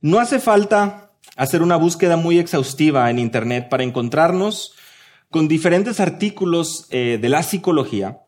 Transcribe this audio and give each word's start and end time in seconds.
No 0.00 0.18
hace 0.18 0.40
falta 0.40 1.12
hacer 1.36 1.62
una 1.62 1.76
búsqueda 1.76 2.16
muy 2.16 2.38
exhaustiva 2.38 3.10
en 3.10 3.18
Internet 3.18 3.68
para 3.68 3.82
encontrarnos 3.82 4.74
con 5.30 5.46
diferentes 5.46 6.00
artículos 6.00 6.86
eh, 6.90 7.18
de 7.20 7.28
la 7.28 7.42
psicología 7.42 8.22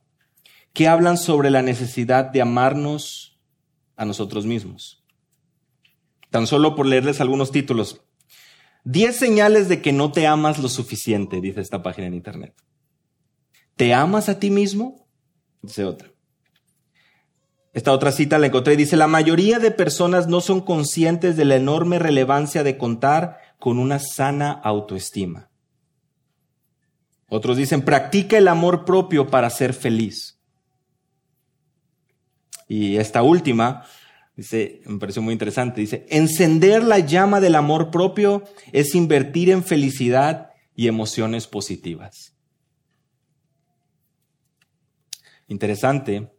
que 0.73 0.89
hablan 0.89 1.19
sobre 1.19 1.51
la 1.51 1.63
necesidad 1.63 2.27
de 2.27 2.43
amarnos 2.43 3.41
a 3.97 4.05
nosotros 4.05 4.47
mismos. 4.47 5.05
Tan 6.31 6.47
solo 6.47 6.75
por 6.75 6.87
leerles 6.87 7.21
algunos 7.21 7.51
títulos. 7.51 8.03
Diez 8.85 9.17
señales 9.17 9.69
de 9.69 9.83
que 9.83 9.93
no 9.93 10.13
te 10.13 10.27
amas 10.27 10.59
lo 10.59 10.69
suficiente, 10.69 11.41
dice 11.41 11.61
esta 11.61 11.83
página 11.83 12.07
en 12.07 12.15
Internet. 12.15 12.55
¿Te 13.77 13.95
amas 13.95 14.29
a 14.29 14.39
ti 14.39 14.51
mismo? 14.51 15.07
Dice 15.61 15.85
otra. 15.85 16.12
Esta 17.73 17.93
otra 17.93 18.13
cita 18.13 18.39
la 18.39 18.49
encontré, 18.49 18.77
dice, 18.77 18.97
la 18.97 19.07
mayoría 19.07 19.59
de 19.59 19.71
personas 19.71 20.27
no 20.27 20.43
son 20.43 20.61
conscientes 20.61 21.37
de 21.37 21.47
la 21.47 21.57
enorme 21.57 21.99
relevancia 21.99 22.63
de 22.63 22.77
contar 22.77 23.39
con 23.59 23.79
una 23.79 23.99
sana 23.99 24.53
autoestima. 24.53 25.49
Otros 27.29 27.57
dicen, 27.57 27.81
practica 27.83 28.37
el 28.37 28.49
amor 28.49 28.85
propio 28.85 29.29
para 29.29 29.49
ser 29.49 29.73
feliz. 29.73 30.39
Y 32.69 32.97
esta 32.97 33.23
última, 33.23 33.85
dice, 34.37 34.83
me 34.85 34.99
pareció 34.99 35.23
muy 35.23 35.33
interesante, 35.33 35.81
dice, 35.81 36.07
encender 36.11 36.85
la 36.85 36.99
llama 36.99 37.41
del 37.41 37.55
amor 37.55 37.91
propio 37.91 38.45
es 38.73 38.95
invertir 38.95 39.49
en 39.49 39.65
felicidad 39.65 40.51
y 40.75 40.89
emociones 40.89 41.47
positivas. 41.47 42.35
Interesante 45.49 46.32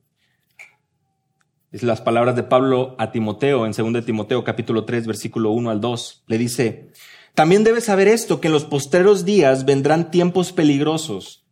es 1.74 1.82
las 1.82 2.02
palabras 2.02 2.36
de 2.36 2.44
Pablo 2.44 2.96
a 3.00 3.12
Timoteo 3.12 3.66
en 3.66 3.74
2 3.74 4.06
Timoteo 4.06 4.44
capítulo 4.44 4.86
3 4.86 5.08
versículo 5.08 5.50
1 5.52 5.72
al 5.72 5.82
2. 5.82 6.24
Le 6.28 6.38
dice, 6.38 6.92
también 7.34 7.64
debes 7.64 7.86
saber 7.86 8.08
esto, 8.08 8.40
que 8.40 8.48
en 8.48 8.54
los 8.54 8.64
posteros 8.64 9.26
días 9.26 9.66
vendrán 9.66 10.12
tiempos 10.12 10.54
peligrosos, 10.54 11.48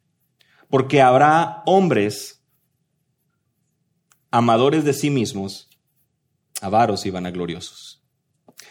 porque 0.70 1.02
habrá 1.02 1.64
hombres 1.66 2.44
amadores 4.30 4.86
de 4.86 4.94
sí 4.94 5.10
mismos, 5.10 5.70
avaros 6.62 7.08
y 7.08 7.10
vanagloriosos. 7.10 8.04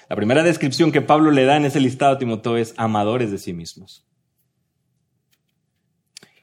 La 0.08 0.14
primera 0.14 0.44
descripción 0.44 0.92
que 0.92 1.02
Pablo 1.02 1.32
le 1.32 1.44
da 1.44 1.56
en 1.56 1.64
ese 1.64 1.80
listado 1.80 2.14
a 2.14 2.18
Timoteo 2.18 2.56
es 2.58 2.74
amadores 2.76 3.32
de 3.32 3.38
sí 3.38 3.52
mismos. 3.52 4.06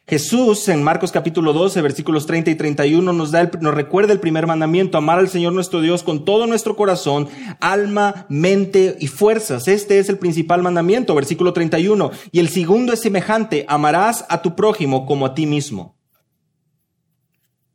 Jesús 0.10 0.70
en 0.70 0.84
Marcos 0.84 1.12
capítulo 1.12 1.52
12, 1.52 1.82
versículos 1.82 2.26
30 2.26 2.52
y 2.52 2.56
31 2.56 3.12
nos, 3.12 3.32
da 3.32 3.52
nos 3.60 3.74
recuerda 3.74 4.14
el 4.14 4.22
primer 4.22 4.48
mandamiento, 4.48 4.98
amar 4.98 5.20
al 5.20 5.28
Señor 5.28 5.52
nuestro 5.52 5.82
Dios 5.82 6.02
con 6.02 6.24
todo 6.24 6.48
nuestro 6.48 6.78
corazón, 6.78 7.28
alma, 7.60 8.26
mente 8.30 8.96
y 9.02 9.08
fuerzas. 9.08 9.68
Este 9.68 10.00
es 10.00 10.08
el 10.08 10.18
principal 10.18 10.64
mandamiento, 10.64 11.14
versículo 11.14 11.52
31. 11.52 12.12
Y 12.32 12.40
el 12.40 12.48
segundo 12.48 12.94
es 12.94 13.02
semejante, 13.02 13.66
amarás 13.68 14.26
a 14.30 14.42
tu 14.42 14.56
prójimo 14.56 15.06
como 15.06 15.26
a 15.26 15.36
ti 15.36 15.46
mismo. 15.46 15.98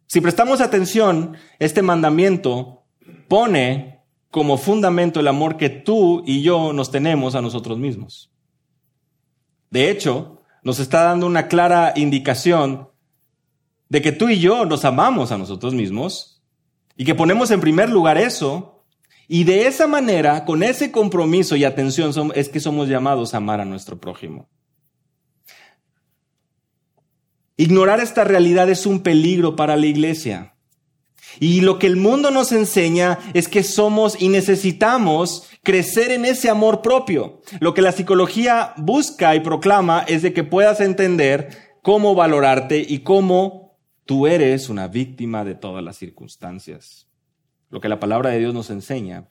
Si 0.06 0.22
prestamos 0.22 0.62
atención, 0.62 1.36
este 1.58 1.82
mandamiento 1.82 2.84
pone 3.28 4.00
como 4.30 4.56
fundamento 4.56 5.20
el 5.20 5.28
amor 5.28 5.58
que 5.58 5.68
tú 5.68 6.22
y 6.24 6.40
yo 6.40 6.72
nos 6.72 6.90
tenemos 6.90 7.34
a 7.34 7.42
nosotros 7.42 7.78
mismos. 7.78 8.32
De 9.70 9.90
hecho, 9.90 10.41
nos 10.62 10.78
está 10.78 11.02
dando 11.02 11.26
una 11.26 11.48
clara 11.48 11.92
indicación 11.96 12.88
de 13.88 14.00
que 14.00 14.12
tú 14.12 14.28
y 14.28 14.38
yo 14.38 14.64
nos 14.64 14.84
amamos 14.84 15.32
a 15.32 15.38
nosotros 15.38 15.74
mismos 15.74 16.42
y 16.96 17.04
que 17.04 17.14
ponemos 17.14 17.50
en 17.50 17.60
primer 17.60 17.90
lugar 17.90 18.18
eso 18.18 18.72
y 19.28 19.44
de 19.44 19.66
esa 19.66 19.86
manera, 19.86 20.44
con 20.44 20.62
ese 20.62 20.92
compromiso 20.92 21.56
y 21.56 21.64
atención, 21.64 22.12
es 22.34 22.48
que 22.48 22.60
somos 22.60 22.88
llamados 22.88 23.32
a 23.32 23.38
amar 23.38 23.60
a 23.60 23.64
nuestro 23.64 23.98
prójimo. 23.98 24.48
Ignorar 27.56 28.00
esta 28.00 28.24
realidad 28.24 28.68
es 28.68 28.86
un 28.86 29.02
peligro 29.02 29.56
para 29.56 29.76
la 29.76 29.86
iglesia. 29.86 30.51
Y 31.40 31.60
lo 31.60 31.78
que 31.78 31.86
el 31.86 31.96
mundo 31.96 32.30
nos 32.30 32.52
enseña 32.52 33.18
es 33.34 33.48
que 33.48 33.62
somos 33.62 34.20
y 34.20 34.28
necesitamos 34.28 35.48
crecer 35.62 36.10
en 36.10 36.24
ese 36.24 36.50
amor 36.50 36.82
propio. 36.82 37.40
Lo 37.60 37.74
que 37.74 37.82
la 37.82 37.92
psicología 37.92 38.74
busca 38.76 39.34
y 39.34 39.40
proclama 39.40 40.04
es 40.06 40.22
de 40.22 40.32
que 40.32 40.44
puedas 40.44 40.80
entender 40.80 41.76
cómo 41.82 42.14
valorarte 42.14 42.84
y 42.86 43.00
cómo 43.00 43.78
tú 44.04 44.26
eres 44.26 44.68
una 44.68 44.88
víctima 44.88 45.44
de 45.44 45.54
todas 45.54 45.82
las 45.82 45.96
circunstancias. 45.96 47.08
Lo 47.70 47.80
que 47.80 47.88
la 47.88 48.00
palabra 48.00 48.30
de 48.30 48.38
Dios 48.38 48.54
nos 48.54 48.70
enseña 48.70 49.28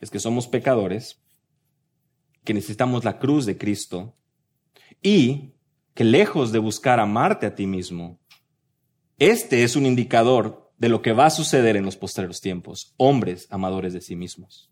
es 0.00 0.10
que 0.10 0.18
somos 0.18 0.48
pecadores, 0.48 1.22
que 2.44 2.54
necesitamos 2.54 3.04
la 3.04 3.18
cruz 3.18 3.46
de 3.46 3.56
Cristo 3.56 4.16
y 5.02 5.54
que 5.94 6.04
lejos 6.04 6.52
de 6.52 6.58
buscar 6.58 7.00
amarte 7.00 7.46
a 7.46 7.54
ti 7.54 7.66
mismo, 7.66 8.20
este 9.18 9.64
es 9.64 9.76
un 9.76 9.86
indicador 9.86 10.65
de 10.78 10.88
lo 10.88 11.02
que 11.02 11.12
va 11.12 11.26
a 11.26 11.30
suceder 11.30 11.76
en 11.76 11.84
los 11.84 11.96
postreros 11.96 12.40
tiempos, 12.40 12.92
hombres 12.96 13.46
amadores 13.50 13.92
de 13.92 14.00
sí 14.00 14.16
mismos. 14.16 14.70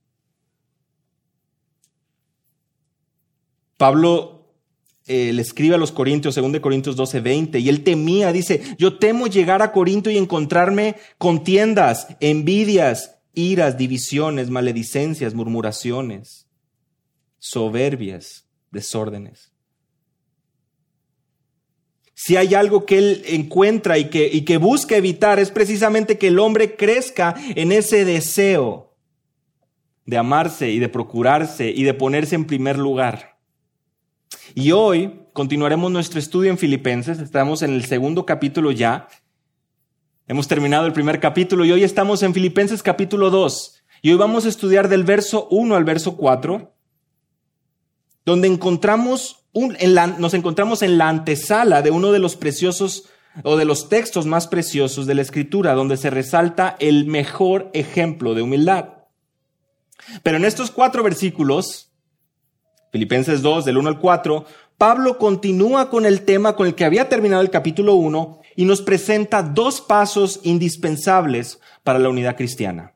Pablo 3.77 4.53
eh, 5.07 5.33
le 5.33 5.43
escribe 5.43 5.75
a 5.75 5.79
los 5.79 5.93
Corintios, 5.93 6.35
según 6.35 6.53
de 6.53 6.61
Corintios 6.61 6.97
12, 6.97 7.21
20, 7.21 7.59
y 7.59 7.69
él 7.69 7.83
temía, 7.83 8.33
dice, 8.33 8.63
yo 8.79 8.99
temo 8.99 9.27
llegar 9.27 9.63
a 9.63 9.73
Corinto 9.73 10.11
y 10.11 10.19
encontrarme 10.19 10.97
contiendas, 11.19 12.09
envidias, 12.21 13.17
iras, 13.33 13.77
divisiones, 13.77 14.51
maledicencias, 14.51 15.35
murmuraciones, 15.35 16.47
soberbias, 17.39 18.47
desórdenes 18.71 19.54
si 22.15 22.37
hay 22.37 22.55
algo 22.55 22.87
que 22.87 22.99
él 22.99 23.23
encuentra 23.27 23.99
y 23.99 24.09
que, 24.09 24.31
y 24.33 24.43
que 24.43 24.57
busca 24.57 24.97
evitar, 24.97 25.39
es 25.39 25.51
precisamente 25.51 26.17
que 26.17 26.29
el 26.29 26.39
hombre 26.39 26.77
crezca 26.77 27.35
en 27.55 27.73
ese 27.73 28.05
deseo 28.05 28.97
de 30.07 30.17
amarse 30.17 30.71
y 30.71 30.79
de 30.79 30.89
procurarse 30.89 31.71
y 31.71 31.83
de 31.83 31.95
ponerse 31.95 32.35
en 32.37 32.47
primer 32.47 32.79
lugar. 32.79 33.39
Y 34.55 34.73
hoy 34.73 35.21
continuaremos 35.33 35.91
nuestro 35.91 36.21
estudio 36.21 36.51
en 36.51 36.59
Filipenses, 36.59 37.19
estamos 37.19 37.63
en 37.63 37.75
el 37.75 37.85
segundo 37.85 38.25
capítulo 38.25 38.71
ya, 38.71 39.09
hemos 40.29 40.47
terminado 40.47 40.87
el 40.87 40.93
primer 40.93 41.19
capítulo 41.19 41.65
y 41.65 41.73
hoy 41.73 41.83
estamos 41.83 42.23
en 42.23 42.35
Filipenses 42.35 42.83
capítulo 42.83 43.31
2 43.31 43.83
y 44.03 44.11
hoy 44.13 44.17
vamos 44.19 44.45
a 44.45 44.49
estudiar 44.49 44.89
del 44.89 45.03
verso 45.03 45.49
1 45.51 45.75
al 45.75 45.85
verso 45.85 46.17
4, 46.17 46.74
donde 48.25 48.49
encontramos 48.49 49.41
nos 50.19 50.35
encontramos 50.35 50.83
en 50.83 50.99
la 50.99 51.09
antesala 51.09 51.81
de 51.83 51.93
uno 51.93 52.11
de 52.11 52.19
los 52.19 52.35
preciosos 52.35 53.05
o 53.45 53.57
de 53.57 53.65
los 53.65 53.89
textos 53.89 54.27
más 54.27 54.47
preciosos 54.49 55.07
de 55.07 55.15
la 55.15 55.23
Escritura, 55.23 55.75
donde 55.75 55.97
se 55.97 56.11
resalta 56.11 56.77
el 56.81 57.07
mejor 57.07 57.71
ejemplo 57.73 58.35
de 58.35 58.43
humildad. 58.43 58.89
Pero 60.23 60.37
en 60.37 60.45
estos 60.45 60.71
cuatro 60.71 61.03
versículos, 61.03 61.93
Filipenses 62.93 63.43
2, 63.43 63.65
del 63.65 63.79
1 63.79 63.89
al 63.89 63.99
4, 63.99 64.45
Pablo 64.77 65.19
continúa 65.19 65.89
con 65.89 66.05
el 66.05 66.23
tema 66.23 66.57
con 66.57 66.67
el 66.67 66.75
que 66.75 66.85
había 66.85 67.09
terminado 67.09 67.43
el 67.43 67.51
capítulo 67.51 67.95
1 67.95 68.41
y 68.57 68.65
nos 68.65 68.83
presenta 68.83 69.43
dos 69.43 69.81
pasos 69.81 70.41
indispensables 70.43 71.61
para 71.83 71.99
la 71.99 72.09
unidad 72.09 72.37
cristiana. 72.37 72.95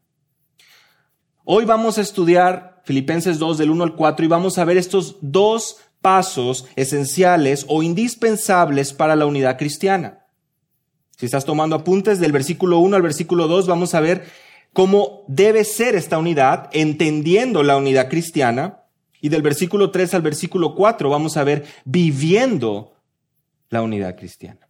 Hoy 1.45 1.65
vamos 1.65 1.99
a 1.99 2.03
estudiar 2.03 2.78
Filipenses 2.89 3.39
2 3.39 3.59
del 3.59 3.69
1 3.69 3.85
al 3.85 3.97
4 3.97 4.25
y 4.25 4.29
vamos 4.29 4.57
a 4.57 4.65
ver 4.65 4.79
estos 4.79 5.17
dos 5.21 5.77
pasos 6.01 6.65
esenciales 6.75 7.67
o 7.69 7.83
indispensables 7.83 8.95
para 8.95 9.15
la 9.15 9.27
unidad 9.27 9.59
cristiana. 9.59 10.25
Si 11.15 11.27
estás 11.27 11.45
tomando 11.45 11.77
apuntes 11.77 12.19
del 12.19 12.33
versículo 12.33 12.79
1 12.79 12.97
al 12.97 13.03
versículo 13.03 13.47
2, 13.47 13.67
vamos 13.67 13.95
a 13.95 14.01
ver 14.01 14.25
cómo 14.73 15.25
debe 15.29 15.65
ser 15.65 15.97
esta 15.97 16.17
unidad, 16.17 16.71
entendiendo 16.73 17.63
la 17.63 17.77
unidad 17.77 18.09
cristiana. 18.09 18.85
Y 19.21 19.29
del 19.29 19.43
versículo 19.43 19.91
3 19.91 20.15
al 20.15 20.23
versículo 20.23 20.75
4 20.75 21.11
vamos 21.11 21.37
a 21.37 21.45
ver 21.45 21.67
viviendo 21.85 22.95
la 23.69 23.83
unidad 23.83 24.17
cristiana. 24.17 24.68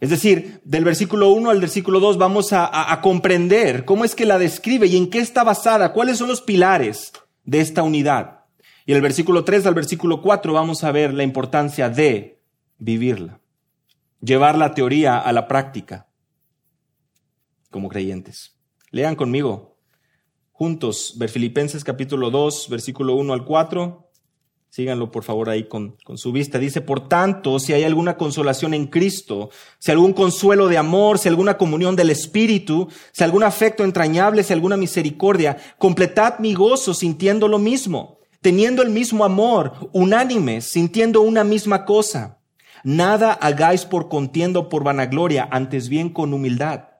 Es 0.00 0.10
decir, 0.10 0.60
del 0.64 0.84
versículo 0.84 1.30
1 1.30 1.50
al 1.50 1.60
versículo 1.60 1.98
2 1.98 2.18
vamos 2.18 2.52
a, 2.52 3.00
comprender 3.02 3.84
cómo 3.84 4.04
es 4.04 4.14
que 4.14 4.26
la 4.26 4.38
describe 4.38 4.86
y 4.86 4.96
en 4.96 5.10
qué 5.10 5.18
está 5.18 5.42
basada, 5.42 5.92
cuáles 5.92 6.18
son 6.18 6.28
los 6.28 6.40
pilares 6.40 7.12
de 7.44 7.60
esta 7.60 7.82
unidad. 7.82 8.44
Y 8.86 8.92
el 8.92 9.02
versículo 9.02 9.44
3 9.44 9.66
al 9.66 9.74
versículo 9.74 10.22
4 10.22 10.52
vamos 10.52 10.84
a 10.84 10.92
ver 10.92 11.12
la 11.12 11.24
importancia 11.24 11.90
de 11.90 12.40
vivirla, 12.78 13.40
llevar 14.20 14.56
la 14.56 14.72
teoría 14.72 15.18
a 15.18 15.32
la 15.32 15.48
práctica 15.48 16.06
como 17.70 17.88
creyentes. 17.88 18.56
Lean 18.90 19.16
conmigo 19.16 19.78
juntos 20.52 21.16
Filipenses 21.28 21.84
capítulo 21.84 22.30
2, 22.30 22.68
versículo 22.68 23.14
1 23.14 23.32
al 23.32 23.44
4. 23.44 24.07
Síganlo 24.70 25.10
por 25.10 25.24
favor 25.24 25.48
ahí 25.48 25.64
con, 25.64 25.96
con, 26.04 26.18
su 26.18 26.30
vista. 26.30 26.58
Dice, 26.58 26.82
por 26.82 27.08
tanto, 27.08 27.58
si 27.58 27.72
hay 27.72 27.84
alguna 27.84 28.16
consolación 28.16 28.74
en 28.74 28.86
Cristo, 28.86 29.50
si 29.78 29.90
algún 29.90 30.12
consuelo 30.12 30.68
de 30.68 30.76
amor, 30.76 31.18
si 31.18 31.28
alguna 31.28 31.56
comunión 31.56 31.96
del 31.96 32.10
Espíritu, 32.10 32.88
si 33.12 33.24
algún 33.24 33.44
afecto 33.44 33.82
entrañable, 33.82 34.42
si 34.42 34.52
alguna 34.52 34.76
misericordia, 34.76 35.56
completad 35.78 36.38
mi 36.38 36.52
gozo 36.52 36.92
sintiendo 36.92 37.48
lo 37.48 37.58
mismo, 37.58 38.18
teniendo 38.42 38.82
el 38.82 38.90
mismo 38.90 39.24
amor, 39.24 39.72
unánimes, 39.92 40.66
sintiendo 40.66 41.22
una 41.22 41.44
misma 41.44 41.86
cosa. 41.86 42.38
Nada 42.84 43.32
hagáis 43.32 43.86
por 43.86 44.08
contienda 44.08 44.60
o 44.60 44.68
por 44.68 44.84
vanagloria, 44.84 45.48
antes 45.50 45.88
bien 45.88 46.10
con 46.10 46.34
humildad 46.34 46.97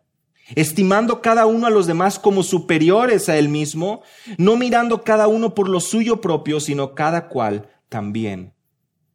estimando 0.55 1.21
cada 1.21 1.47
uno 1.47 1.67
a 1.67 1.71
los 1.71 1.87
demás 1.87 2.19
como 2.19 2.43
superiores 2.43 3.29
a 3.29 3.39
él 3.39 3.49
mismo, 3.49 4.03
no 4.37 4.57
mirando 4.57 5.03
cada 5.03 5.29
uno 5.29 5.55
por 5.55 5.69
lo 5.69 5.81
suyo 5.81 6.21
propio, 6.21 6.61
sino 6.61 6.95
cada 6.95 7.29
cual 7.29 7.69
también 7.89 8.55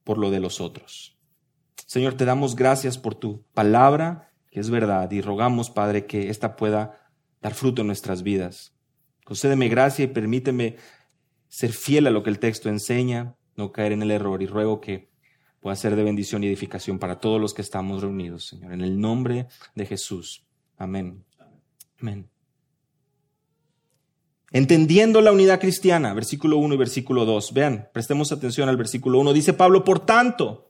por 0.04 0.18
lo 0.18 0.32
de 0.32 0.40
los 0.40 0.62
otros. 0.62 1.18
Señor, 1.86 2.16
te 2.16 2.26
damos 2.26 2.56
gracias 2.56 2.98
por 2.98 3.16
tu 3.16 3.44
palabra, 3.54 4.32
que 4.52 4.60
es 4.60 4.70
verdad, 4.70 5.12
y 5.12 5.22
rogamos, 5.22 5.70
Padre, 5.70 6.06
que 6.06 6.30
ésta 6.30 6.56
pueda 6.56 7.10
dar 7.42 7.54
fruto 7.54 7.82
en 7.82 7.88
nuestras 7.88 8.24
vidas. 8.24 8.74
Concédeme 9.24 9.70
gracia 9.70 10.06
y 10.06 10.08
permíteme 10.08 10.78
ser 11.48 11.72
fiel 11.72 12.08
a 12.08 12.12
lo 12.12 12.24
que 12.24 12.30
el 12.30 12.40
texto 12.40 12.70
enseña, 12.70 13.36
no 13.56 13.72
caer 13.72 13.92
en 13.92 14.02
el 14.02 14.12
error, 14.12 14.42
y 14.42 14.48
ruego 14.48 14.82
que 14.82 15.12
pueda 15.60 15.76
ser 15.76 15.96
de 15.96 16.04
bendición 16.04 16.44
y 16.44 16.48
edificación 16.48 17.00
para 17.00 17.20
todos 17.20 17.40
los 17.40 17.54
que 17.54 17.62
estamos 17.62 18.02
reunidos, 18.02 18.48
Señor, 18.48 18.74
en 18.74 18.82
el 18.82 19.00
nombre 19.00 19.48
de 19.76 19.86
Jesús. 19.86 20.46
Amén. 20.78 21.24
Amén. 22.00 22.30
Entendiendo 24.52 25.20
la 25.22 25.32
unidad 25.32 25.60
cristiana, 25.60 26.14
versículo 26.14 26.58
1 26.58 26.76
y 26.76 26.78
versículo 26.78 27.26
2. 27.26 27.54
Vean, 27.54 27.90
prestemos 27.92 28.32
atención 28.32 28.70
al 28.70 28.78
versículo 28.78 29.20
1. 29.20 29.34
Dice 29.34 29.54
Pablo, 29.54 29.84
por 29.84 30.06
tanto, 30.06 30.70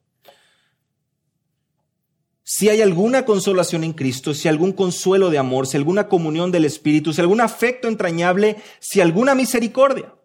si 2.43 2.69
hay 2.69 2.81
alguna 2.81 3.25
consolación 3.25 3.83
en 3.83 3.91
Cristo, 3.91 4.33
si 4.33 4.47
algún 4.47 4.71
consuelo 4.71 5.29
de 5.29 5.37
amor, 5.37 5.67
si 5.67 5.75
alguna 5.75 6.07
comunión 6.07 6.49
del 6.49 6.63
Espíritu, 6.63 7.11
si 7.11 7.19
algún 7.19 7.41
afecto 7.41 7.89
entrañable, 7.89 8.55
si 8.79 9.01
alguna 9.01 9.35
misericordia. 9.35 10.15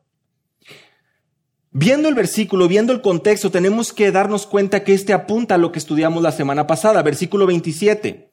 Viendo 1.73 2.09
el 2.09 2.15
versículo, 2.15 2.69
viendo 2.69 2.93
el 2.93 3.01
contexto, 3.01 3.51
tenemos 3.51 3.93
que 3.93 4.13
darnos 4.13 4.47
cuenta 4.47 4.85
que 4.85 4.95
este 4.95 5.13
apunta 5.13 5.57
a 5.57 5.59
lo 5.59 5.73
que 5.73 5.81
estudiamos 5.81 6.23
la 6.23 6.33
semana 6.33 6.69
pasada, 6.69 7.03
versículo 7.03 7.45
27 7.47 8.28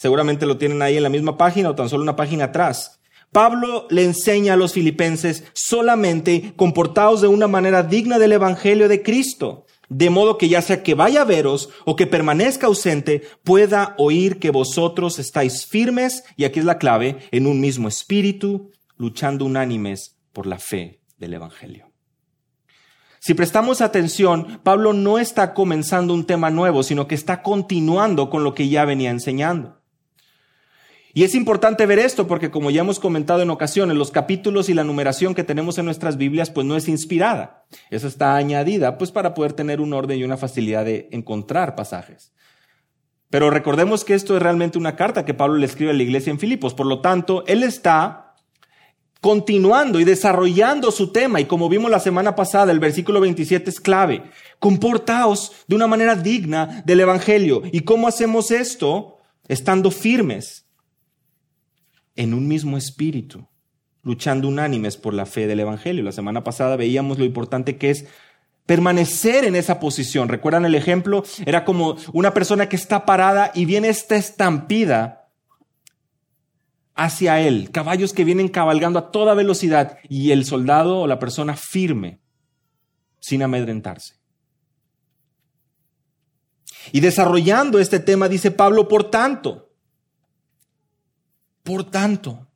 seguramente 0.00 0.46
lo 0.46 0.56
tienen 0.56 0.80
ahí 0.80 0.96
en 0.96 1.02
la 1.02 1.10
misma 1.10 1.36
página 1.36 1.68
o 1.68 1.74
tan 1.74 1.90
solo 1.90 2.02
una 2.02 2.16
página 2.16 2.44
atrás. 2.44 3.00
Pablo 3.32 3.86
le 3.90 4.02
enseña 4.02 4.54
a 4.54 4.56
los 4.56 4.72
filipenses 4.72 5.44
solamente 5.52 6.54
comportados 6.56 7.20
de 7.20 7.28
una 7.28 7.46
manera 7.46 7.82
digna 7.82 8.18
del 8.18 8.32
Evangelio 8.32 8.88
de 8.88 9.02
Cristo, 9.02 9.66
de 9.90 10.08
modo 10.08 10.38
que 10.38 10.48
ya 10.48 10.62
sea 10.62 10.82
que 10.82 10.94
vaya 10.94 11.20
a 11.20 11.26
veros 11.26 11.68
o 11.84 11.96
que 11.96 12.06
permanezca 12.06 12.66
ausente, 12.66 13.22
pueda 13.44 13.94
oír 13.98 14.38
que 14.38 14.50
vosotros 14.50 15.18
estáis 15.18 15.66
firmes, 15.66 16.24
y 16.34 16.44
aquí 16.44 16.60
es 16.60 16.64
la 16.64 16.78
clave, 16.78 17.18
en 17.30 17.46
un 17.46 17.60
mismo 17.60 17.86
espíritu, 17.86 18.70
luchando 18.96 19.44
unánimes 19.44 20.16
por 20.32 20.46
la 20.46 20.58
fe 20.58 21.02
del 21.18 21.34
Evangelio. 21.34 21.90
Si 23.18 23.34
prestamos 23.34 23.82
atención, 23.82 24.60
Pablo 24.62 24.94
no 24.94 25.18
está 25.18 25.52
comenzando 25.52 26.14
un 26.14 26.24
tema 26.24 26.48
nuevo, 26.48 26.82
sino 26.82 27.06
que 27.06 27.14
está 27.14 27.42
continuando 27.42 28.30
con 28.30 28.44
lo 28.44 28.54
que 28.54 28.70
ya 28.70 28.86
venía 28.86 29.10
enseñando. 29.10 29.79
Y 31.12 31.24
es 31.24 31.34
importante 31.34 31.86
ver 31.86 31.98
esto 31.98 32.26
porque 32.26 32.50
como 32.50 32.70
ya 32.70 32.82
hemos 32.82 33.00
comentado 33.00 33.42
en 33.42 33.50
ocasiones, 33.50 33.96
los 33.96 34.10
capítulos 34.10 34.68
y 34.68 34.74
la 34.74 34.84
numeración 34.84 35.34
que 35.34 35.44
tenemos 35.44 35.78
en 35.78 35.86
nuestras 35.86 36.16
Biblias 36.16 36.50
pues 36.50 36.66
no 36.66 36.76
es 36.76 36.88
inspirada. 36.88 37.66
Eso 37.90 38.06
está 38.06 38.36
añadida 38.36 38.96
pues 38.96 39.10
para 39.10 39.34
poder 39.34 39.52
tener 39.52 39.80
un 39.80 39.92
orden 39.92 40.18
y 40.18 40.24
una 40.24 40.36
facilidad 40.36 40.84
de 40.84 41.08
encontrar 41.10 41.74
pasajes. 41.74 42.32
Pero 43.28 43.50
recordemos 43.50 44.04
que 44.04 44.14
esto 44.14 44.36
es 44.36 44.42
realmente 44.42 44.78
una 44.78 44.96
carta 44.96 45.24
que 45.24 45.34
Pablo 45.34 45.56
le 45.56 45.66
escribe 45.66 45.90
a 45.90 45.94
la 45.94 46.02
iglesia 46.02 46.30
en 46.30 46.38
Filipos. 46.38 46.74
Por 46.74 46.86
lo 46.86 47.00
tanto, 47.00 47.44
él 47.46 47.62
está 47.62 48.34
continuando 49.20 50.00
y 50.00 50.04
desarrollando 50.04 50.90
su 50.90 51.12
tema. 51.12 51.40
Y 51.40 51.44
como 51.44 51.68
vimos 51.68 51.90
la 51.90 52.00
semana 52.00 52.34
pasada, 52.34 52.72
el 52.72 52.80
versículo 52.80 53.20
27 53.20 53.70
es 53.70 53.80
clave. 53.80 54.30
Comportaos 54.58 55.52
de 55.66 55.76
una 55.76 55.86
manera 55.86 56.16
digna 56.16 56.82
del 56.84 57.00
Evangelio. 57.00 57.62
¿Y 57.70 57.80
cómo 57.80 58.08
hacemos 58.08 58.50
esto? 58.50 59.18
Estando 59.46 59.90
firmes 59.90 60.69
en 62.16 62.34
un 62.34 62.48
mismo 62.48 62.76
espíritu, 62.76 63.48
luchando 64.02 64.48
unánimes 64.48 64.96
por 64.96 65.14
la 65.14 65.26
fe 65.26 65.46
del 65.46 65.60
Evangelio. 65.60 66.02
La 66.02 66.12
semana 66.12 66.44
pasada 66.44 66.76
veíamos 66.76 67.18
lo 67.18 67.24
importante 67.24 67.76
que 67.76 67.90
es 67.90 68.06
permanecer 68.66 69.44
en 69.44 69.56
esa 69.56 69.80
posición. 69.80 70.28
¿Recuerdan 70.28 70.64
el 70.64 70.74
ejemplo? 70.74 71.24
Era 71.44 71.64
como 71.64 71.96
una 72.12 72.32
persona 72.32 72.68
que 72.68 72.76
está 72.76 73.04
parada 73.04 73.50
y 73.54 73.64
viene 73.64 73.88
esta 73.88 74.16
estampida 74.16 75.28
hacia 76.94 77.40
él, 77.40 77.70
caballos 77.72 78.12
que 78.12 78.24
vienen 78.24 78.48
cabalgando 78.48 78.98
a 78.98 79.10
toda 79.10 79.34
velocidad 79.34 79.98
y 80.08 80.32
el 80.32 80.44
soldado 80.44 81.00
o 81.00 81.06
la 81.06 81.18
persona 81.18 81.56
firme, 81.56 82.20
sin 83.20 83.42
amedrentarse. 83.42 84.20
Y 86.92 87.00
desarrollando 87.00 87.78
este 87.78 88.00
tema, 88.00 88.28
dice 88.28 88.50
Pablo, 88.50 88.86
por 88.86 89.10
tanto, 89.10 89.69
por 91.62 91.90
tanto, 91.90 92.48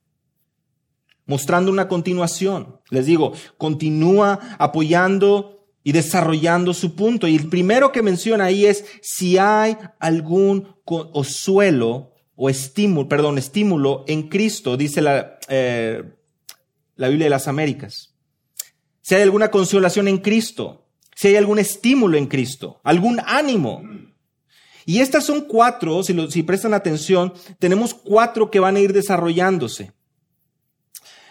mostrando 1.26 1.70
una 1.70 1.88
continuación, 1.88 2.80
les 2.90 3.06
digo, 3.06 3.32
continúa 3.56 4.38
apoyando 4.58 5.66
y 5.82 5.92
desarrollando 5.92 6.74
su 6.74 6.94
punto. 6.94 7.28
Y 7.28 7.36
el 7.36 7.48
primero 7.48 7.92
que 7.92 8.02
menciona 8.02 8.46
ahí 8.46 8.66
es 8.66 8.84
si 9.02 9.38
hay 9.38 9.76
algún 10.00 10.76
consuelo 10.84 12.14
o 12.36 12.50
estímulo, 12.50 13.08
perdón, 13.08 13.38
estímulo 13.38 14.04
en 14.08 14.28
Cristo, 14.28 14.76
dice 14.76 15.02
la, 15.02 15.38
eh, 15.48 16.02
la 16.96 17.08
Biblia 17.08 17.26
de 17.26 17.30
las 17.30 17.48
Américas. 17.48 18.14
Si 19.02 19.14
hay 19.14 19.22
alguna 19.22 19.50
consolación 19.50 20.08
en 20.08 20.18
Cristo, 20.18 20.86
si 21.14 21.28
hay 21.28 21.36
algún 21.36 21.58
estímulo 21.58 22.16
en 22.16 22.26
Cristo, 22.26 22.80
algún 22.82 23.20
ánimo. 23.24 23.82
Y 24.86 25.00
estas 25.00 25.24
son 25.24 25.42
cuatro, 25.42 26.02
si, 26.02 26.42
prestan 26.42 26.74
atención, 26.74 27.32
tenemos 27.58 27.94
cuatro 27.94 28.50
que 28.50 28.60
van 28.60 28.76
a 28.76 28.80
ir 28.80 28.92
desarrollándose. 28.92 29.92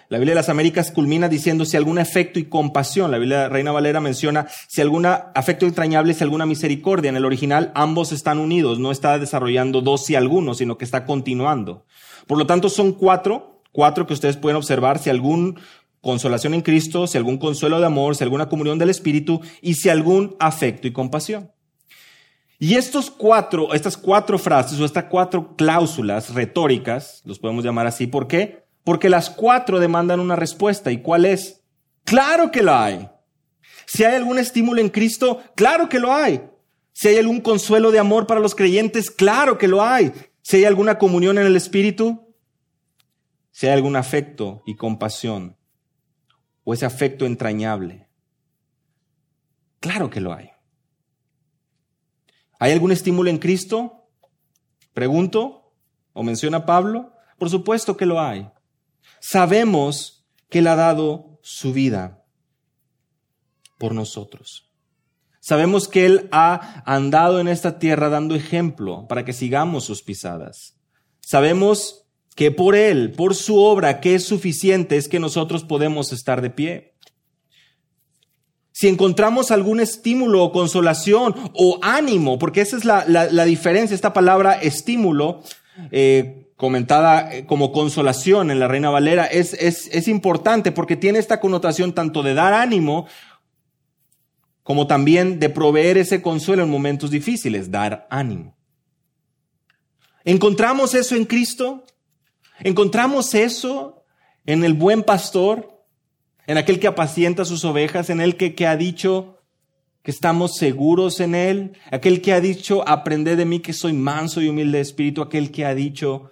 La 0.09 0.19
Biblia 0.19 0.33
de 0.33 0.41
las 0.41 0.50
Américas 0.50 0.91
culmina 0.91 1.27
diciendo 1.27 1.65
si 1.65 1.77
algún 1.77 1.97
afecto 1.97 2.38
y 2.39 2.45
compasión. 2.45 3.09
La 3.09 3.17
Biblia 3.17 3.41
de 3.41 3.50
Reina 3.50 3.71
Valera 3.71 4.00
menciona 4.00 4.47
si 4.67 4.81
algún 4.81 5.05
afecto 5.05 5.65
entrañable, 5.65 6.13
si 6.13 6.23
alguna 6.23 6.45
misericordia. 6.45 7.09
En 7.09 7.15
el 7.15 7.25
original 7.25 7.71
ambos 7.73 8.11
están 8.11 8.38
unidos, 8.38 8.79
no 8.79 8.91
está 8.91 9.17
desarrollando 9.17 9.81
dos 9.81 10.09
y 10.09 10.15
algunos, 10.15 10.59
sino 10.59 10.77
que 10.77 10.85
está 10.85 11.06
continuando. 11.06 11.85
Por 12.27 12.38
lo 12.38 12.45
tanto, 12.45 12.69
son 12.69 12.94
cuatro, 12.94 13.63
cuatro 13.71 14.06
que 14.06 14.13
ustedes 14.13 14.38
pueden 14.38 14.57
observar 14.57 14.99
si 14.99 15.09
algún 15.09 15.59
consolación 16.01 16.53
en 16.53 16.61
Cristo, 16.61 17.07
si 17.07 17.17
algún 17.17 17.38
consuelo 17.38 17.79
de 17.79 17.85
amor, 17.85 18.15
si 18.15 18.23
alguna 18.23 18.49
comunión 18.49 18.77
del 18.77 18.89
Espíritu 18.89 19.42
y 19.61 19.75
si 19.75 19.89
algún 19.89 20.35
afecto 20.37 20.87
y 20.87 20.92
compasión. 20.92 21.53
Y 22.63 22.75
estos 22.75 23.11
cuatro, 23.11 23.73
estas 23.73 23.97
cuatro 23.97 24.39
frases 24.39 24.79
o 24.79 24.85
estas 24.85 25.03
cuatro 25.09 25.57
cláusulas 25.57 26.33
retóricas, 26.33 27.21
los 27.25 27.37
podemos 27.37 27.65
llamar 27.65 27.87
así, 27.87 28.07
¿por 28.07 28.25
qué? 28.25 28.63
Porque 28.85 29.09
las 29.09 29.29
cuatro 29.29 29.81
demandan 29.81 30.21
una 30.21 30.37
respuesta. 30.37 30.89
¿Y 30.89 31.01
cuál 31.01 31.25
es? 31.25 31.61
Claro 32.05 32.51
que 32.51 32.63
lo 32.63 32.73
hay. 32.73 33.09
Si 33.85 34.05
hay 34.05 34.15
algún 34.15 34.39
estímulo 34.39 34.79
en 34.79 34.87
Cristo, 34.87 35.43
claro 35.55 35.89
que 35.89 35.99
lo 35.99 36.13
hay. 36.13 36.41
Si 36.93 37.09
hay 37.09 37.17
algún 37.17 37.41
consuelo 37.41 37.91
de 37.91 37.99
amor 37.99 38.27
para 38.27 38.39
los 38.39 38.55
creyentes, 38.55 39.11
claro 39.11 39.57
que 39.57 39.67
lo 39.67 39.83
hay. 39.83 40.13
Si 40.41 40.55
hay 40.55 40.63
alguna 40.63 40.97
comunión 40.97 41.37
en 41.37 41.45
el 41.45 41.57
Espíritu, 41.57 42.33
si 43.51 43.67
hay 43.67 43.73
algún 43.73 43.97
afecto 43.97 44.63
y 44.65 44.77
compasión, 44.77 45.57
o 46.63 46.73
ese 46.73 46.85
afecto 46.85 47.25
entrañable, 47.25 48.07
claro 49.81 50.09
que 50.09 50.21
lo 50.21 50.33
hay. 50.33 50.53
¿Hay 52.60 52.72
algún 52.72 52.92
estímulo 52.92 53.30
en 53.30 53.38
Cristo? 53.38 54.07
Pregunto, 54.94 55.74
o 56.14 56.24
menciona 56.24 56.66
Pablo. 56.66 57.14
Por 57.38 57.50
supuesto 57.50 57.98
que 57.98 58.06
lo 58.06 58.22
hay. 58.22 58.50
Sabemos 59.19 60.26
que 60.50 60.60
Él 60.60 60.68
ha 60.68 60.76
dado 60.76 61.40
su 61.42 61.74
vida 61.74 62.24
por 63.78 63.94
nosotros. 63.94 64.72
Sabemos 65.40 65.90
que 65.90 66.06
Él 66.06 66.30
ha 66.31 66.83
andado 66.86 67.40
en 67.42 67.50
esta 67.50 67.80
tierra 67.80 68.07
dando 68.07 68.36
ejemplo 68.36 69.07
para 69.07 69.26
que 69.26 69.33
sigamos 69.33 69.83
sus 69.83 70.02
pisadas. 70.02 70.80
Sabemos 71.19 72.06
que 72.36 72.52
por 72.52 72.76
Él, 72.76 73.12
por 73.12 73.36
su 73.36 73.60
obra, 73.60 74.00
que 74.00 74.16
es 74.16 74.26
suficiente, 74.26 74.95
es 74.95 75.10
que 75.10 75.19
nosotros 75.19 75.64
podemos 75.64 76.14
estar 76.14 76.42
de 76.42 76.50
pie. 76.50 76.93
Si 78.83 78.90
encontramos 78.90 79.52
algún 79.52 79.80
estímulo 79.80 80.44
o 80.44 80.52
consolación 80.52 81.33
o 81.54 81.80
ánimo, 81.81 82.37
porque 82.37 82.59
esa 82.59 82.75
es 82.75 82.83
la, 82.83 83.45
diferencia, 83.45 83.95
esta 83.95 84.11
palabra 84.11 84.56
estímulo, 84.56 85.42
eh, 85.90 86.52
comentada 86.57 87.33
eh, 87.33 87.45
como 87.45 87.71
consolación 87.71 88.52
en 88.52 88.59
la 88.59 88.68
Reina 88.68 88.90
Valera, 88.90 89.25
es, 89.25 89.54
es, 89.54 89.87
es 89.94 90.09
importante 90.09 90.73
porque 90.73 90.97
tiene 90.97 91.19
esta 91.19 91.40
connotación 91.40 91.94
tanto 91.94 92.23
de 92.23 92.33
dar 92.33 92.54
ánimo 92.54 93.07
como 94.63 94.85
también 94.85 95.40
de 95.40 95.47
proveer 95.47 95.97
ese 95.97 96.21
consuelo 96.21 96.63
en 96.63 96.69
momentos 96.69 97.09
difíciles, 97.09 97.71
dar 97.71 98.06
ánimo. 98.09 98.54
¿Encontramos 100.25 100.94
eso 100.94 101.16
en 101.16 101.23
Cristo? 101.23 101.85
¿Encontramos 102.59 103.33
eso 103.33 104.04
en 104.45 104.66
el 104.66 104.73
buen 104.73 105.04
pastor? 105.04 105.72
¿En 106.47 106.57
aquel 106.57 106.80
que 106.80 106.88
apacienta 106.88 107.45
sus 107.45 107.64
ovejas? 107.66 108.09
¿En 108.09 108.21
el 108.21 108.35
que, 108.38 108.68
ha 108.68 108.76
dicho 108.76 109.42
que 110.02 110.12
estamos 110.12 110.57
seguros 110.57 111.19
en 111.19 111.35
Él? 111.35 111.78
¿Aquel 111.92 112.21
que 112.21 112.33
ha 112.33 112.42
dicho, 112.42 112.88
aprended 112.88 113.38
de 113.38 113.45
mí 113.45 113.59
que 113.59 113.73
soy 113.73 113.94
manso 113.94 114.42
y 114.42 114.50
humilde 114.50 114.78
de 114.78 114.81
espíritu? 114.81 115.21
¿Aquel 115.21 115.52
que 115.52 115.66
ha 115.66 115.73
dicho, 115.73 116.30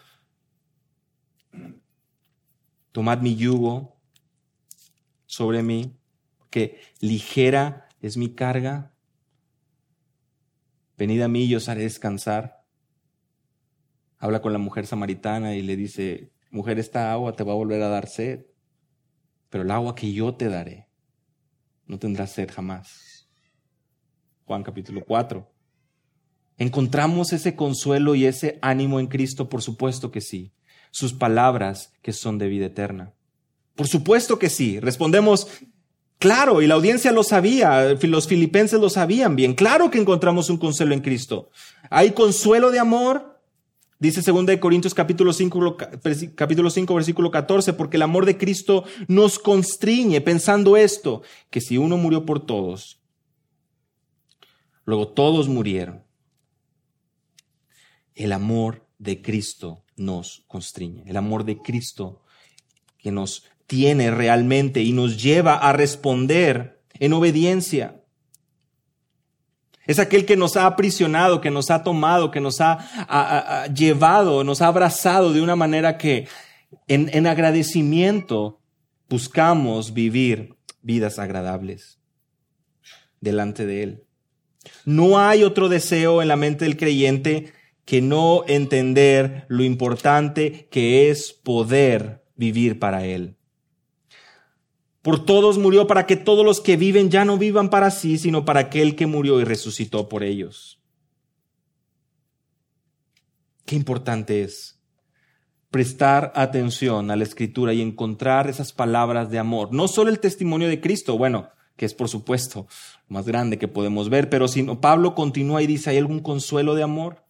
tomad 2.92 3.20
mi 3.20 3.36
yugo 3.36 3.98
sobre 5.26 5.64
mí, 5.64 5.96
que 6.50 6.80
ligera 7.00 7.90
es 8.02 8.18
mi 8.18 8.34
carga? 8.36 8.94
Venid 10.98 11.22
a 11.22 11.28
mí 11.28 11.46
y 11.46 11.56
os 11.56 11.70
haré 11.70 11.84
descansar 11.84 12.62
habla 14.22 14.40
con 14.40 14.54
la 14.54 14.60
mujer 14.60 14.86
samaritana 14.86 15.56
y 15.56 15.64
le 15.64 15.76
dice, 15.76 16.32
mujer, 16.52 16.78
esta 16.78 17.12
agua 17.12 17.34
te 17.34 17.44
va 17.44 17.54
a 17.54 17.56
volver 17.56 17.82
a 17.82 17.90
dar 17.90 18.08
sed, 18.08 18.46
pero 19.52 19.66
el 19.66 19.70
agua 19.70 19.94
que 19.94 20.12
yo 20.12 20.34
te 20.34 20.48
daré 20.50 20.88
no 21.86 22.00
tendrá 22.00 22.26
sed 22.26 22.50
jamás. 22.50 23.28
Juan 24.46 24.64
capítulo 24.64 25.04
4. 25.06 25.48
¿Encontramos 26.58 27.34
ese 27.34 27.56
consuelo 27.56 28.16
y 28.16 28.26
ese 28.26 28.58
ánimo 28.62 29.00
en 29.00 29.08
Cristo? 29.08 29.50
Por 29.50 29.62
supuesto 29.62 30.10
que 30.10 30.22
sí. 30.22 30.54
Sus 30.90 31.14
palabras 31.14 31.94
que 32.02 32.14
son 32.14 32.38
de 32.38 32.48
vida 32.48 32.68
eterna. 32.68 33.14
Por 33.76 33.88
supuesto 33.88 34.40
que 34.40 34.50
sí. 34.50 34.80
Respondemos, 34.80 35.48
claro, 36.18 36.62
y 36.62 36.68
la 36.68 36.76
audiencia 36.76 37.12
lo 37.12 37.24
sabía, 37.24 37.94
los 37.94 38.28
filipenses 38.28 38.80
lo 38.80 38.90
sabían 38.90 39.36
bien. 39.36 39.54
Claro 39.54 39.92
que 39.92 40.00
encontramos 40.00 40.50
un 40.50 40.58
consuelo 40.58 40.94
en 40.94 41.02
Cristo. 41.02 41.50
Hay 41.90 42.12
consuelo 42.12 42.72
de 42.72 42.80
amor, 42.80 43.41
Dice 44.02 44.24
2 44.24 44.58
Corintios 44.58 44.96
capítulo 44.96 45.32
5, 45.32 45.78
capítulo 46.34 46.72
5, 46.72 46.96
versículo 46.96 47.30
14, 47.30 47.74
porque 47.74 47.98
el 47.98 48.02
amor 48.02 48.26
de 48.26 48.36
Cristo 48.36 48.84
nos 49.08 49.38
constriñe 49.38 50.22
pensando 50.22 50.76
esto, 50.76 51.22
que 51.52 51.62
si 51.62 51.78
uno 51.78 51.98
murió 51.98 52.26
por 52.26 52.44
todos, 52.44 53.00
luego 54.86 55.10
todos 55.10 55.48
murieron. 55.50 56.04
El 58.16 58.32
amor 58.32 58.88
de 58.98 59.22
Cristo 59.22 59.84
nos 59.98 60.46
constriñe, 60.48 61.04
el 61.06 61.18
amor 61.18 61.46
de 61.46 61.60
Cristo 61.60 62.24
que 62.98 63.12
nos 63.12 63.46
tiene 63.68 64.10
realmente 64.10 64.82
y 64.82 64.94
nos 64.94 65.22
lleva 65.22 65.58
a 65.58 65.74
responder 65.74 66.82
en 66.94 67.14
obediencia. 67.14 68.01
Es 69.92 70.00
aquel 70.00 70.26
que 70.26 70.38
nos 70.38 70.56
ha 70.56 70.68
aprisionado, 70.68 71.42
que 71.42 71.52
nos 71.52 71.70
ha 71.70 71.84
tomado, 71.84 72.32
que 72.32 72.40
nos 72.40 72.62
ha, 72.62 73.68
llevado, 73.76 74.46
nos 74.46 74.62
ha 74.62 74.68
abrazado 74.68 75.34
de 75.34 75.42
una 75.42 75.58
manera 75.58 75.98
que 75.98 76.30
en, 76.88 77.10
en 77.12 77.28
agradecimiento 77.28 78.62
buscamos 79.10 79.94
vivir 79.94 80.56
vidas 80.82 81.20
agradables 81.20 82.00
delante 83.20 83.66
de 83.66 83.84
Él. 83.84 84.04
No 84.86 85.20
hay 85.20 85.44
otro 85.44 85.68
deseo 85.68 86.22
en 86.22 86.30
la 86.30 86.38
mente 86.38 86.64
del 86.64 86.78
creyente 86.78 87.52
que 87.84 88.02
no 88.02 88.46
entender 88.48 89.44
lo 89.50 89.66
importante 89.66 90.70
que 90.72 91.10
es 91.10 91.34
poder 91.34 92.24
vivir 92.38 92.80
para 92.80 93.06
Él. 93.06 93.36
Por 95.02 95.26
todos 95.26 95.58
murió 95.58 95.88
para 95.88 96.06
que 96.06 96.16
todos 96.16 96.46
los 96.46 96.62
que 96.62 96.78
viven 96.78 97.10
ya 97.10 97.26
no 97.26 97.38
vivan 97.38 97.70
para 97.70 97.90
sí, 97.90 98.18
sino 98.18 98.46
para 98.46 98.62
aquel 98.62 98.96
que 98.96 99.08
murió 99.08 99.40
y 99.42 99.44
resucitó 99.44 100.08
por 100.08 100.24
ellos. 100.24 100.80
Qué 103.66 103.76
importante 103.76 104.44
es 104.44 104.80
prestar 105.72 106.34
atención 106.36 107.10
a 107.10 107.16
la 107.16 107.24
escritura 107.24 107.74
y 107.74 107.82
encontrar 107.82 108.50
esas 108.50 108.74
palabras 108.74 109.32
de 109.32 109.40
amor. 109.40 109.74
No 109.74 109.88
solo 109.88 110.10
el 110.10 110.20
testimonio 110.20 110.68
de 110.68 110.82
Cristo, 110.82 111.18
bueno, 111.18 111.50
que 111.78 111.86
es 111.86 111.94
por 111.94 112.10
supuesto 112.10 112.68
más 113.08 113.26
grande 113.26 113.58
que 113.58 113.68
podemos 113.68 114.10
ver, 114.10 114.30
pero 114.30 114.48
sino 114.48 114.82
Pablo 114.82 115.16
continúa 115.16 115.64
y 115.64 115.68
dice, 115.68 115.90
¿hay 115.90 115.98
algún 115.98 116.20
consuelo 116.20 116.76
de 116.76 116.84
amor? 116.84 117.24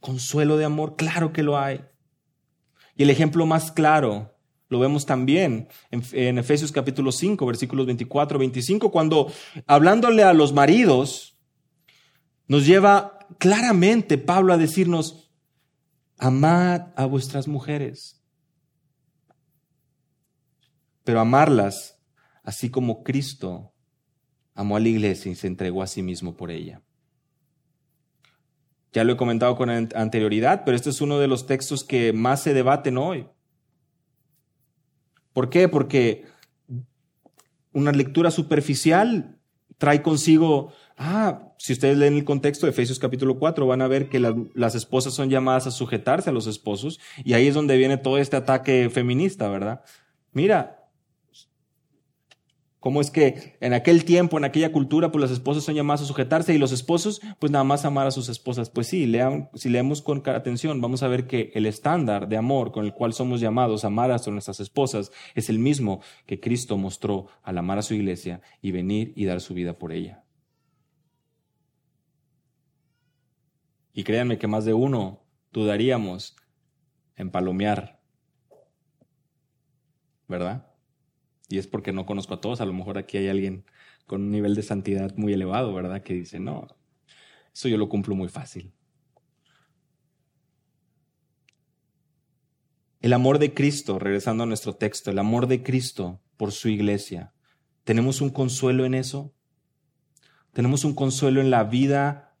Consuelo 0.00 0.56
de 0.56 0.64
amor, 0.64 0.96
claro 0.96 1.32
que 1.32 1.42
lo 1.42 1.58
hay. 1.58 1.84
Y 2.96 3.02
el 3.02 3.10
ejemplo 3.10 3.46
más 3.46 3.70
claro 3.70 4.36
lo 4.68 4.80
vemos 4.80 5.06
también 5.06 5.68
en, 5.90 6.38
Efesios 6.38 6.72
capítulo 6.72 7.12
5, 7.12 7.46
versículos 7.46 7.86
24, 7.86 8.38
25, 8.38 8.90
cuando 8.90 9.30
hablándole 9.66 10.24
a 10.24 10.32
los 10.32 10.52
maridos, 10.52 11.38
nos 12.48 12.66
lleva 12.66 13.18
claramente 13.38 14.18
Pablo 14.18 14.52
a 14.52 14.58
decirnos, 14.58 15.30
amad 16.18 16.88
a 16.96 17.06
vuestras 17.06 17.46
mujeres, 17.46 18.24
pero 21.04 21.20
amarlas 21.20 22.00
así 22.42 22.70
como 22.70 23.04
Cristo 23.04 23.72
amó 24.54 24.76
a 24.76 24.80
la 24.80 24.88
iglesia 24.88 25.30
y 25.30 25.36
se 25.36 25.46
entregó 25.46 25.82
a 25.82 25.86
sí 25.86 26.02
mismo 26.02 26.36
por 26.36 26.50
ella. 26.50 26.82
Ya 28.96 29.04
lo 29.04 29.12
he 29.12 29.16
comentado 29.18 29.56
con 29.56 29.68
anterioridad, 29.68 30.62
pero 30.64 30.74
este 30.74 30.88
es 30.88 31.02
uno 31.02 31.18
de 31.18 31.26
los 31.26 31.44
textos 31.44 31.84
que 31.84 32.14
más 32.14 32.42
se 32.42 32.54
debaten 32.54 32.96
hoy. 32.96 33.26
¿Por 35.34 35.50
qué? 35.50 35.68
Porque 35.68 36.24
una 37.74 37.92
lectura 37.92 38.30
superficial 38.30 39.36
trae 39.76 40.00
consigo, 40.00 40.72
ah, 40.96 41.52
si 41.58 41.74
ustedes 41.74 41.98
leen 41.98 42.14
el 42.14 42.24
contexto 42.24 42.64
de 42.64 42.70
Efesios 42.70 42.98
capítulo 42.98 43.38
4, 43.38 43.66
van 43.66 43.82
a 43.82 43.86
ver 43.86 44.08
que 44.08 44.18
las 44.18 44.74
esposas 44.74 45.12
son 45.12 45.28
llamadas 45.28 45.66
a 45.66 45.72
sujetarse 45.72 46.30
a 46.30 46.32
los 46.32 46.46
esposos, 46.46 46.98
y 47.22 47.34
ahí 47.34 47.48
es 47.48 47.54
donde 47.54 47.76
viene 47.76 47.98
todo 47.98 48.16
este 48.16 48.36
ataque 48.36 48.88
feminista, 48.88 49.50
¿verdad? 49.50 49.82
Mira, 50.32 50.75
Cómo 52.86 53.00
es 53.00 53.10
que 53.10 53.56
en 53.58 53.72
aquel 53.72 54.04
tiempo, 54.04 54.38
en 54.38 54.44
aquella 54.44 54.70
cultura, 54.70 55.10
pues 55.10 55.20
las 55.20 55.32
esposas 55.32 55.64
son 55.64 55.74
llamadas 55.74 56.02
a 56.02 56.04
sujetarse 56.04 56.54
y 56.54 56.58
los 56.58 56.70
esposos, 56.70 57.20
pues 57.40 57.50
nada 57.50 57.64
más 57.64 57.84
amar 57.84 58.06
a 58.06 58.12
sus 58.12 58.28
esposas. 58.28 58.70
Pues 58.70 58.86
sí, 58.86 59.12
si 59.54 59.68
leemos 59.70 60.02
con 60.02 60.22
atención, 60.24 60.80
vamos 60.80 61.02
a 61.02 61.08
ver 61.08 61.26
que 61.26 61.50
el 61.54 61.66
estándar 61.66 62.28
de 62.28 62.36
amor 62.36 62.70
con 62.70 62.84
el 62.84 62.92
cual 62.92 63.12
somos 63.12 63.40
llamados 63.40 63.82
a 63.82 63.88
amar 63.88 64.12
a 64.12 64.18
nuestras 64.30 64.60
esposas 64.60 65.10
es 65.34 65.50
el 65.50 65.58
mismo 65.58 66.00
que 66.26 66.38
Cristo 66.38 66.78
mostró 66.78 67.26
al 67.42 67.58
amar 67.58 67.78
a 67.78 67.82
su 67.82 67.92
iglesia 67.92 68.40
y 68.62 68.70
venir 68.70 69.12
y 69.16 69.24
dar 69.24 69.40
su 69.40 69.52
vida 69.52 69.72
por 69.72 69.90
ella. 69.90 70.22
Y 73.94 74.04
créanme 74.04 74.38
que 74.38 74.46
más 74.46 74.64
de 74.64 74.74
uno 74.74 75.24
dudaríamos 75.50 76.36
en 77.16 77.32
palomear, 77.32 77.98
¿verdad? 80.28 80.75
Y 81.48 81.58
es 81.58 81.66
porque 81.66 81.92
no 81.92 82.06
conozco 82.06 82.34
a 82.34 82.40
todos. 82.40 82.60
A 82.60 82.66
lo 82.66 82.72
mejor 82.72 82.98
aquí 82.98 83.16
hay 83.16 83.28
alguien 83.28 83.64
con 84.06 84.22
un 84.22 84.30
nivel 84.30 84.54
de 84.54 84.62
santidad 84.62 85.16
muy 85.16 85.32
elevado, 85.32 85.72
¿verdad? 85.74 86.02
Que 86.02 86.14
dice, 86.14 86.40
no, 86.40 86.66
eso 87.54 87.68
yo 87.68 87.76
lo 87.76 87.88
cumplo 87.88 88.14
muy 88.14 88.28
fácil. 88.28 88.72
El 93.00 93.12
amor 93.12 93.38
de 93.38 93.54
Cristo, 93.54 93.98
regresando 93.98 94.42
a 94.42 94.46
nuestro 94.46 94.74
texto, 94.74 95.10
el 95.10 95.18
amor 95.18 95.46
de 95.46 95.62
Cristo 95.62 96.20
por 96.36 96.52
su 96.52 96.68
iglesia. 96.68 97.32
¿Tenemos 97.84 98.20
un 98.20 98.30
consuelo 98.30 98.84
en 98.84 98.94
eso? 98.94 99.32
¿Tenemos 100.52 100.84
un 100.84 100.94
consuelo 100.94 101.40
en 101.40 101.50
la 101.50 101.62
vida? 101.64 102.36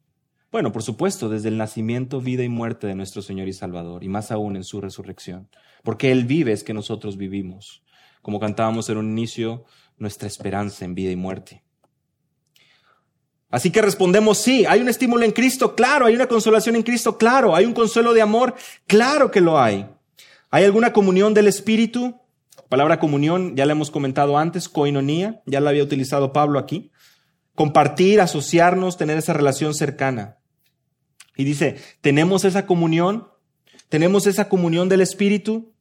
Bueno, 0.50 0.72
por 0.72 0.82
supuesto, 0.82 1.28
desde 1.28 1.50
el 1.50 1.56
nacimiento, 1.56 2.20
vida 2.20 2.42
y 2.42 2.48
muerte 2.48 2.86
de 2.86 2.94
nuestro 2.94 3.22
Señor 3.22 3.46
y 3.46 3.52
Salvador, 3.52 4.02
y 4.02 4.08
más 4.08 4.32
aún 4.32 4.56
en 4.56 4.64
su 4.64 4.80
resurrección. 4.80 5.48
Porque 5.84 6.10
Él 6.10 6.24
vive 6.24 6.52
es 6.52 6.64
que 6.64 6.74
nosotros 6.74 7.16
vivimos 7.16 7.84
como 8.26 8.40
cantábamos 8.40 8.90
en 8.90 8.96
un 8.96 9.08
inicio, 9.08 9.66
nuestra 9.98 10.26
esperanza 10.26 10.84
en 10.84 10.96
vida 10.96 11.12
y 11.12 11.16
muerte. 11.16 11.62
Así 13.50 13.70
que 13.70 13.80
respondemos, 13.80 14.38
sí, 14.38 14.66
hay 14.66 14.80
un 14.80 14.88
estímulo 14.88 15.24
en 15.24 15.30
Cristo, 15.30 15.76
claro, 15.76 16.06
hay 16.06 16.16
una 16.16 16.26
consolación 16.26 16.74
en 16.74 16.82
Cristo, 16.82 17.18
claro, 17.18 17.54
hay 17.54 17.66
un 17.66 17.72
consuelo 17.72 18.12
de 18.14 18.22
amor, 18.22 18.56
claro 18.88 19.30
que 19.30 19.40
lo 19.40 19.60
hay. 19.60 19.86
¿Hay 20.50 20.64
alguna 20.64 20.92
comunión 20.92 21.34
del 21.34 21.46
Espíritu? 21.46 22.20
Palabra 22.68 22.98
comunión, 22.98 23.54
ya 23.54 23.64
la 23.64 23.74
hemos 23.74 23.92
comentado 23.92 24.36
antes, 24.38 24.68
coinonía, 24.68 25.40
ya 25.46 25.60
la 25.60 25.70
había 25.70 25.84
utilizado 25.84 26.32
Pablo 26.32 26.58
aquí. 26.58 26.90
Compartir, 27.54 28.20
asociarnos, 28.20 28.96
tener 28.96 29.18
esa 29.18 29.34
relación 29.34 29.72
cercana. 29.72 30.38
Y 31.36 31.44
dice, 31.44 31.76
¿tenemos 32.00 32.44
esa 32.44 32.66
comunión? 32.66 33.28
¿Tenemos 33.88 34.26
esa 34.26 34.48
comunión 34.48 34.88
del 34.88 35.02
Espíritu? 35.02 35.75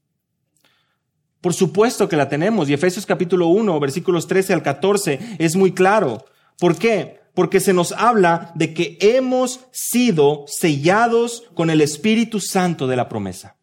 Por 1.46 1.54
supuesto 1.54 2.10
que 2.10 2.16
la 2.16 2.28
tenemos. 2.28 2.68
Y 2.68 2.74
Efesios 2.74 3.06
capítulo 3.06 3.50
1, 3.50 3.80
versículos 3.80 4.26
13 4.26 4.52
al 4.54 4.64
14 4.64 5.20
es 5.38 5.56
muy 5.56 5.74
claro. 5.74 6.26
¿Por 6.58 6.76
qué? 6.76 7.20
Porque 7.36 7.60
se 7.60 7.72
nos 7.72 7.92
habla 7.92 8.52
de 8.56 8.74
que 8.74 8.98
hemos 9.00 9.60
sido 9.72 10.46
sellados 10.48 11.44
con 11.54 11.70
el 11.70 11.82
Espíritu 11.82 12.40
Santo 12.40 12.88
de 12.88 12.96
la 12.96 13.08
promesa. 13.10 13.58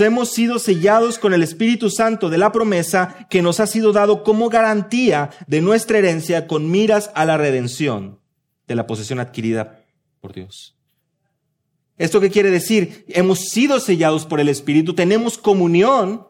hemos 0.00 0.32
sido 0.32 0.58
sellados 0.58 1.20
con 1.20 1.34
el 1.34 1.44
Espíritu 1.44 1.88
Santo 1.88 2.30
de 2.30 2.38
la 2.38 2.50
promesa 2.50 3.28
que 3.30 3.40
nos 3.40 3.60
ha 3.60 3.68
sido 3.68 3.92
dado 3.92 4.24
como 4.24 4.48
garantía 4.48 5.30
de 5.46 5.60
nuestra 5.60 5.98
herencia 5.98 6.48
con 6.48 6.68
miras 6.68 7.12
a 7.14 7.26
la 7.26 7.36
redención 7.36 8.18
de 8.66 8.74
la 8.74 8.88
posesión 8.88 9.20
adquirida 9.20 9.84
por 10.20 10.32
Dios. 10.32 10.77
¿Esto 11.98 12.20
qué 12.20 12.30
quiere 12.30 12.50
decir? 12.50 13.04
Hemos 13.08 13.40
sido 13.40 13.80
sellados 13.80 14.24
por 14.24 14.40
el 14.40 14.48
Espíritu, 14.48 14.94
tenemos 14.94 15.36
comunión 15.36 16.26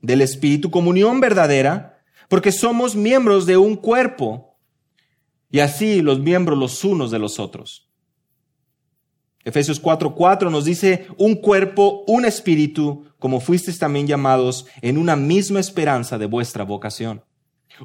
del 0.00 0.20
Espíritu, 0.20 0.70
comunión 0.70 1.20
verdadera, 1.20 2.02
porque 2.28 2.52
somos 2.52 2.96
miembros 2.96 3.46
de 3.46 3.56
un 3.56 3.76
cuerpo 3.76 4.58
y 5.50 5.60
así 5.60 6.02
los 6.02 6.20
miembros 6.20 6.58
los 6.58 6.84
unos 6.84 7.10
de 7.10 7.18
los 7.18 7.38
otros. 7.38 7.88
Efesios 9.44 9.80
4:4 9.80 10.50
nos 10.50 10.64
dice, 10.64 11.06
un 11.16 11.36
cuerpo, 11.36 12.04
un 12.06 12.24
espíritu, 12.24 13.06
como 13.18 13.40
fuisteis 13.40 13.78
también 13.78 14.06
llamados 14.06 14.66
en 14.82 14.98
una 14.98 15.16
misma 15.16 15.60
esperanza 15.60 16.18
de 16.18 16.26
vuestra 16.26 16.64
vocación. 16.64 17.24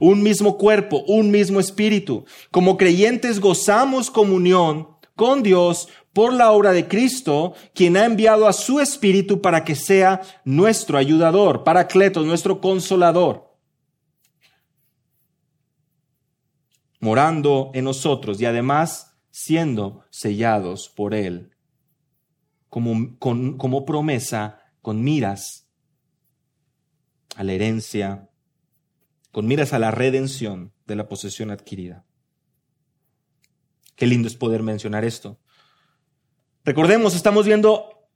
Un 0.02 0.22
mismo 0.22 0.58
cuerpo, 0.58 1.04
un 1.08 1.32
mismo 1.32 1.60
espíritu. 1.60 2.26
Como 2.52 2.76
creyentes 2.76 3.40
gozamos 3.40 4.12
comunión 4.12 4.90
con 5.16 5.42
Dios 5.42 5.88
por 6.16 6.32
la 6.32 6.54
obra 6.54 6.72
de 6.72 6.88
Cristo, 6.88 7.56
quien 7.74 7.98
ha 7.98 8.06
enviado 8.06 8.48
a 8.48 8.54
su 8.54 8.80
espíritu 8.80 9.42
para 9.42 9.66
que 9.66 9.76
sea 9.76 10.22
nuestro 10.46 10.98
ayudador, 10.98 11.66
paracleto, 11.66 12.24
nuestro 12.24 12.62
consolador, 12.62 13.54
morando 17.02 17.70
en 17.74 17.84
nosotros 17.84 18.40
y 18.40 18.46
además 18.46 19.18
siendo 19.30 20.06
sellados 20.10 20.88
por 20.88 21.14
Él, 21.14 21.52
como, 22.70 23.18
como 23.20 23.86
promesa, 23.86 24.62
con 24.82 25.04
miras 25.04 25.68
a 27.36 27.44
la 27.44 27.52
herencia, 27.52 28.30
con 29.34 29.48
miras 29.48 29.74
a 29.74 29.80
la 29.80 29.92
redención 29.92 30.72
de 30.88 30.96
la 30.96 31.10
posesión 31.10 31.52
adquirida. 31.52 32.06
Qué 33.98 34.08
lindo 34.08 34.30
es 34.30 34.36
poder 34.36 34.64
mencionar 34.64 35.04
esto. 35.04 35.42
Recordemos, 36.66 37.16
estamos 37.16 37.46
viendo 37.46 38.10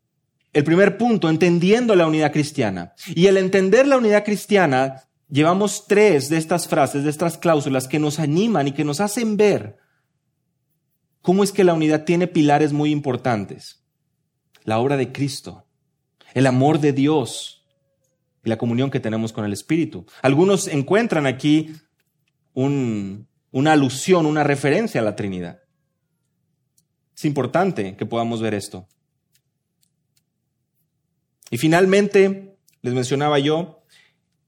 el 0.53 0.63
primer 0.63 0.97
punto, 0.97 1.29
entendiendo 1.29 1.95
la 1.95 2.07
unidad 2.07 2.33
cristiana. 2.33 2.93
Y 3.07 3.27
el 3.27 3.37
entender 3.37 3.85
la 3.87 3.97
unidad 3.97 4.25
cristiana, 4.25 5.03
llevamos 5.29 5.85
tres 5.87 6.29
de 6.29 6.37
estas 6.37 6.67
frases, 6.67 7.03
de 7.03 7.11
estas 7.11 7.37
cláusulas 7.37 7.87
que 7.87 7.99
nos 7.99 8.17
animan 8.17 8.67
y 8.67 8.71
que 8.71 8.83
nos 8.83 8.99
hacen 9.01 9.37
ver 9.37 9.77
cómo 11.21 11.43
es 11.43 11.51
que 11.51 11.63
la 11.63 11.75
unidad 11.75 12.05
tiene 12.05 12.25
pilares 12.25 12.73
muy 12.73 12.89
importantes. 12.89 13.85
La 14.63 14.79
obra 14.79 14.97
de 14.97 15.11
Cristo, 15.11 15.67
el 16.33 16.47
amor 16.47 16.79
de 16.79 16.91
Dios 16.91 17.67
y 18.43 18.49
la 18.49 18.57
comunión 18.57 18.89
que 18.89 18.99
tenemos 18.99 19.31
con 19.31 19.45
el 19.45 19.53
Espíritu. 19.53 20.07
Algunos 20.23 20.67
encuentran 20.67 21.27
aquí 21.27 21.75
una 22.53 23.71
alusión, 23.71 24.25
una 24.25 24.43
referencia 24.43 25.01
a 25.01 25.03
la 25.03 25.15
Trinidad. 25.15 25.59
Es 27.19 27.25
importante 27.25 27.97
que 27.97 28.05
podamos 28.05 28.41
ver 28.41 28.53
esto. 28.53 28.87
Y 31.51 31.57
finalmente, 31.57 32.55
les 32.81 32.93
mencionaba 32.93 33.39
yo 33.39 33.83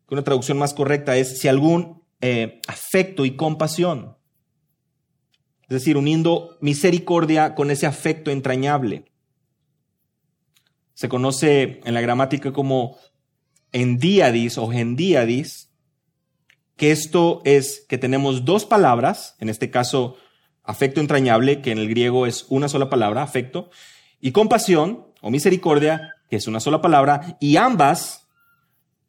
que 0.07 0.15
una 0.15 0.23
traducción 0.23 0.57
más 0.57 0.73
correcta 0.73 1.17
es 1.17 1.37
si 1.37 1.49
algún 1.49 2.01
eh, 2.21 2.61
afecto 2.69 3.25
y 3.25 3.35
compasión. 3.35 4.15
Es 5.63 5.67
decir, 5.79 5.97
uniendo 5.97 6.57
misericordia 6.61 7.55
con 7.55 7.71
ese 7.71 7.87
afecto 7.87 8.31
entrañable. 8.31 9.11
Se 10.93 11.09
conoce 11.09 11.81
en 11.83 11.93
la 11.93 11.99
gramática 11.99 12.53
como 12.53 12.97
endiadis 13.73 14.57
o 14.57 14.69
gendíadis, 14.69 15.73
que 16.77 16.91
esto 16.91 17.41
es 17.43 17.85
que 17.89 17.97
tenemos 17.97 18.45
dos 18.45 18.63
palabras, 18.63 19.35
en 19.39 19.49
este 19.49 19.69
caso 19.69 20.15
afecto 20.71 21.01
entrañable, 21.01 21.61
que 21.61 21.71
en 21.71 21.77
el 21.77 21.89
griego 21.89 22.25
es 22.25 22.45
una 22.49 22.67
sola 22.67 22.89
palabra, 22.89 23.21
afecto, 23.21 23.69
y 24.19 24.31
compasión 24.31 25.05
o 25.21 25.29
misericordia, 25.29 26.15
que 26.29 26.37
es 26.37 26.47
una 26.47 26.59
sola 26.59 26.81
palabra, 26.81 27.37
y 27.39 27.57
ambas 27.57 28.27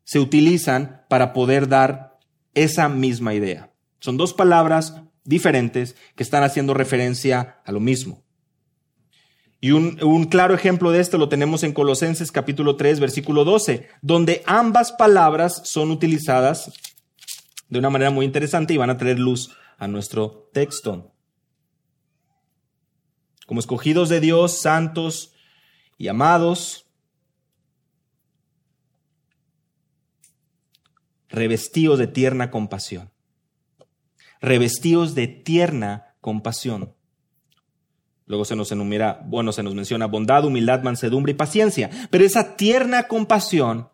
se 0.04 0.18
utilizan 0.18 1.04
para 1.08 1.32
poder 1.32 1.68
dar 1.68 2.18
esa 2.54 2.88
misma 2.88 3.34
idea. 3.34 3.72
Son 4.00 4.16
dos 4.16 4.34
palabras 4.34 4.96
diferentes 5.24 5.94
que 6.16 6.22
están 6.22 6.42
haciendo 6.42 6.74
referencia 6.74 7.60
a 7.64 7.72
lo 7.72 7.80
mismo. 7.80 8.22
Y 9.60 9.70
un, 9.70 10.24
claro 10.24 10.54
ejemplo 10.54 10.90
de 10.90 10.98
esto 10.98 11.18
lo 11.18 11.28
tenemos 11.28 11.62
en 11.62 11.72
Colosenses 11.72 12.32
capítulo 12.32 12.74
3, 12.74 12.98
versículo 12.98 13.44
12, 13.44 13.88
donde 14.02 14.42
ambas 14.44 14.90
palabras 14.90 15.62
son 15.64 15.92
utilizadas 15.92 16.72
de 17.68 17.78
una 17.78 17.88
manera 17.88 18.10
muy 18.10 18.26
interesante 18.26 18.74
y 18.74 18.76
van 18.76 18.90
a 18.90 18.98
traer 18.98 19.20
luz 19.20 19.52
a 19.78 19.86
nuestro 19.86 20.50
texto. 20.52 21.11
Como 23.52 23.60
escogidos 23.60 24.08
de 24.08 24.18
Dios, 24.18 24.62
santos 24.62 25.34
y 25.98 26.08
amados, 26.08 26.86
revestidos 31.28 31.98
de 31.98 32.06
tierna 32.06 32.50
compasión 32.50 33.10
revestidos 34.40 35.14
de 35.14 35.26
tierna 35.26 36.14
compasión. 36.22 36.94
Luego 38.24 38.46
se 38.46 38.56
nos 38.56 38.72
enumera, 38.72 39.20
bueno, 39.26 39.52
se 39.52 39.62
nos 39.62 39.74
menciona 39.74 40.06
bondad, 40.06 40.46
humildad, 40.46 40.82
mansedumbre 40.82 41.32
y 41.32 41.34
paciencia. 41.34 41.90
Pero 42.10 42.24
esa 42.24 42.56
tierna 42.56 43.02
compasión 43.02 43.90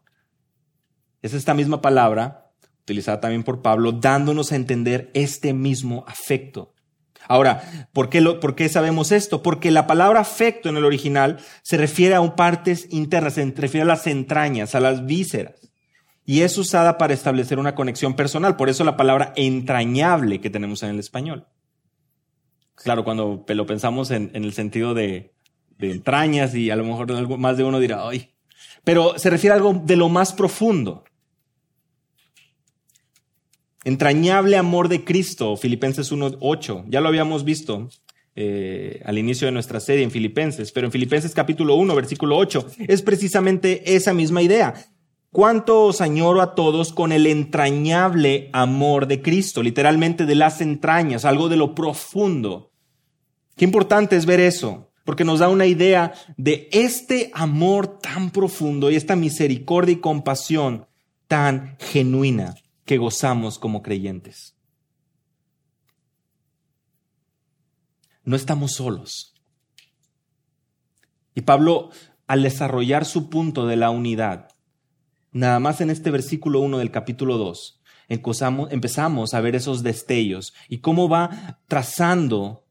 es 1.21 1.35
esta 1.35 1.53
misma 1.53 1.83
palabra, 1.83 2.53
utilizada 2.83 3.19
también 3.19 3.43
por 3.43 3.61
Pablo, 3.61 3.91
dándonos 3.91 4.53
a 4.53 4.55
entender 4.55 5.11
este 5.15 5.53
mismo 5.53 6.05
afecto. 6.07 6.77
Ahora, 7.27 7.89
¿por 7.93 8.09
qué, 8.09 8.21
lo, 8.21 8.41
¿por 8.41 8.55
qué 8.55 8.69
sabemos 8.69 9.13
esto? 9.13 9.43
Porque 9.43 9.71
la 9.71 9.87
palabra 9.87 10.21
afecto 10.21 10.69
en 10.69 10.77
el 10.77 10.85
original 10.85 11.39
se 11.63 11.77
refiere 11.77 12.15
a 12.15 12.37
partes 12.37 12.87
internas, 12.91 13.35
se 13.35 13.53
refiere 13.57 13.83
a 13.83 13.87
las 13.87 14.07
entrañas, 14.07 14.75
a 14.75 14.81
las 14.81 15.05
vísceras 15.05 15.69
y 16.29 16.43
es 16.43 16.59
usada 16.59 16.99
para 16.99 17.15
establecer 17.15 17.59
una 17.59 17.75
conexión 17.75 18.13
personal. 18.13 18.57
Por 18.57 18.69
eso 18.69 18.85
la 18.85 18.99
palabra 18.99 19.33
entrañable 19.35 20.43
que 20.43 20.51
tenemos 20.51 20.83
en 20.83 20.91
el 20.91 20.99
español. 20.99 21.47
Claro, 22.75 23.03
cuando 23.03 23.47
lo 23.49 23.67
pensamos 23.67 24.11
en, 24.11 24.31
el 24.35 24.53
sentido 24.53 24.93
de, 24.93 25.33
entrañas 25.79 26.55
y 26.55 26.71
a 26.71 26.77
lo 26.77 26.85
mejor 26.85 27.39
más 27.39 27.57
de 27.57 27.65
uno 27.65 27.81
dirá, 27.81 28.07
ay, 28.07 28.35
pero 28.85 29.19
se 29.19 29.31
refiere 29.31 29.55
a 29.55 29.57
algo 29.57 29.73
de 29.73 29.97
lo 29.97 30.11
más 30.11 30.35
profundo. 30.35 31.05
Entrañable 33.89 34.59
amor 34.59 34.91
de 34.91 35.03
Cristo, 35.03 35.57
Filipenses 35.57 36.13
1.8, 36.13 36.85
ya 36.89 37.01
lo 37.01 37.09
habíamos 37.09 37.43
visto 37.43 37.89
eh, 38.37 39.01
al 39.07 39.17
inicio 39.17 39.47
de 39.47 39.53
nuestra 39.53 39.81
serie 39.81 40.05
en 40.05 40.11
Filipenses, 40.11 40.73
pero 40.73 40.87
en 40.87 40.93
Filipenses 40.93 41.33
capítulo 41.33 41.75
1, 41.77 41.95
versículo 41.95 42.37
8, 42.37 42.67
es 42.87 43.01
precisamente 43.01 43.97
esa 43.97 44.13
misma 44.13 44.43
idea. 44.43 44.75
Cuánto 45.33 45.87
os 45.87 46.03
añoro 46.03 46.43
a 46.43 46.55
todos 46.55 46.93
con 46.93 47.13
el 47.13 47.27
entrañable 47.27 48.51
amor 48.53 49.07
de 49.07 49.23
Cristo, 49.23 49.63
literalmente 49.63 50.27
de 50.27 50.35
las 50.35 50.61
entrañas, 50.61 51.25
algo 51.25 51.49
de 51.49 51.57
lo 51.57 51.75
profundo. 51.75 52.73
Qué 53.57 53.65
importante 53.65 54.17
es 54.17 54.27
ver 54.27 54.41
eso, 54.41 54.91
porque 55.07 55.25
nos 55.25 55.39
da 55.39 55.49
una 55.49 55.65
idea 55.65 56.13
de 56.37 56.69
este 56.73 57.31
amor 57.33 58.01
tan 58.01 58.33
profundo 58.33 58.91
y 58.91 58.97
esta 58.97 59.17
misericordia 59.17 59.95
y 59.95 60.01
compasión 60.01 60.87
tan 61.27 61.79
genuina 61.79 62.55
que 62.89 62.99
gozamos 62.99 63.61
como 63.61 63.83
creyentes. 63.83 64.57
No 68.25 68.35
estamos 68.35 68.73
solos. 68.73 69.35
Y 71.37 71.43
Pablo, 71.43 71.91
al 72.27 72.43
desarrollar 72.43 73.05
su 73.05 73.31
punto 73.31 73.69
de 73.69 73.77
la 73.77 73.91
unidad, 73.91 74.49
Nada 75.33 75.61
más 75.61 75.81
en 75.81 75.91
este 75.91 76.11
versículo 76.11 76.61
1 76.61 76.79
del 76.79 76.91
capítulo 76.91 77.37
2 77.37 77.83
empezamos 78.09 79.35
a 79.35 79.41
ver 79.43 79.55
esos 79.55 79.83
destellos 79.83 80.55
y 80.69 80.79
cómo 80.79 81.11
va 81.11 81.61
trazando 81.69 82.65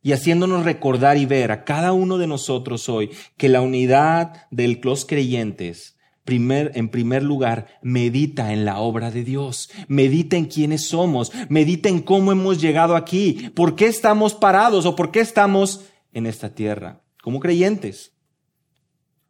y 0.00 0.12
haciéndonos 0.12 0.64
recordar 0.64 1.18
y 1.18 1.26
ver 1.26 1.52
a 1.52 1.64
cada 1.64 1.92
uno 1.92 2.16
de 2.16 2.26
nosotros 2.26 2.88
hoy 2.88 3.10
que 3.36 3.50
la 3.50 3.60
unidad 3.60 4.46
de 4.50 4.80
los 4.82 5.04
creyentes, 5.04 5.97
en 6.30 6.88
primer 6.88 7.22
lugar, 7.22 7.78
medita 7.82 8.52
en 8.52 8.64
la 8.64 8.78
obra 8.78 9.10
de 9.10 9.24
Dios, 9.24 9.70
medita 9.88 10.36
en 10.36 10.46
quiénes 10.46 10.88
somos, 10.88 11.32
medita 11.48 11.88
en 11.88 12.00
cómo 12.00 12.32
hemos 12.32 12.60
llegado 12.60 12.96
aquí, 12.96 13.50
por 13.54 13.76
qué 13.76 13.86
estamos 13.86 14.34
parados 14.34 14.86
o 14.86 14.94
por 14.94 15.10
qué 15.10 15.20
estamos 15.20 15.86
en 16.12 16.26
esta 16.26 16.54
tierra, 16.54 17.02
como 17.22 17.40
creyentes. 17.40 18.12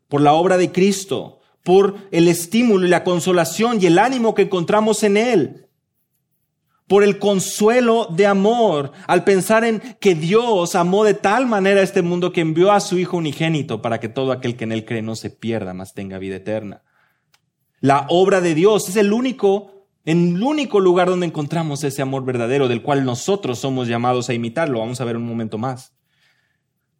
Por 0.08 0.20
la 0.20 0.32
obra 0.32 0.56
de 0.56 0.72
Cristo, 0.72 1.40
por 1.62 1.96
el 2.10 2.28
estímulo 2.28 2.86
y 2.86 2.90
la 2.90 3.04
consolación 3.04 3.78
y 3.80 3.86
el 3.86 3.98
ánimo 3.98 4.34
que 4.34 4.42
encontramos 4.42 5.02
en 5.02 5.16
Él, 5.16 5.68
por 6.88 7.04
el 7.04 7.18
consuelo 7.18 8.06
de 8.10 8.26
amor, 8.26 8.92
al 9.06 9.22
pensar 9.22 9.62
en 9.62 9.80
que 10.00 10.14
Dios 10.14 10.74
amó 10.74 11.04
de 11.04 11.14
tal 11.14 11.46
manera 11.46 11.80
a 11.80 11.84
este 11.84 12.02
mundo 12.02 12.32
que 12.32 12.40
envió 12.40 12.72
a 12.72 12.80
su 12.80 12.98
Hijo 12.98 13.18
unigénito 13.18 13.82
para 13.82 14.00
que 14.00 14.08
todo 14.08 14.32
aquel 14.32 14.56
que 14.56 14.64
en 14.64 14.72
él 14.72 14.86
cree 14.86 15.02
no 15.02 15.14
se 15.14 15.28
pierda, 15.30 15.74
mas 15.74 15.92
tenga 15.92 16.18
vida 16.18 16.36
eterna. 16.36 16.82
La 17.80 18.06
obra 18.08 18.40
de 18.40 18.54
Dios 18.54 18.88
es 18.88 18.96
el 18.96 19.12
único, 19.12 19.86
el 20.04 20.42
único 20.42 20.80
lugar 20.80 21.08
donde 21.08 21.26
encontramos 21.26 21.84
ese 21.84 22.02
amor 22.02 22.24
verdadero 22.24 22.68
del 22.68 22.82
cual 22.82 23.04
nosotros 23.04 23.58
somos 23.58 23.88
llamados 23.88 24.28
a 24.28 24.34
imitarlo. 24.34 24.80
Vamos 24.80 25.00
a 25.00 25.04
ver 25.04 25.16
un 25.16 25.26
momento 25.26 25.58
más. 25.58 25.94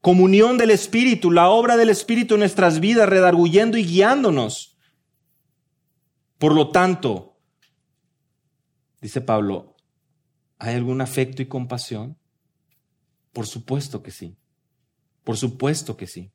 Comunión 0.01 0.59
del 0.59 0.71
Espíritu, 0.71 1.31
la 1.31 1.49
obra 1.49 1.77
del 1.77 1.91
Espíritu 1.91 2.35
en 2.35 2.41
nuestras 2.41 2.81
vidas, 2.81 3.09
redarguyendo 3.09 3.77
y 3.77 3.85
guiándonos. 3.85 4.77
Por 6.39 6.55
lo 6.55 6.71
tanto, 6.71 7.37
dice 9.01 9.21
Pablo, 9.21 9.75
¿Hay 10.59 10.75
algún 10.75 11.01
afecto 11.01 11.41
y 11.41 11.47
compasión? 11.47 12.19
Por 13.33 13.47
supuesto 13.47 14.03
que 14.03 14.11
sí. 14.11 14.37
Por 15.23 15.37
supuesto 15.37 15.97
que 15.97 16.07
sí. 16.07 16.33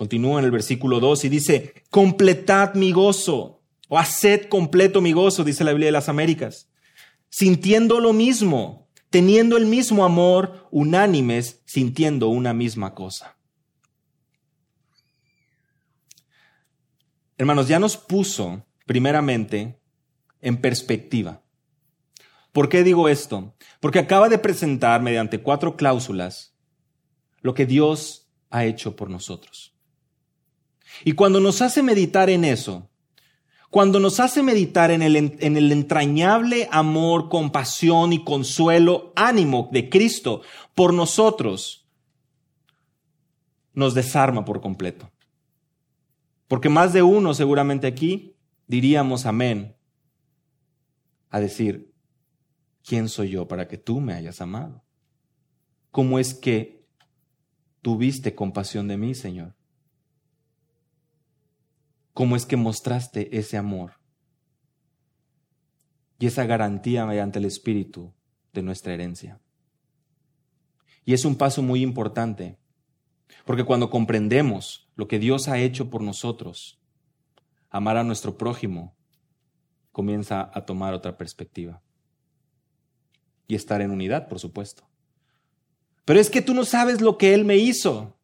Continúa 0.00 0.38
en 0.38 0.46
el 0.46 0.50
versículo 0.50 0.98
2 0.98 1.26
y 1.26 1.28
dice, 1.28 1.74
completad 1.90 2.72
mi 2.72 2.90
gozo, 2.90 3.60
o 3.86 3.98
haced 3.98 4.48
completo 4.48 5.02
mi 5.02 5.12
gozo, 5.12 5.44
dice 5.44 5.62
la 5.62 5.72
Biblia 5.72 5.88
de 5.88 5.92
las 5.92 6.08
Américas, 6.08 6.70
sintiendo 7.28 8.00
lo 8.00 8.14
mismo, 8.14 8.88
teniendo 9.10 9.58
el 9.58 9.66
mismo 9.66 10.02
amor, 10.06 10.66
unánimes, 10.70 11.60
sintiendo 11.66 12.28
una 12.28 12.54
misma 12.54 12.94
cosa. 12.94 13.36
Hermanos, 17.36 17.68
ya 17.68 17.78
nos 17.78 17.98
puso 17.98 18.64
primeramente 18.86 19.82
en 20.40 20.56
perspectiva. 20.62 21.42
¿Por 22.52 22.70
qué 22.70 22.84
digo 22.84 23.06
esto? 23.10 23.54
Porque 23.80 23.98
acaba 23.98 24.30
de 24.30 24.38
presentar 24.38 25.02
mediante 25.02 25.42
cuatro 25.42 25.76
cláusulas 25.76 26.56
lo 27.42 27.52
que 27.52 27.66
Dios 27.66 28.30
ha 28.48 28.64
hecho 28.64 28.96
por 28.96 29.10
nosotros. 29.10 29.69
Y 31.04 31.12
cuando 31.12 31.40
nos 31.40 31.62
hace 31.62 31.82
meditar 31.82 32.30
en 32.30 32.44
eso, 32.44 32.90
cuando 33.70 34.00
nos 34.00 34.18
hace 34.18 34.42
meditar 34.42 34.90
en 34.90 35.00
el, 35.00 35.16
en 35.16 35.56
el, 35.56 35.70
entrañable 35.70 36.68
amor, 36.72 37.28
compasión 37.28 38.12
y 38.12 38.24
consuelo, 38.24 39.12
ánimo 39.14 39.68
de 39.72 39.88
Cristo 39.88 40.42
por 40.74 40.92
nosotros, 40.92 41.86
nos 43.72 43.94
desarma 43.94 44.44
por 44.44 44.60
completo. 44.60 45.10
Porque 46.48 46.68
más 46.68 46.92
de 46.92 47.02
uno 47.02 47.32
seguramente 47.32 47.86
aquí 47.86 48.34
diríamos 48.66 49.24
amén 49.24 49.76
a 51.28 51.38
decir, 51.38 51.92
¿quién 52.84 53.08
soy 53.08 53.30
yo 53.30 53.46
para 53.46 53.68
que 53.68 53.78
tú 53.78 54.00
me 54.00 54.14
hayas 54.14 54.40
amado? 54.40 54.82
¿Cómo 55.92 56.18
es 56.18 56.34
que 56.34 56.84
tuviste 57.82 58.34
compasión 58.34 58.88
de 58.88 58.96
mí, 58.96 59.14
Señor? 59.14 59.54
¿Cómo 62.20 62.36
es 62.36 62.44
que 62.44 62.58
mostraste 62.58 63.38
ese 63.38 63.56
amor 63.56 63.92
y 66.18 66.26
esa 66.26 66.44
garantía 66.44 67.06
mediante 67.06 67.38
el 67.38 67.46
Espíritu 67.46 68.12
de 68.52 68.60
nuestra 68.60 68.92
herencia? 68.92 69.40
Y 71.06 71.14
es 71.14 71.24
un 71.24 71.34
paso 71.34 71.62
muy 71.62 71.80
importante, 71.80 72.58
porque 73.46 73.64
cuando 73.64 73.88
comprendemos 73.88 74.92
lo 74.96 75.08
que 75.08 75.18
Dios 75.18 75.48
ha 75.48 75.60
hecho 75.60 75.88
por 75.88 76.02
nosotros, 76.02 76.78
amar 77.70 77.96
a 77.96 78.04
nuestro 78.04 78.36
prójimo 78.36 78.98
comienza 79.90 80.50
a 80.52 80.66
tomar 80.66 80.92
otra 80.92 81.16
perspectiva. 81.16 81.82
Y 83.46 83.54
estar 83.54 83.80
en 83.80 83.92
unidad, 83.92 84.28
por 84.28 84.40
supuesto. 84.40 84.86
Pero 86.04 86.20
es 86.20 86.28
que 86.28 86.42
tú 86.42 86.52
no 86.52 86.66
sabes 86.66 87.00
lo 87.00 87.16
que 87.16 87.32
Él 87.32 87.46
me 87.46 87.56
hizo. 87.56 88.19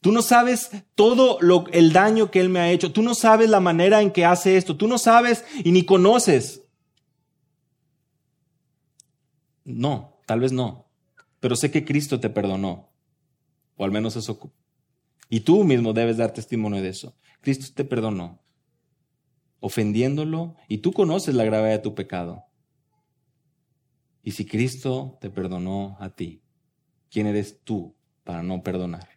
Tú 0.00 0.12
no 0.12 0.22
sabes 0.22 0.70
todo 0.94 1.38
lo, 1.40 1.64
el 1.72 1.92
daño 1.92 2.30
que 2.30 2.40
Él 2.40 2.48
me 2.48 2.60
ha 2.60 2.70
hecho. 2.70 2.92
Tú 2.92 3.02
no 3.02 3.14
sabes 3.14 3.50
la 3.50 3.60
manera 3.60 4.02
en 4.02 4.10
que 4.10 4.24
hace 4.24 4.56
esto. 4.56 4.76
Tú 4.76 4.86
no 4.88 4.98
sabes 4.98 5.44
y 5.64 5.72
ni 5.72 5.84
conoces. 5.84 6.62
No, 9.64 10.20
tal 10.26 10.40
vez 10.40 10.52
no. 10.52 10.86
Pero 11.40 11.56
sé 11.56 11.70
que 11.70 11.84
Cristo 11.84 12.20
te 12.20 12.30
perdonó. 12.30 12.92
O 13.76 13.84
al 13.84 13.90
menos 13.90 14.16
eso. 14.16 14.52
Y 15.28 15.40
tú 15.40 15.64
mismo 15.64 15.92
debes 15.92 16.18
dar 16.18 16.32
testimonio 16.32 16.82
de 16.82 16.90
eso. 16.90 17.16
Cristo 17.40 17.66
te 17.74 17.84
perdonó 17.84 18.46
ofendiéndolo, 19.60 20.54
y 20.68 20.78
tú 20.78 20.92
conoces 20.92 21.34
la 21.34 21.44
gravedad 21.44 21.76
de 21.76 21.82
tu 21.82 21.94
pecado. 21.94 22.44
Y 24.22 24.32
si 24.32 24.44
Cristo 24.44 25.18
te 25.20 25.30
perdonó 25.30 25.96
a 26.00 26.10
ti, 26.10 26.42
¿quién 27.10 27.26
eres 27.26 27.60
tú 27.62 27.96
para 28.24 28.42
no 28.42 28.62
perdonar? 28.62 29.15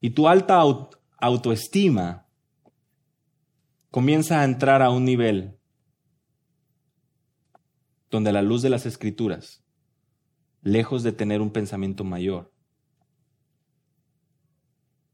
Y 0.00 0.10
tu 0.10 0.28
alta 0.28 0.62
autoestima 1.18 2.26
comienza 3.90 4.40
a 4.40 4.44
entrar 4.44 4.82
a 4.82 4.90
un 4.90 5.04
nivel 5.04 5.58
donde 8.10 8.32
la 8.32 8.42
luz 8.42 8.62
de 8.62 8.70
las 8.70 8.86
escrituras, 8.86 9.64
lejos 10.62 11.02
de 11.02 11.12
tener 11.12 11.40
un 11.40 11.50
pensamiento 11.50 12.04
mayor, 12.04 12.52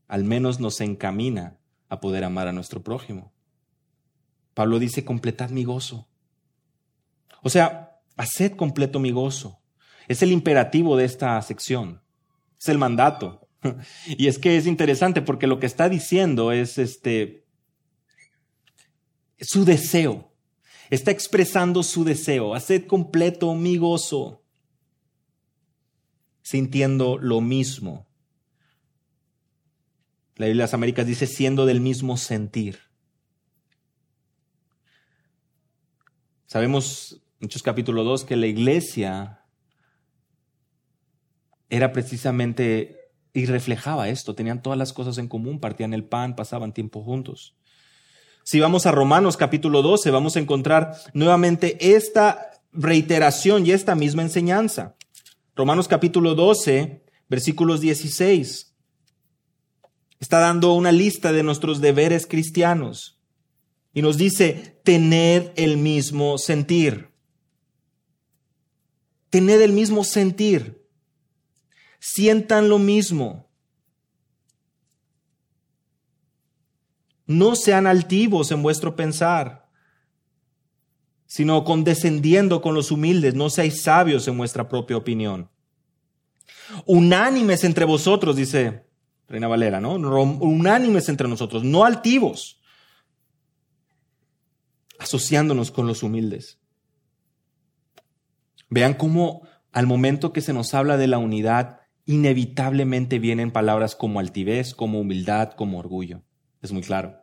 al 0.08 0.24
menos 0.24 0.60
nos 0.60 0.80
encamina 0.80 1.58
a 1.88 2.00
poder 2.00 2.24
amar 2.24 2.48
a 2.48 2.52
nuestro 2.52 2.82
prójimo. 2.82 3.32
Pablo 4.54 4.78
dice, 4.78 5.04
completad 5.04 5.50
mi 5.50 5.64
gozo. 5.64 6.08
O 7.42 7.48
sea, 7.48 8.00
haced 8.16 8.56
completo 8.56 8.98
mi 8.98 9.10
gozo. 9.10 9.60
Es 10.08 10.22
el 10.22 10.32
imperativo 10.32 10.96
de 10.96 11.04
esta 11.04 11.40
sección. 11.42 12.02
Es 12.60 12.68
el 12.68 12.78
mandato. 12.78 13.41
Y 14.06 14.26
es 14.26 14.38
que 14.38 14.56
es 14.56 14.66
interesante 14.66 15.22
porque 15.22 15.46
lo 15.46 15.58
que 15.58 15.66
está 15.66 15.88
diciendo 15.88 16.52
es 16.52 16.78
este 16.78 17.44
su 19.40 19.64
deseo. 19.64 20.32
Está 20.90 21.10
expresando 21.10 21.82
su 21.82 22.04
deseo. 22.04 22.54
Haced 22.54 22.86
completo 22.86 23.54
mi 23.54 23.76
gozo. 23.76 24.44
Sintiendo 26.42 27.18
lo 27.18 27.40
mismo 27.40 28.06
la 30.42 30.46
Biblia 30.46 30.62
de 30.62 30.64
las 30.64 30.74
Américas 30.74 31.06
dice 31.06 31.28
siendo 31.28 31.66
del 31.66 31.80
mismo 31.80 32.16
sentir. 32.16 32.80
Sabemos, 36.46 37.22
Hechos 37.40 37.62
capítulo 37.62 38.02
2, 38.02 38.24
que 38.24 38.34
la 38.34 38.48
iglesia 38.48 39.44
era 41.70 41.92
precisamente 41.92 43.01
y 43.32 43.46
reflejaba 43.46 44.08
esto. 44.08 44.34
Tenían 44.34 44.62
todas 44.62 44.78
las 44.78 44.92
cosas 44.92 45.18
en 45.18 45.28
común, 45.28 45.60
partían 45.60 45.94
el 45.94 46.04
pan, 46.04 46.36
pasaban 46.36 46.72
tiempo 46.72 47.02
juntos. 47.02 47.54
Si 48.44 48.60
vamos 48.60 48.86
a 48.86 48.92
Romanos 48.92 49.36
capítulo 49.36 49.82
12, 49.82 50.10
vamos 50.10 50.36
a 50.36 50.40
encontrar 50.40 50.96
nuevamente 51.14 51.94
esta 51.94 52.50
reiteración 52.72 53.66
y 53.66 53.70
esta 53.70 53.94
misma 53.94 54.22
enseñanza. 54.22 54.96
Romanos 55.54 55.86
capítulo 55.86 56.34
12, 56.34 57.02
versículos 57.28 57.80
16 57.80 58.72
está 60.22 60.38
dando 60.38 60.74
una 60.74 60.92
lista 60.92 61.32
de 61.32 61.42
nuestros 61.42 61.80
deberes 61.80 62.28
cristianos 62.28 63.18
y 63.92 64.02
nos 64.02 64.16
dice, 64.16 64.80
tened 64.84 65.50
el 65.56 65.76
mismo 65.76 66.38
sentir. 66.38 67.10
Tened 69.30 69.60
el 69.60 69.72
mismo 69.72 70.04
sentir. 70.04 70.81
Sientan 72.04 72.68
lo 72.68 72.80
mismo. 72.80 73.48
No 77.26 77.54
sean 77.54 77.86
altivos 77.86 78.50
en 78.50 78.60
vuestro 78.60 78.96
pensar, 78.96 79.68
sino 81.26 81.62
condescendiendo 81.62 82.60
con 82.60 82.74
los 82.74 82.90
humildes. 82.90 83.36
No 83.36 83.50
seáis 83.50 83.82
sabios 83.82 84.26
en 84.26 84.36
vuestra 84.36 84.68
propia 84.68 84.96
opinión. 84.96 85.48
Unánimes 86.86 87.62
entre 87.62 87.84
vosotros, 87.84 88.34
dice 88.34 88.84
Reina 89.28 89.46
Valera, 89.46 89.80
¿no? 89.80 89.94
Unánimes 89.94 91.08
entre 91.08 91.28
nosotros, 91.28 91.62
no 91.62 91.84
altivos, 91.84 92.60
asociándonos 94.98 95.70
con 95.70 95.86
los 95.86 96.02
humildes. 96.02 96.58
Vean 98.68 98.94
cómo 98.94 99.46
al 99.70 99.86
momento 99.86 100.32
que 100.32 100.40
se 100.40 100.52
nos 100.52 100.74
habla 100.74 100.96
de 100.96 101.06
la 101.06 101.18
unidad, 101.18 101.81
inevitablemente 102.04 103.18
vienen 103.18 103.50
palabras 103.50 103.94
como 103.94 104.20
altivez, 104.20 104.74
como 104.74 105.00
humildad, 105.00 105.52
como 105.52 105.78
orgullo. 105.78 106.22
Es 106.60 106.72
muy 106.72 106.82
claro. 106.82 107.16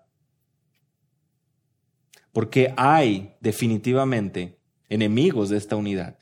Porque 2.31 2.73
hay 2.77 3.35
definitivamente 3.41 4.59
enemigos 4.87 5.49
de 5.49 5.57
esta 5.57 5.75
unidad. 5.75 6.19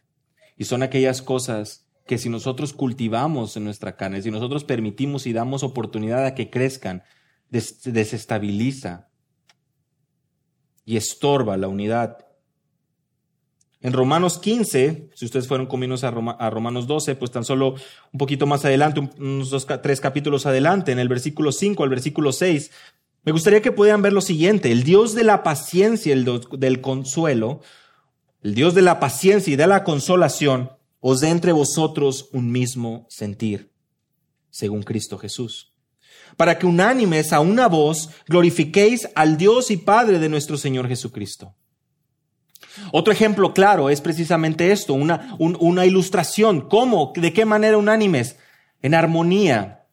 Y 0.58 0.66
son 0.66 0.84
aquellas 0.84 1.22
cosas 1.22 1.88
que 2.06 2.18
si 2.18 2.30
nosotros 2.30 2.74
cultivamos 2.74 3.58
en 3.58 3.66
nuestra 3.66 3.96
carne, 3.96 4.22
si 4.22 4.32
nosotros 4.32 4.64
permitimos 4.64 5.28
y 5.28 5.34
damos 5.34 5.64
oportunidad 5.64 6.26
a 6.26 6.36
que 6.36 6.50
crezcan, 6.50 7.04
desestabiliza 7.50 9.10
y 10.86 10.96
estorba 10.98 11.58
la 11.58 11.68
unidad. 11.68 12.27
En 13.80 13.94
Romanos 13.94 14.40
15, 14.40 15.10
si 15.14 15.26
ustedes 15.26 15.48
fueron 15.48 15.68
conmigo 15.68 15.96
a, 16.02 16.50
Romanos 16.50 16.88
12, 16.88 17.16
pues 17.16 17.30
tan 17.30 17.46
solo 17.46 17.76
un 18.12 18.18
poquito 18.18 18.48
más 18.48 18.66
adelante, 18.66 19.08
unos 19.20 19.52
dos, 19.52 19.68
tres 19.84 20.02
capítulos 20.02 20.48
adelante, 20.48 20.92
en 20.92 21.00
el 21.00 21.08
versículo 21.08 21.52
5 21.52 21.84
al 21.84 21.90
versículo 21.90 22.32
6, 22.32 22.72
me 23.24 23.32
gustaría 23.32 23.62
que 23.62 23.72
pudieran 23.72 24.02
ver 24.02 24.14
lo 24.14 24.22
siguiente. 24.22 24.72
El 24.72 24.84
Dios 24.84 25.14
de 25.14 25.24
la 25.24 25.44
paciencia, 25.44 26.14
el 26.14 26.26
del 26.54 26.82
consuelo, 26.82 27.62
el 28.42 28.56
Dios 28.56 28.74
de 28.74 28.82
la 28.82 29.00
paciencia 29.00 29.54
y 29.54 29.58
de 29.58 29.68
la 29.68 29.84
consolación, 29.84 30.72
os 31.00 31.20
dé 31.20 31.30
entre 31.30 31.52
vosotros 31.52 32.30
un 32.32 32.52
mismo 32.52 33.06
sentir, 33.10 33.72
según 34.50 34.82
Cristo 34.82 35.20
Jesús. 35.20 35.74
Para 36.36 36.58
que 36.58 36.66
unánimes 36.66 37.32
a 37.32 37.42
una 37.42 37.68
voz 37.68 38.10
glorifiquéis 38.28 39.08
al 39.14 39.38
Dios 39.38 39.70
y 39.70 39.78
Padre 39.78 40.18
de 40.20 40.30
nuestro 40.30 40.58
Señor 40.58 40.88
Jesucristo. 40.88 41.54
Otro 42.92 43.14
ejemplo 43.14 43.54
claro 43.54 43.90
es 43.90 44.02
precisamente 44.02 44.72
esto, 44.72 44.94
una, 44.94 45.36
una 45.40 45.86
ilustración. 45.86 46.68
¿Cómo? 46.68 47.14
¿De 47.16 47.34
qué 47.34 47.46
manera 47.46 47.78
unánimes? 47.78 48.38
En 48.82 48.94
armonía. 48.94 49.86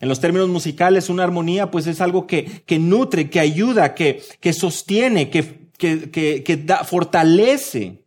En 0.00 0.08
los 0.08 0.20
términos 0.20 0.48
musicales, 0.48 1.08
una 1.08 1.24
armonía 1.24 1.70
pues 1.70 1.86
es 1.86 2.00
algo 2.00 2.26
que, 2.26 2.44
que 2.64 2.78
nutre, 2.78 3.30
que 3.30 3.40
ayuda, 3.40 3.94
que, 3.94 4.22
que 4.40 4.52
sostiene, 4.52 5.28
que, 5.28 5.70
que, 5.76 6.10
que 6.10 6.56
da, 6.56 6.84
fortalece 6.84 8.04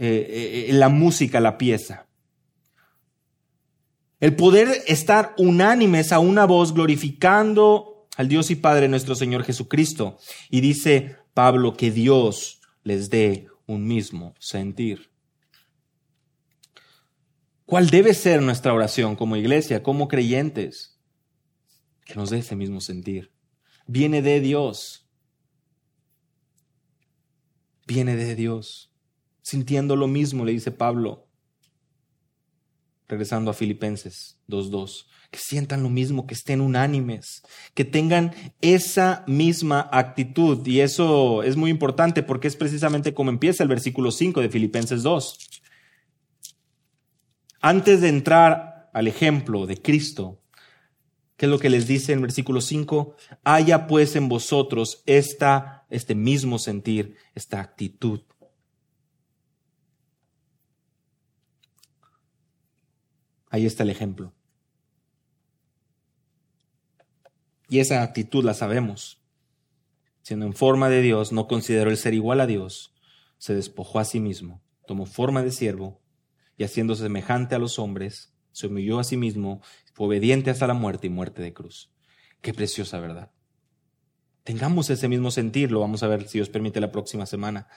eh, 0.00 0.68
eh, 0.68 0.72
la 0.72 0.88
música, 0.88 1.40
la 1.40 1.58
pieza. 1.58 2.06
El 4.20 4.36
poder 4.36 4.68
estar 4.86 5.34
unánimes 5.38 6.12
a 6.12 6.20
una 6.20 6.44
voz 6.44 6.72
glorificando 6.74 8.06
al 8.16 8.28
Dios 8.28 8.50
y 8.50 8.56
Padre 8.56 8.88
nuestro 8.88 9.14
Señor 9.14 9.44
Jesucristo. 9.44 10.18
Y 10.50 10.60
dice 10.60 11.16
Pablo 11.38 11.76
que 11.76 11.92
Dios 11.92 12.60
les 12.82 13.10
dé 13.10 13.46
un 13.68 13.86
mismo 13.86 14.34
sentir. 14.40 15.12
¿Cuál 17.64 17.90
debe 17.90 18.12
ser 18.12 18.42
nuestra 18.42 18.74
oración 18.74 19.14
como 19.14 19.36
iglesia, 19.36 19.84
como 19.84 20.08
creyentes? 20.08 20.98
Que 22.04 22.16
nos 22.16 22.30
dé 22.30 22.38
ese 22.38 22.56
mismo 22.56 22.80
sentir. 22.80 23.30
Viene 23.86 24.20
de 24.20 24.40
Dios. 24.40 25.08
Viene 27.86 28.16
de 28.16 28.34
Dios. 28.34 28.92
Sintiendo 29.40 29.94
lo 29.94 30.08
mismo, 30.08 30.44
le 30.44 30.50
dice 30.50 30.72
Pablo. 30.72 31.27
Regresando 33.08 33.50
a 33.50 33.54
Filipenses 33.54 34.38
2.2 34.48 35.06
que 35.30 35.38
sientan 35.38 35.82
lo 35.82 35.90
mismo, 35.90 36.26
que 36.26 36.34
estén 36.34 36.60
unánimes, 36.60 37.42
que 37.74 37.84
tengan 37.84 38.34
esa 38.60 39.24
misma 39.26 39.88
actitud. 39.92 40.66
Y 40.66 40.80
eso 40.80 41.42
es 41.42 41.56
muy 41.56 41.70
importante 41.70 42.22
porque 42.22 42.48
es 42.48 42.56
precisamente 42.56 43.12
como 43.12 43.30
empieza 43.30 43.62
el 43.62 43.68
versículo 43.68 44.10
5 44.10 44.40
de 44.40 44.48
Filipenses 44.48 45.02
2. 45.02 45.38
Antes 47.60 48.00
de 48.00 48.08
entrar 48.08 48.90
al 48.94 49.06
ejemplo 49.06 49.66
de 49.66 49.76
Cristo, 49.76 50.40
¿qué 51.36 51.46
es 51.46 51.50
lo 51.50 51.58
que 51.58 51.70
les 51.70 51.86
dice 51.86 52.12
en 52.12 52.22
versículo 52.22 52.62
5? 52.62 53.14
Haya 53.44 53.86
pues 53.86 54.16
en 54.16 54.28
vosotros 54.28 55.02
esta, 55.04 55.84
este 55.90 56.14
mismo 56.14 56.58
sentir, 56.58 57.16
esta 57.34 57.60
actitud. 57.60 58.22
Ahí 63.50 63.66
está 63.66 63.82
el 63.82 63.90
ejemplo. 63.90 64.32
Y 67.68 67.80
esa 67.80 68.02
actitud 68.02 68.44
la 68.44 68.54
sabemos. 68.54 69.22
Siendo 70.22 70.46
en 70.46 70.54
forma 70.54 70.88
de 70.88 71.02
Dios, 71.02 71.32
no 71.32 71.48
consideró 71.48 71.90
el 71.90 71.96
ser 71.96 72.14
igual 72.14 72.40
a 72.40 72.46
Dios, 72.46 72.94
se 73.38 73.54
despojó 73.54 73.98
a 73.98 74.04
sí 74.04 74.20
mismo, 74.20 74.62
tomó 74.86 75.06
forma 75.06 75.42
de 75.42 75.52
siervo 75.52 76.02
y 76.56 76.64
haciéndose 76.64 77.02
semejante 77.02 77.54
a 77.54 77.58
los 77.58 77.78
hombres, 77.78 78.34
se 78.52 78.66
humilló 78.66 78.98
a 78.98 79.04
sí 79.04 79.16
mismo, 79.16 79.62
obediente 79.96 80.50
hasta 80.50 80.66
la 80.66 80.74
muerte 80.74 81.06
y 81.06 81.10
muerte 81.10 81.42
de 81.42 81.52
cruz. 81.52 81.90
Qué 82.40 82.54
preciosa 82.54 83.00
verdad. 83.00 83.30
Tengamos 84.44 84.90
ese 84.90 85.08
mismo 85.08 85.30
sentir, 85.30 85.70
lo 85.70 85.80
vamos 85.80 86.02
a 86.02 86.08
ver 86.08 86.26
si 86.26 86.38
Dios 86.38 86.48
permite 86.48 86.80
la 86.80 86.90
próxima 86.90 87.26
semana. 87.26 87.68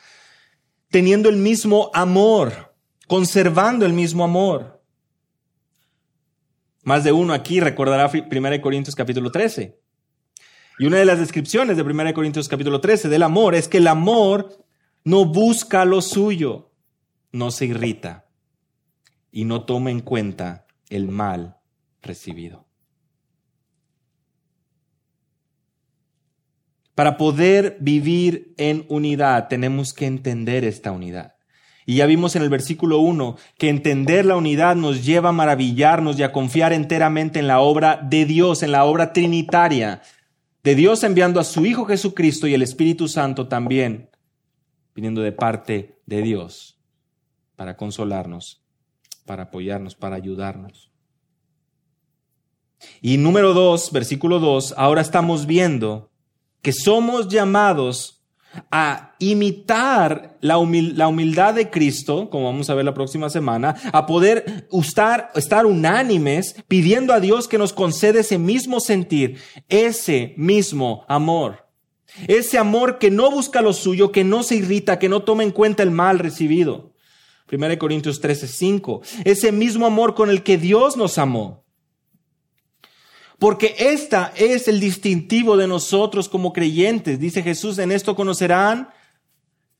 Teniendo 0.89 1.29
el 1.29 1.37
mismo 1.37 1.89
amor, 1.93 2.75
conservando 3.07 3.85
el 3.85 3.93
mismo 3.93 4.23
amor. 4.23 4.80
Más 6.83 7.03
de 7.03 7.11
uno 7.11 7.33
aquí 7.33 7.59
recordará 7.59 8.09
1 8.11 8.61
Corintios 8.61 8.95
capítulo 8.95 9.31
13. 9.31 9.79
Y 10.79 10.85
una 10.85 10.97
de 10.97 11.05
las 11.05 11.19
descripciones 11.19 11.77
de 11.77 11.83
1 11.83 12.13
Corintios 12.13 12.47
capítulo 12.47 12.81
13 12.81 13.07
del 13.07 13.23
amor 13.23 13.53
es 13.53 13.67
que 13.67 13.77
el 13.77 13.87
amor 13.87 14.65
no 15.03 15.25
busca 15.25 15.85
lo 15.85 16.01
suyo, 16.01 16.71
no 17.31 17.51
se 17.51 17.65
irrita 17.65 18.25
y 19.31 19.45
no 19.45 19.65
toma 19.65 19.91
en 19.91 19.99
cuenta 19.99 20.65
el 20.89 21.07
mal 21.07 21.57
recibido. 22.01 22.65
Para 26.95 27.17
poder 27.17 27.77
vivir 27.79 28.53
en 28.57 28.85
unidad 28.89 29.47
tenemos 29.47 29.93
que 29.93 30.07
entender 30.07 30.65
esta 30.65 30.91
unidad. 30.91 31.35
Y 31.85 31.95
ya 31.95 32.05
vimos 32.05 32.35
en 32.35 32.43
el 32.43 32.49
versículo 32.49 32.99
1 32.99 33.37
que 33.57 33.69
entender 33.69 34.25
la 34.25 34.35
unidad 34.35 34.75
nos 34.75 35.05
lleva 35.05 35.29
a 35.29 35.33
maravillarnos 35.33 36.19
y 36.19 36.23
a 36.23 36.31
confiar 36.31 36.73
enteramente 36.73 37.39
en 37.39 37.47
la 37.47 37.59
obra 37.59 37.99
de 38.01 38.25
Dios, 38.25 38.63
en 38.63 38.71
la 38.71 38.85
obra 38.85 39.13
trinitaria, 39.13 40.01
de 40.63 40.75
Dios 40.75 41.03
enviando 41.03 41.39
a 41.39 41.43
su 41.43 41.65
Hijo 41.65 41.85
Jesucristo 41.85 42.47
y 42.47 42.53
el 42.53 42.61
Espíritu 42.61 43.07
Santo 43.07 43.47
también, 43.47 44.09
viniendo 44.93 45.21
de 45.21 45.31
parte 45.31 45.99
de 46.05 46.21
Dios 46.21 46.77
para 47.55 47.77
consolarnos, 47.77 48.63
para 49.25 49.43
apoyarnos, 49.43 49.95
para 49.95 50.15
ayudarnos. 50.15 50.91
Y 53.01 53.17
número 53.17 53.53
2, 53.53 53.91
versículo 53.91 54.39
2, 54.39 54.75
ahora 54.77 55.01
estamos 55.01 55.45
viendo 55.45 56.09
que 56.61 56.73
somos 56.73 57.27
llamados 57.27 58.20
a 58.69 59.15
imitar 59.19 60.37
la, 60.41 60.57
humildad 60.57 61.53
de 61.53 61.69
Cristo, 61.69 62.29
como 62.29 62.45
vamos 62.45 62.69
a 62.69 62.73
ver 62.73 62.85
la 62.85 62.93
próxima 62.93 63.29
semana, 63.29 63.75
a 63.91 64.05
poder 64.05 64.67
estar, 64.71 65.65
unánimes 65.65 66.55
pidiendo 66.67 67.13
a 67.13 67.19
Dios 67.19 67.47
que 67.47 67.57
nos 67.57 67.73
conceda 67.73 68.19
ese 68.19 68.37
mismo 68.37 68.79
sentir, 68.79 69.37
ese 69.69 70.33
mismo 70.37 71.05
amor. 71.07 71.67
Ese 72.27 72.57
amor 72.57 72.97
que 72.97 73.09
no 73.09 73.31
busca 73.31 73.61
lo 73.61 73.71
suyo, 73.71 74.11
que 74.11 74.25
no 74.25 74.43
se 74.43 74.55
irrita, 74.55 74.99
que 74.99 75.07
no 75.07 75.23
toma 75.23 75.43
en 75.43 75.51
cuenta 75.51 75.81
el 75.81 75.91
mal 75.91 76.19
recibido. 76.19 76.91
1 77.49 77.79
Corintios 77.79 78.19
13, 78.19 78.47
5. 78.47 79.01
Ese 79.23 79.51
mismo 79.53 79.85
amor 79.85 80.13
con 80.13 80.29
el 80.29 80.43
que 80.43 80.57
Dios 80.57 80.97
nos 80.97 81.17
amó 81.17 81.61
porque 83.41 83.73
esta 83.79 84.31
es 84.35 84.67
el 84.67 84.79
distintivo 84.79 85.57
de 85.57 85.67
nosotros 85.67 86.29
como 86.29 86.53
creyentes. 86.53 87.19
Dice 87.19 87.41
Jesús, 87.41 87.79
en 87.79 87.91
esto 87.91 88.15
conocerán 88.15 88.89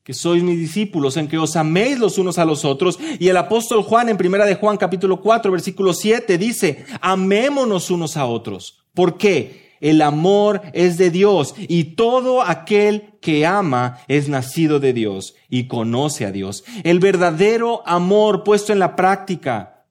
que 0.02 0.14
sois 0.14 0.42
mis 0.42 0.58
discípulos, 0.58 1.16
en 1.16 1.28
que 1.28 1.38
os 1.38 1.54
améis 1.54 1.96
los 2.00 2.18
unos 2.18 2.38
a 2.38 2.44
los 2.44 2.64
otros. 2.64 2.98
Y 3.20 3.28
el 3.28 3.36
apóstol 3.36 3.84
Juan 3.84 4.08
en 4.08 4.16
primera 4.16 4.46
de 4.46 4.56
Juan 4.56 4.78
capítulo 4.78 5.20
4 5.20 5.52
versículo 5.52 5.94
7 5.94 6.38
dice, 6.38 6.86
amémonos 7.00 7.88
unos 7.92 8.16
a 8.16 8.26
otros. 8.26 8.84
¿Por 8.94 9.16
qué? 9.16 9.76
El 9.80 10.02
amor 10.02 10.62
es 10.72 10.98
de 10.98 11.10
Dios 11.10 11.54
y 11.56 11.94
todo 11.94 12.42
aquel 12.42 13.14
que 13.20 13.46
ama 13.46 14.00
es 14.08 14.28
nacido 14.28 14.80
de 14.80 14.92
Dios 14.92 15.36
y 15.48 15.68
conoce 15.68 16.26
a 16.26 16.32
Dios. 16.32 16.64
El 16.82 16.98
verdadero 16.98 17.86
amor 17.86 18.42
puesto 18.42 18.72
en 18.72 18.80
la 18.80 18.96
práctica 18.96 19.84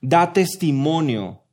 da 0.00 0.32
testimonio 0.32 1.45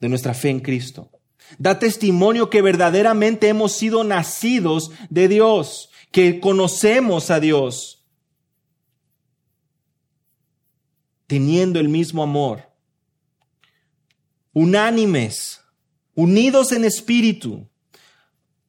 de 0.00 0.08
nuestra 0.08 0.34
fe 0.34 0.50
en 0.50 0.60
Cristo. 0.60 1.10
Da 1.58 1.78
testimonio 1.78 2.50
que 2.50 2.62
verdaderamente 2.62 3.48
hemos 3.48 3.72
sido 3.72 4.04
nacidos 4.04 4.90
de 5.08 5.28
Dios, 5.28 5.90
que 6.12 6.40
conocemos 6.40 7.30
a 7.30 7.40
Dios, 7.40 8.04
teniendo 11.26 11.80
el 11.80 11.88
mismo 11.88 12.22
amor, 12.22 12.70
unánimes, 14.52 15.60
unidos 16.14 16.72
en 16.72 16.84
espíritu. 16.84 17.68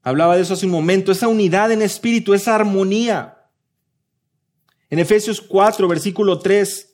Hablaba 0.02 0.36
de 0.36 0.44
eso 0.44 0.54
hace 0.54 0.66
un 0.66 0.72
momento, 0.72 1.12
esa 1.12 1.28
unidad 1.28 1.72
en 1.72 1.82
espíritu, 1.82 2.34
esa 2.34 2.56
armonía. 2.56 3.48
En 4.90 5.00
Efesios 5.00 5.42
4, 5.42 5.88
versículo 5.88 6.40
3, 6.40 6.89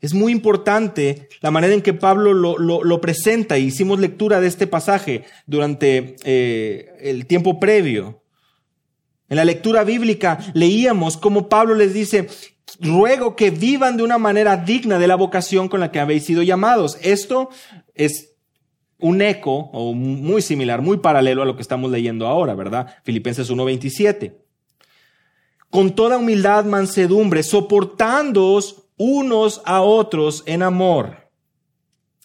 es 0.00 0.14
muy 0.14 0.32
importante 0.32 1.28
la 1.40 1.50
manera 1.50 1.74
en 1.74 1.82
que 1.82 1.92
Pablo 1.92 2.32
lo, 2.32 3.00
presenta. 3.00 3.58
Hicimos 3.58 4.00
lectura 4.00 4.40
de 4.40 4.48
este 4.48 4.66
pasaje 4.66 5.24
durante 5.46 6.16
eh, 6.24 6.96
el 7.00 7.26
tiempo 7.26 7.60
previo. 7.60 8.22
En 9.28 9.36
la 9.36 9.44
lectura 9.44 9.84
bíblica 9.84 10.38
leíamos 10.54 11.16
cómo 11.16 11.48
Pablo 11.48 11.74
les 11.74 11.92
dice, 11.92 12.28
ruego 12.80 13.36
que 13.36 13.50
vivan 13.50 13.96
de 13.96 14.02
una 14.02 14.18
manera 14.18 14.56
digna 14.56 14.98
de 14.98 15.06
la 15.06 15.16
vocación 15.16 15.68
con 15.68 15.80
la 15.80 15.92
que 15.92 16.00
habéis 16.00 16.24
sido 16.24 16.42
llamados. 16.42 16.98
Esto 17.02 17.50
es 17.94 18.36
un 18.98 19.20
eco 19.22 19.70
o 19.72 19.92
muy 19.92 20.42
similar, 20.42 20.80
muy 20.82 20.98
paralelo 20.98 21.42
a 21.42 21.46
lo 21.46 21.56
que 21.56 21.62
estamos 21.62 21.90
leyendo 21.90 22.26
ahora, 22.26 22.54
¿verdad? 22.54 22.94
Filipenses 23.04 23.50
1:27. 23.50 24.34
Con 25.70 25.94
toda 25.94 26.18
humildad, 26.18 26.64
mansedumbre, 26.64 27.42
soportándoos 27.42 28.79
unos 29.02 29.62
a 29.64 29.80
otros 29.80 30.42
en 30.44 30.62
amor. 30.62 31.30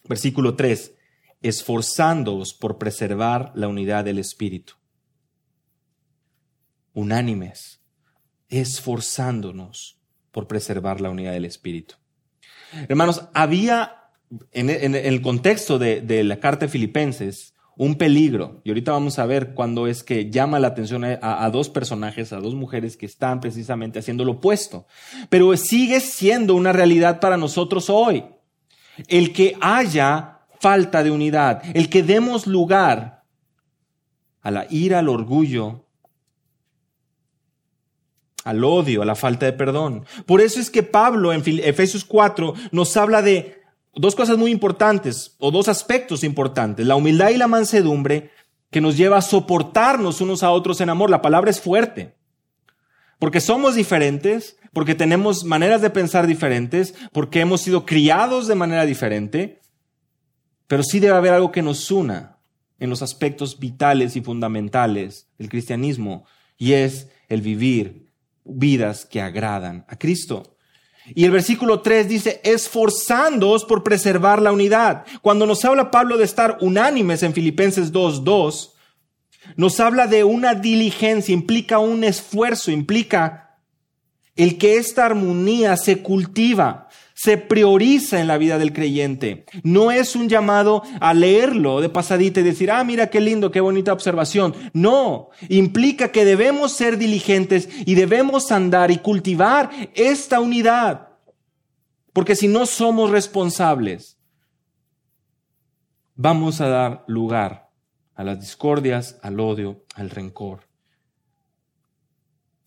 Versículo 0.03 0.57
3. 0.57 0.93
Esforzándoos 1.41 2.53
por 2.53 2.77
preservar 2.77 3.53
la 3.55 3.69
unidad 3.69 4.03
del 4.03 4.19
Espíritu. 4.19 4.73
Unánimes, 6.93 7.81
esforzándonos 8.49 10.01
por 10.31 10.47
preservar 10.47 10.99
la 10.99 11.09
unidad 11.09 11.31
del 11.31 11.45
Espíritu. 11.45 11.95
Hermanos, 12.89 13.21
había 13.33 14.09
en, 14.51 14.69
el 14.69 15.21
contexto 15.21 15.79
de, 15.79 16.23
la 16.25 16.41
carta 16.41 16.65
de 16.65 16.71
Filipenses 16.71 17.53
un 17.77 17.95
peligro, 17.95 18.61
y 18.63 18.69
ahorita 18.69 18.93
vamos 18.93 19.19
a 19.19 19.25
ver 19.25 19.53
cuándo 19.53 19.88
es 19.88 20.03
que 20.03 20.29
llama 20.29 20.59
la 20.59 20.67
atención 20.67 21.03
a, 21.03 21.49
dos 21.49 21.69
personajes, 21.69 22.31
a 22.31 22.39
dos 22.39 22.55
mujeres 22.55 22.95
que 22.95 23.05
están 23.05 23.41
precisamente 23.41 23.99
haciendo 23.99 24.23
lo 24.23 24.33
opuesto, 24.33 24.88
pero 25.29 25.55
sigue 25.57 25.99
siendo 25.99 26.55
una 26.55 26.71
realidad 26.71 27.19
para 27.19 27.38
nosotros 27.38 27.89
hoy. 27.89 28.23
El 29.07 29.33
que 29.33 29.57
haya 29.59 30.39
falta 30.59 31.03
de 31.03 31.11
unidad, 31.11 31.61
el 31.73 31.89
que 31.89 32.01
demos 32.01 32.47
lugar 32.47 33.23
a 34.41 34.51
la 34.51 34.67
ira, 34.69 34.99
al 34.99 35.09
orgullo, 35.09 35.85
al 38.45 38.63
odio, 38.63 39.01
a 39.01 39.05
la 39.05 39.15
falta 39.15 39.47
de 39.47 39.53
perdón. 39.53 40.05
Por 40.25 40.39
eso 40.39 40.61
es 40.61 40.69
que 40.69 40.83
Pablo 40.83 41.33
en 41.33 41.43
Efesios 41.45 42.05
4 42.05 42.53
nos 42.71 42.95
habla 42.95 43.21
de 43.21 43.54
dos 43.95 44.15
cosas 44.15 44.38
muy 44.38 44.51
importantes, 44.51 45.36
o 45.39 45.51
dos 45.51 45.67
aspectos 45.67 46.23
importantes, 46.23 46.86
la 46.86 46.95
humildad 46.95 47.29
y 47.29 47.38
la 47.38 47.47
mansedumbre, 47.47 48.31
que 48.69 48.81
nos 48.81 48.97
lleva 48.97 49.17
a 49.17 49.21
soportarnos 49.21 50.21
unos 50.21 50.43
a 50.43 50.51
otros 50.51 50.81
en 50.81 50.89
amor. 50.89 51.10
La 51.10 51.21
palabra 51.21 51.49
es 51.49 51.62
fuerte, 51.62 52.15
porque 53.19 53.39
somos 53.39 53.75
diferentes, 53.75 54.58
porque 54.73 54.95
tenemos 54.95 55.45
maneras 55.45 55.81
de 55.81 55.89
pensar 55.89 56.27
diferentes, 56.27 56.93
porque 57.13 57.39
hemos 57.39 57.62
sido 57.62 57.86
criados 57.86 58.47
de 58.47 58.55
manera 58.55 58.86
diferente, 58.86 59.62
pero 60.67 60.84
sí 60.84 60.99
debe 60.99 61.15
haber 61.15 61.34
algo 61.34 61.51
que 61.51 61.62
nos 61.62 61.89
una 61.91 62.38
en 62.79 62.89
los 62.89 63.01
aspectos 63.01 63.60
vitales 63.60 64.17
y 64.17 64.21
fundamentales 64.21 65.29
del 65.38 65.47
cristianismo, 65.47 66.25
y 66.58 66.73
es 66.73 67.08
el 67.29 67.41
vivir 67.41 68.10
vidas 68.43 69.05
que 69.05 69.21
agradan 69.21 69.86
a 69.88 69.97
Cristo. 69.97 70.54
Y 71.13 71.25
el 71.25 71.31
versículo 71.31 71.81
3 71.81 72.09
dice, 72.09 72.41
esforzándoos 72.43 73.65
por 73.65 73.83
preservar 73.83 74.41
la 74.41 74.51
unidad. 74.51 75.05
Cuando 75.21 75.45
nos 75.45 75.63
habla 75.63 75.91
Pablo 75.91 76.17
de 76.17 76.25
estar 76.25 76.57
unánimes 76.61 77.21
en 77.21 77.33
Filipenses 77.33 77.93
2.2, 77.93 78.71
nos 79.55 79.79
habla 79.79 80.07
de 80.07 80.23
una 80.23 80.55
diligencia, 80.55 81.33
implica 81.33 81.77
un 81.77 82.03
esfuerzo, 82.03 82.71
implica 82.71 83.57
el 84.35 84.57
que 84.57 84.77
esta 84.77 85.05
armonía 85.05 85.77
se 85.77 86.01
cultiva, 86.01 86.84
se 87.15 87.38
prioriza 87.38 88.19
en 88.19 88.28
la 88.28 88.38
vida 88.38 88.60
del 88.60 88.73
creyente. 88.73 89.45
No 89.63 89.89
es 89.89 90.17
un 90.17 90.28
llamado 90.28 90.84
a 90.99 91.13
leerlo 91.13 91.80
de 91.80 91.88
pasadita 91.88 92.41
y 92.41 92.43
decir, 92.43 92.69
ah, 92.69 92.84
mira 92.84 93.10
qué 93.10 93.21
lindo, 93.21 93.51
qué 93.51 93.62
bonita 93.62 93.93
observación. 93.93 94.54
No, 94.73 95.30
implica 95.47 96.12
que 96.12 96.25
debemos 96.25 96.73
ser 96.73 96.97
diligentes 96.97 97.69
y 97.86 97.95
debemos 97.95 98.51
andar 98.51 98.91
y 98.91 98.97
cultivar 98.97 99.69
esta 99.95 100.41
unidad. 100.41 101.08
Porque 102.12 102.36
si 102.36 102.49
no 102.49 102.65
somos 102.65 103.10
responsables, 103.10 104.17
vamos 106.15 106.60
a 106.60 106.67
dar 106.67 107.06
lugar 107.08 107.71
a 108.13 108.25
las 108.25 108.41
discordias, 108.41 109.17
al 109.21 109.39
odio, 109.39 109.86
al 109.95 110.10
rencor, 110.10 110.67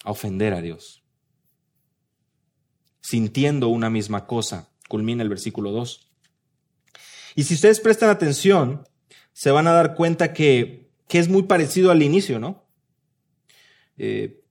a 0.05 0.11
ofender 0.11 0.55
a 0.55 0.63
Dios 0.63 1.03
sintiendo 3.09 3.69
una 3.69 3.89
misma 3.89 4.27
cosa. 4.27 4.69
Culmina 4.87 5.23
el 5.23 5.31
versículo 5.31 5.71
2. 5.71 6.11
Y 7.37 7.45
si 7.45 7.55
ustedes 7.55 7.81
prestan 7.81 8.11
atención, 8.11 8.87
se 9.33 9.51
van 9.51 9.67
a 9.67 9.73
dar 9.73 9.95
cuenta 9.95 10.35
que, 10.35 10.91
que 11.09 11.19
es 11.19 11.27
muy 11.31 11.45
parecido 11.45 11.91
al 11.91 12.03
inicio, 12.03 12.39
¿no? 12.39 12.67
Eh, 13.97 14.43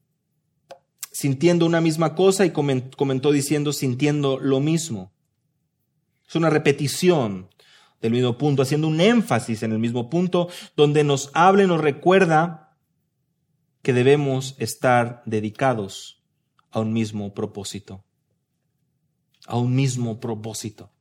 sintiendo 1.12 1.68
una 1.68 1.82
misma 1.82 2.16
cosa 2.16 2.48
y 2.48 2.52
comentó 2.52 3.32
diciendo 3.32 3.74
sintiendo 3.74 4.40
lo 4.40 4.60
mismo. 4.60 5.12
Es 6.28 6.36
una 6.36 6.50
repetición 6.50 7.50
del 8.02 8.12
mismo 8.12 8.40
punto, 8.40 8.64
haciendo 8.64 8.88
un 8.88 9.02
énfasis 9.02 9.62
en 9.62 9.72
el 9.72 9.80
mismo 9.80 10.10
punto, 10.10 10.50
donde 10.76 11.04
nos 11.04 11.30
habla 11.36 11.64
y 11.64 11.68
nos 11.68 11.82
recuerda 11.82 12.76
que 13.84 13.94
debemos 13.94 14.56
estar 14.58 15.22
dedicados 15.28 16.24
a 16.72 16.80
un 16.80 16.92
mismo 16.92 17.36
propósito 17.36 18.07
a 19.48 19.58
un 19.58 19.74
mismo 19.74 20.20
propósito. 20.20 20.92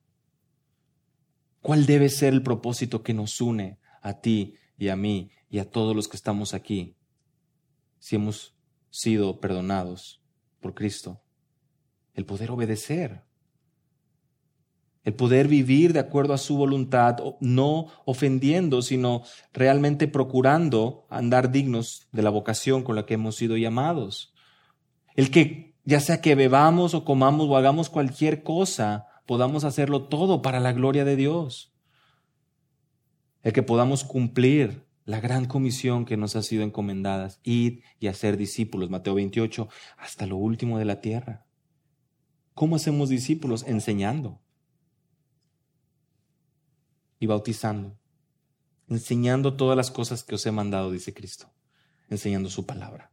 ¿Cuál 1.61 1.85
debe 1.85 2.09
ser 2.09 2.33
el 2.33 2.43
propósito 2.43 3.03
que 3.03 3.13
nos 3.13 3.41
une 3.41 3.79
a 4.01 4.21
ti 4.21 4.55
y 4.79 4.89
a 4.89 4.97
mí 4.97 5.31
y 5.51 5.59
a 5.59 5.69
todos 5.69 5.95
los 5.95 6.09
que 6.09 6.17
estamos 6.17 6.55
aquí 6.55 6.97
si 7.99 8.17
hemos 8.17 8.57
sido 8.89 9.41
perdonados 9.41 10.23
por 10.61 10.75
Cristo? 10.75 11.21
El 12.15 12.25
poder 12.25 12.53
obedecer, 12.53 13.25
el 15.03 15.15
poder 15.15 15.49
vivir 15.49 15.93
de 15.93 16.01
acuerdo 16.01 16.33
a 16.33 16.39
su 16.39 16.57
voluntad, 16.57 17.19
no 17.41 17.89
ofendiendo, 18.05 18.81
sino 18.81 19.23
realmente 19.53 20.09
procurando 20.09 21.07
andar 21.11 21.51
dignos 21.51 22.09
de 22.13 22.23
la 22.23 22.31
vocación 22.31 22.85
con 22.85 22.95
la 22.97 23.07
que 23.07 23.15
hemos 23.15 23.37
sido 23.37 23.57
llamados. 23.57 24.35
El 25.15 25.31
que 25.31 25.76
ya 25.87 26.01
sea 26.01 26.21
que 26.21 26.35
bebamos 26.35 26.95
o 26.95 27.05
comamos 27.05 27.49
o 27.49 27.57
hagamos 27.57 27.89
cualquier 27.89 28.43
cosa, 28.43 29.07
podamos 29.25 29.63
hacerlo 29.63 30.09
todo 30.09 30.43
para 30.43 30.59
la 30.59 30.73
gloria 30.73 31.05
de 31.05 31.15
Dios. 31.15 31.73
El 33.43 33.53
que 33.53 33.63
podamos 33.63 34.03
cumplir 34.03 34.85
la 35.05 35.21
gran 35.21 35.47
comisión 35.47 36.05
que 36.05 36.17
nos 36.17 36.35
ha 36.35 36.43
sido 36.43 36.65
encomendada, 36.65 37.31
ir 37.45 37.85
y 38.01 38.09
hacer 38.09 38.37
discípulos, 38.37 38.91
Mateo 38.91 39.15
28, 39.15 39.69
hasta 39.97 40.27
lo 40.27 40.37
último 40.37 40.79
de 40.79 40.85
la 40.85 41.01
tierra. 41.01 41.47
¿Cómo 42.55 42.75
hacemos 42.75 43.09
discípulos? 43.09 43.65
Enseñando 43.69 44.41
y 47.21 47.27
bautizando, 47.27 47.97
enseñando 48.89 49.55
todas 49.55 49.77
las 49.77 49.93
cosas 49.93 50.25
que 50.25 50.35
os 50.35 50.45
he 50.47 50.51
mandado, 50.51 50.91
dice 50.91 51.15
Cristo, 51.15 51.53
enseñando 52.11 52.51
su 52.51 52.67
palabra. 52.67 53.13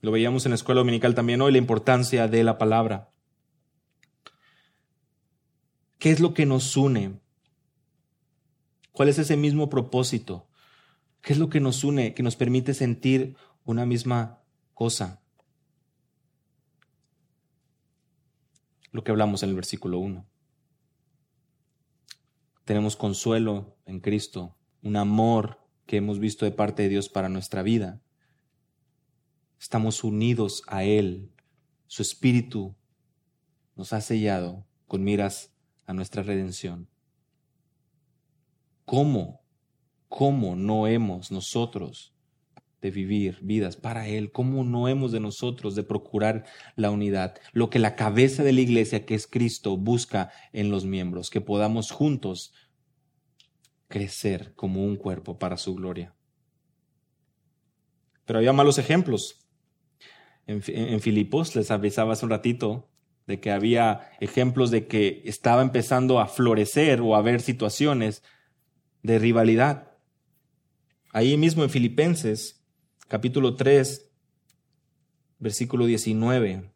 Lo 0.00 0.10
veíamos 0.12 0.46
en 0.46 0.50
la 0.50 0.56
escuela 0.56 0.80
dominical 0.80 1.14
también 1.14 1.40
hoy, 1.40 1.52
la 1.52 1.58
importancia 1.58 2.28
de 2.28 2.44
la 2.44 2.58
palabra. 2.58 3.10
¿Qué 5.98 6.10
es 6.10 6.20
lo 6.20 6.34
que 6.34 6.46
nos 6.46 6.76
une? 6.76 7.18
¿Cuál 8.92 9.08
es 9.08 9.18
ese 9.18 9.36
mismo 9.36 9.68
propósito? 9.68 10.48
¿Qué 11.20 11.32
es 11.32 11.38
lo 11.38 11.48
que 11.48 11.60
nos 11.60 11.84
une, 11.84 12.14
que 12.14 12.22
nos 12.22 12.36
permite 12.36 12.74
sentir 12.74 13.36
una 13.64 13.84
misma 13.84 14.42
cosa? 14.74 15.22
Lo 18.92 19.02
que 19.02 19.10
hablamos 19.10 19.42
en 19.42 19.50
el 19.50 19.54
versículo 19.56 19.98
1. 19.98 20.26
Tenemos 22.64 22.96
consuelo 22.96 23.76
en 23.86 24.00
Cristo, 24.00 24.56
un 24.82 24.96
amor 24.96 25.60
que 25.86 25.96
hemos 25.96 26.18
visto 26.18 26.44
de 26.44 26.50
parte 26.50 26.82
de 26.82 26.88
Dios 26.88 27.08
para 27.08 27.28
nuestra 27.28 27.62
vida. 27.62 28.00
Estamos 29.58 30.04
unidos 30.04 30.62
a 30.66 30.84
Él. 30.84 31.30
Su 31.86 32.02
Espíritu 32.02 32.74
nos 33.74 33.92
ha 33.92 34.00
sellado 34.00 34.66
con 34.86 35.04
miras 35.04 35.52
a 35.86 35.92
nuestra 35.92 36.22
redención. 36.22 36.88
¿Cómo? 38.84 39.42
¿Cómo 40.08 40.56
no 40.56 40.86
hemos 40.86 41.30
nosotros 41.30 42.14
de 42.80 42.90
vivir 42.90 43.38
vidas 43.42 43.76
para 43.76 44.06
Él? 44.06 44.30
¿Cómo 44.30 44.62
no 44.62 44.88
hemos 44.88 45.10
de 45.12 45.20
nosotros 45.20 45.74
de 45.74 45.82
procurar 45.82 46.44
la 46.76 46.90
unidad? 46.90 47.36
Lo 47.52 47.70
que 47.70 47.78
la 47.78 47.96
cabeza 47.96 48.42
de 48.44 48.52
la 48.52 48.60
iglesia, 48.60 49.04
que 49.04 49.14
es 49.14 49.26
Cristo, 49.26 49.76
busca 49.76 50.30
en 50.52 50.70
los 50.70 50.84
miembros, 50.84 51.30
que 51.30 51.40
podamos 51.40 51.90
juntos 51.90 52.52
crecer 53.88 54.54
como 54.54 54.84
un 54.84 54.96
cuerpo 54.96 55.38
para 55.38 55.56
su 55.56 55.74
gloria. 55.74 56.14
Pero 58.24 58.38
había 58.38 58.52
malos 58.52 58.78
ejemplos 58.78 59.45
en, 60.46 61.00
Filipos, 61.00 61.56
les 61.56 61.70
avisaba 61.70 62.12
hace 62.12 62.24
un 62.24 62.30
ratito 62.30 62.88
de 63.26 63.40
que 63.40 63.50
había 63.50 64.12
ejemplos 64.20 64.70
de 64.70 64.86
que 64.86 65.22
estaba 65.24 65.62
empezando 65.62 66.20
a 66.20 66.28
florecer 66.28 67.00
o 67.00 67.14
a 67.14 67.18
haber 67.18 67.40
situaciones 67.40 68.22
de 69.02 69.18
rivalidad. 69.18 69.90
Ahí 71.12 71.36
mismo 71.36 71.64
en 71.64 71.70
Filipenses, 71.70 72.62
capítulo 73.08 73.56
3, 73.56 74.08
versículo 75.38 75.86
19. 75.86 76.70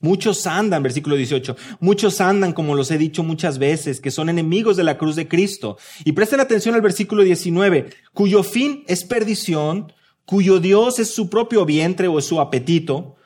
Muchos 0.00 0.46
andan, 0.46 0.82
versículo 0.82 1.16
18, 1.16 1.56
muchos 1.80 2.20
andan, 2.20 2.52
como 2.52 2.74
los 2.74 2.90
he 2.90 2.98
dicho 2.98 3.22
muchas 3.22 3.58
veces, 3.58 3.98
que 3.98 4.10
son 4.10 4.28
enemigos 4.28 4.76
de 4.76 4.84
la 4.84 4.98
cruz 4.98 5.16
de 5.16 5.26
Cristo. 5.26 5.78
Y 6.04 6.12
presten 6.12 6.40
atención 6.40 6.74
al 6.74 6.82
versículo 6.82 7.22
19, 7.22 7.88
cuyo 8.12 8.42
fin 8.42 8.84
es 8.88 9.04
perdición, 9.04 9.92
cuyo 10.26 10.60
Dios 10.60 10.98
es 10.98 11.14
su 11.14 11.30
propio 11.30 11.64
vientre 11.64 12.08
o 12.08 12.20
su 12.20 12.40
apetito, 12.40 13.16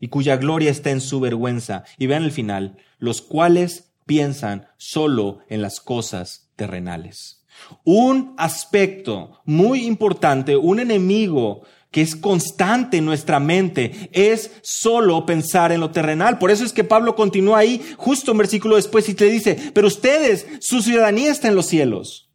y 0.00 0.08
cuya 0.08 0.36
gloria 0.36 0.70
está 0.70 0.90
en 0.90 1.00
su 1.00 1.20
vergüenza. 1.20 1.84
Y 1.98 2.06
vean 2.06 2.24
el 2.24 2.32
final, 2.32 2.78
los 2.98 3.20
cuales 3.20 3.92
piensan 4.06 4.66
solo 4.78 5.40
en 5.48 5.62
las 5.62 5.78
cosas 5.80 6.50
terrenales. 6.56 7.44
Un 7.84 8.34
aspecto 8.38 9.40
muy 9.44 9.86
importante, 9.86 10.56
un 10.56 10.80
enemigo 10.80 11.62
que 11.90 12.00
es 12.00 12.16
constante 12.16 12.98
en 12.98 13.04
nuestra 13.04 13.40
mente, 13.40 14.10
es 14.12 14.52
solo 14.62 15.26
pensar 15.26 15.72
en 15.72 15.80
lo 15.80 15.90
terrenal. 15.90 16.38
Por 16.38 16.50
eso 16.50 16.64
es 16.64 16.72
que 16.72 16.84
Pablo 16.84 17.16
continúa 17.16 17.58
ahí 17.58 17.82
justo 17.96 18.32
un 18.32 18.38
versículo 18.38 18.76
después 18.76 19.08
y 19.08 19.14
te 19.14 19.26
dice, 19.26 19.72
pero 19.74 19.88
ustedes, 19.88 20.46
su 20.60 20.82
ciudadanía 20.82 21.30
está 21.30 21.48
en 21.48 21.56
los 21.56 21.66
cielos. 21.66 22.29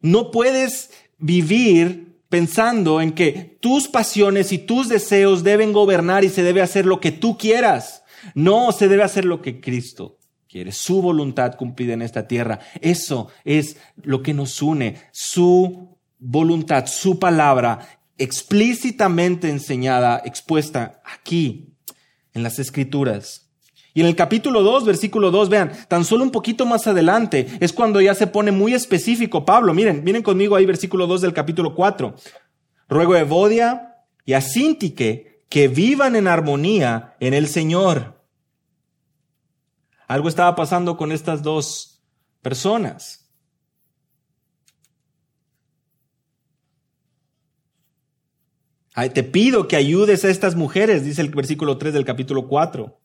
No 0.00 0.30
puedes 0.30 0.90
vivir 1.18 2.18
pensando 2.28 3.00
en 3.00 3.12
que 3.12 3.58
tus 3.60 3.88
pasiones 3.88 4.52
y 4.52 4.58
tus 4.58 4.88
deseos 4.88 5.42
deben 5.42 5.72
gobernar 5.72 6.24
y 6.24 6.28
se 6.28 6.42
debe 6.42 6.62
hacer 6.62 6.86
lo 6.86 7.00
que 7.00 7.12
tú 7.12 7.36
quieras. 7.36 8.02
No, 8.34 8.72
se 8.72 8.88
debe 8.88 9.02
hacer 9.02 9.24
lo 9.24 9.42
que 9.42 9.60
Cristo 9.60 10.18
quiere, 10.48 10.72
su 10.72 11.00
voluntad 11.00 11.54
cumplida 11.56 11.94
en 11.94 12.02
esta 12.02 12.26
tierra. 12.26 12.60
Eso 12.80 13.28
es 13.44 13.76
lo 14.02 14.22
que 14.22 14.34
nos 14.34 14.62
une, 14.62 14.96
su 15.12 15.96
voluntad, 16.18 16.86
su 16.86 17.18
palabra 17.18 18.00
explícitamente 18.20 19.48
enseñada, 19.48 20.20
expuesta 20.24 21.00
aquí 21.04 21.74
en 22.34 22.42
las 22.42 22.58
escrituras. 22.58 23.49
Y 23.92 24.00
en 24.00 24.06
el 24.06 24.14
capítulo 24.14 24.62
2, 24.62 24.84
versículo 24.84 25.30
2, 25.30 25.48
vean, 25.48 25.72
tan 25.88 26.04
solo 26.04 26.22
un 26.22 26.30
poquito 26.30 26.64
más 26.64 26.86
adelante 26.86 27.46
es 27.60 27.72
cuando 27.72 28.00
ya 28.00 28.14
se 28.14 28.26
pone 28.26 28.52
muy 28.52 28.74
específico 28.74 29.44
Pablo. 29.44 29.74
Miren, 29.74 30.04
miren 30.04 30.22
conmigo 30.22 30.54
ahí 30.54 30.66
versículo 30.66 31.06
2 31.06 31.22
del 31.22 31.32
capítulo 31.32 31.74
4. 31.74 32.14
Ruego 32.88 33.14
a 33.14 33.20
Evodia 33.20 34.04
y 34.24 34.34
a 34.34 34.40
Sintique 34.40 35.44
que 35.48 35.68
vivan 35.68 36.14
en 36.14 36.28
armonía 36.28 37.16
en 37.18 37.34
el 37.34 37.48
Señor. 37.48 38.20
Algo 40.06 40.28
estaba 40.28 40.54
pasando 40.54 40.96
con 40.96 41.12
estas 41.12 41.42
dos 41.42 42.02
personas. 42.42 43.20
te 49.08 49.22
pido 49.22 49.66
que 49.66 49.76
ayudes 49.76 50.26
a 50.26 50.28
estas 50.28 50.56
mujeres, 50.56 51.04
dice 51.04 51.22
el 51.22 51.30
versículo 51.30 51.78
3 51.78 51.94
del 51.94 52.04
capítulo 52.04 52.48
4. 52.48 52.99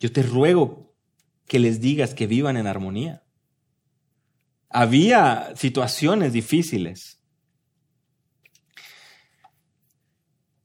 Yo 0.00 0.10
te 0.10 0.22
ruego 0.22 0.94
que 1.46 1.58
les 1.58 1.80
digas 1.80 2.14
que 2.14 2.26
vivan 2.26 2.56
en 2.56 2.66
armonía. 2.66 3.22
Había 4.70 5.52
situaciones 5.56 6.32
difíciles. 6.32 7.20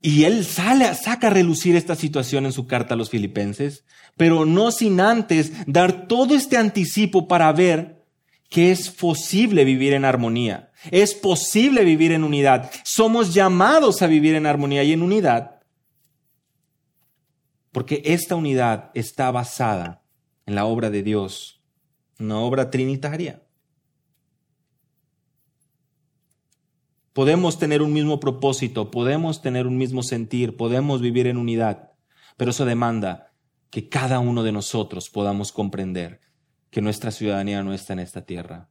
Y 0.01 0.23
él 0.23 0.45
sale, 0.45 0.93
saca 0.93 1.27
a 1.27 1.31
relucir 1.31 1.75
esta 1.75 1.95
situación 1.95 2.45
en 2.45 2.51
su 2.51 2.67
carta 2.67 2.93
a 2.93 2.97
los 2.97 3.09
filipenses, 3.09 3.83
pero 4.15 4.45
no 4.45 4.71
sin 4.71 5.01
antes 5.01 5.51
dar 5.65 6.07
todo 6.07 6.35
este 6.35 6.57
anticipo 6.57 7.27
para 7.27 7.51
ver 7.51 8.05
que 8.49 8.71
es 8.71 8.89
posible 8.91 9.65
vivir 9.65 9.93
en 9.93 10.05
armonía, 10.05 10.71
es 10.91 11.15
posible 11.15 11.83
vivir 11.83 12.11
en 12.11 12.23
unidad. 12.23 12.69
Somos 12.83 13.33
llamados 13.33 14.03
a 14.03 14.07
vivir 14.07 14.35
en 14.35 14.45
armonía 14.45 14.83
y 14.83 14.93
en 14.93 15.01
unidad, 15.01 15.54
porque 17.75 18.01
esta 18.05 18.37
unidad 18.37 18.89
está 18.93 19.29
basada 19.31 20.01
en 20.45 20.55
la 20.55 20.63
obra 20.63 20.89
de 20.89 21.03
Dios, 21.03 21.61
una 22.17 22.39
obra 22.39 22.71
trinitaria. 22.71 23.43
Podemos 27.11 27.59
tener 27.59 27.81
un 27.81 27.91
mismo 27.91 28.21
propósito, 28.21 28.91
podemos 28.91 29.41
tener 29.41 29.67
un 29.67 29.75
mismo 29.75 30.03
sentir, 30.03 30.55
podemos 30.55 31.01
vivir 31.01 31.27
en 31.27 31.35
unidad, 31.35 31.91
pero 32.37 32.51
eso 32.51 32.63
demanda 32.63 33.33
que 33.69 33.89
cada 33.89 34.19
uno 34.19 34.43
de 34.43 34.53
nosotros 34.53 35.09
podamos 35.09 35.51
comprender 35.51 36.21
que 36.69 36.79
nuestra 36.79 37.11
ciudadanía 37.11 37.61
no 37.61 37.73
está 37.73 37.91
en 37.91 37.99
esta 37.99 38.21
tierra, 38.25 38.69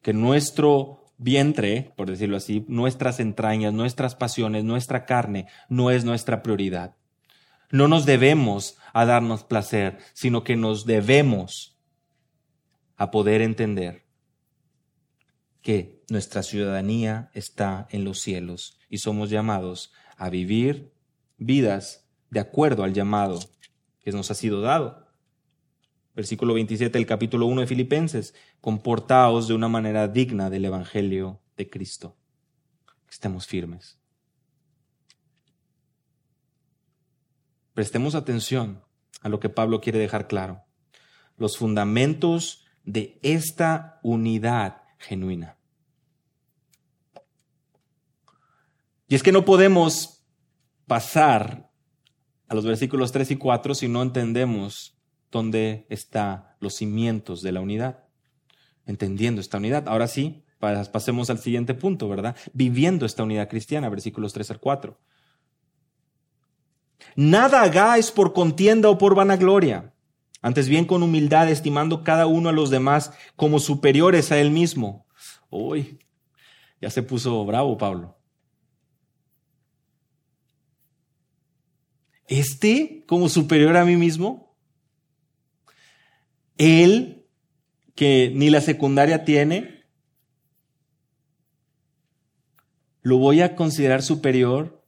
que 0.00 0.14
nuestro 0.14 1.12
vientre, 1.18 1.92
por 1.94 2.08
decirlo 2.08 2.38
así, 2.38 2.64
nuestras 2.68 3.20
entrañas, 3.20 3.74
nuestras 3.74 4.14
pasiones, 4.14 4.64
nuestra 4.64 5.04
carne, 5.04 5.46
no 5.68 5.90
es 5.90 6.06
nuestra 6.06 6.42
prioridad. 6.42 6.96
No 7.74 7.88
nos 7.88 8.06
debemos 8.06 8.78
a 8.92 9.04
darnos 9.04 9.42
placer, 9.42 9.98
sino 10.12 10.44
que 10.44 10.54
nos 10.54 10.86
debemos 10.86 11.76
a 12.94 13.10
poder 13.10 13.42
entender 13.42 14.04
que 15.60 16.04
nuestra 16.08 16.44
ciudadanía 16.44 17.32
está 17.34 17.88
en 17.90 18.04
los 18.04 18.20
cielos 18.20 18.78
y 18.88 18.98
somos 18.98 19.28
llamados 19.28 19.92
a 20.16 20.30
vivir 20.30 20.92
vidas 21.36 22.08
de 22.30 22.38
acuerdo 22.38 22.84
al 22.84 22.94
llamado 22.94 23.40
que 23.98 24.12
nos 24.12 24.30
ha 24.30 24.34
sido 24.34 24.60
dado. 24.60 25.08
Versículo 26.14 26.54
27 26.54 26.96
del 26.96 27.08
capítulo 27.08 27.46
1 27.46 27.62
de 27.62 27.66
Filipenses, 27.66 28.36
comportaos 28.60 29.48
de 29.48 29.54
una 29.54 29.66
manera 29.66 30.06
digna 30.06 30.48
del 30.48 30.66
Evangelio 30.66 31.40
de 31.56 31.68
Cristo. 31.68 32.16
Estemos 33.10 33.48
firmes. 33.48 33.98
Prestemos 37.74 38.14
atención 38.14 38.82
a 39.20 39.28
lo 39.28 39.40
que 39.40 39.48
Pablo 39.48 39.80
quiere 39.80 39.98
dejar 39.98 40.28
claro. 40.28 40.62
Los 41.36 41.58
fundamentos 41.58 42.64
de 42.84 43.18
esta 43.22 43.98
unidad 44.02 44.82
genuina. 44.98 45.58
Y 49.08 49.14
es 49.14 49.22
que 49.22 49.32
no 49.32 49.44
podemos 49.44 50.24
pasar 50.86 51.70
a 52.48 52.54
los 52.54 52.64
versículos 52.64 53.12
3 53.12 53.32
y 53.32 53.36
4 53.36 53.74
si 53.74 53.88
no 53.88 54.02
entendemos 54.02 54.96
dónde 55.30 55.86
están 55.88 56.44
los 56.60 56.76
cimientos 56.76 57.42
de 57.42 57.52
la 57.52 57.60
unidad. 57.60 58.04
Entendiendo 58.86 59.40
esta 59.40 59.58
unidad. 59.58 59.88
Ahora 59.88 60.06
sí, 60.06 60.44
pasemos 60.58 61.30
al 61.30 61.38
siguiente 61.38 61.74
punto, 61.74 62.08
¿verdad? 62.08 62.36
Viviendo 62.52 63.04
esta 63.06 63.24
unidad 63.24 63.48
cristiana, 63.48 63.88
versículos 63.88 64.32
3 64.32 64.52
al 64.52 64.60
4. 64.60 65.00
Nada 67.16 67.62
hagáis 67.62 68.10
por 68.10 68.32
contienda 68.32 68.88
o 68.90 68.98
por 68.98 69.14
vanagloria 69.14 69.94
antes 70.44 70.68
bien 70.68 70.84
con 70.84 71.02
humildad, 71.02 71.48
estimando 71.48 72.04
cada 72.04 72.26
uno 72.26 72.50
a 72.50 72.52
los 72.52 72.68
demás 72.68 73.12
como 73.34 73.58
superiores 73.60 74.30
a 74.30 74.38
él 74.38 74.50
mismo. 74.50 75.06
Uy, 75.48 75.98
ya 76.82 76.90
se 76.90 77.02
puso 77.02 77.42
bravo 77.46 77.78
Pablo. 77.78 78.18
Este 82.26 83.04
como 83.06 83.30
superior 83.30 83.74
a 83.78 83.86
mí 83.86 83.96
mismo. 83.96 84.54
Él 86.58 87.26
que 87.94 88.30
ni 88.34 88.50
la 88.50 88.60
secundaria 88.60 89.24
tiene, 89.24 89.86
lo 93.00 93.16
voy 93.16 93.40
a 93.40 93.56
considerar 93.56 94.02
superior. 94.02 94.83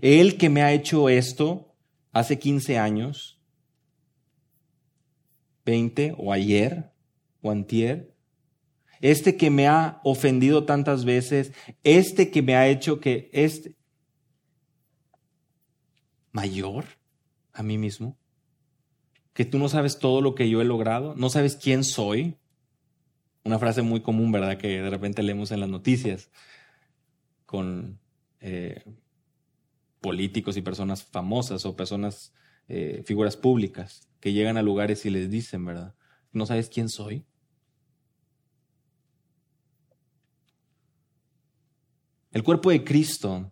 Él 0.00 0.36
que 0.36 0.48
me 0.48 0.62
ha 0.62 0.72
hecho 0.72 1.08
esto 1.08 1.74
hace 2.12 2.38
15 2.38 2.78
años, 2.78 3.40
20 5.64 6.14
o 6.16 6.32
ayer 6.32 6.92
o 7.42 7.50
antier, 7.50 8.14
este 9.00 9.36
que 9.36 9.50
me 9.50 9.66
ha 9.66 10.00
ofendido 10.04 10.64
tantas 10.64 11.04
veces, 11.04 11.52
este 11.84 12.30
que 12.30 12.42
me 12.42 12.54
ha 12.54 12.68
hecho 12.68 13.00
que 13.00 13.30
este 13.32 13.76
mayor 16.32 16.84
a 17.52 17.62
mí 17.62 17.78
mismo, 17.78 18.18
que 19.32 19.44
tú 19.44 19.58
no 19.58 19.68
sabes 19.68 19.98
todo 19.98 20.20
lo 20.20 20.34
que 20.34 20.48
yo 20.48 20.60
he 20.60 20.64
logrado, 20.64 21.14
no 21.14 21.30
sabes 21.30 21.56
quién 21.56 21.84
soy. 21.84 22.36
Una 23.42 23.58
frase 23.58 23.80
muy 23.80 24.02
común, 24.02 24.32
¿verdad? 24.32 24.58
Que 24.58 24.82
de 24.82 24.90
repente 24.90 25.22
leemos 25.22 25.50
en 25.50 25.60
las 25.60 25.68
noticias 25.68 26.30
con 27.46 27.98
eh, 28.40 28.84
políticos 30.00 30.56
y 30.56 30.62
personas 30.62 31.04
famosas 31.04 31.64
o 31.66 31.76
personas, 31.76 32.32
eh, 32.68 33.02
figuras 33.06 33.36
públicas 33.36 34.08
que 34.20 34.32
llegan 34.32 34.56
a 34.56 34.62
lugares 34.62 35.04
y 35.06 35.10
les 35.10 35.30
dicen, 35.30 35.64
¿verdad? 35.64 35.94
¿No 36.32 36.46
sabes 36.46 36.68
quién 36.68 36.88
soy? 36.88 37.24
El 42.32 42.44
cuerpo 42.44 42.70
de 42.70 42.84
Cristo 42.84 43.50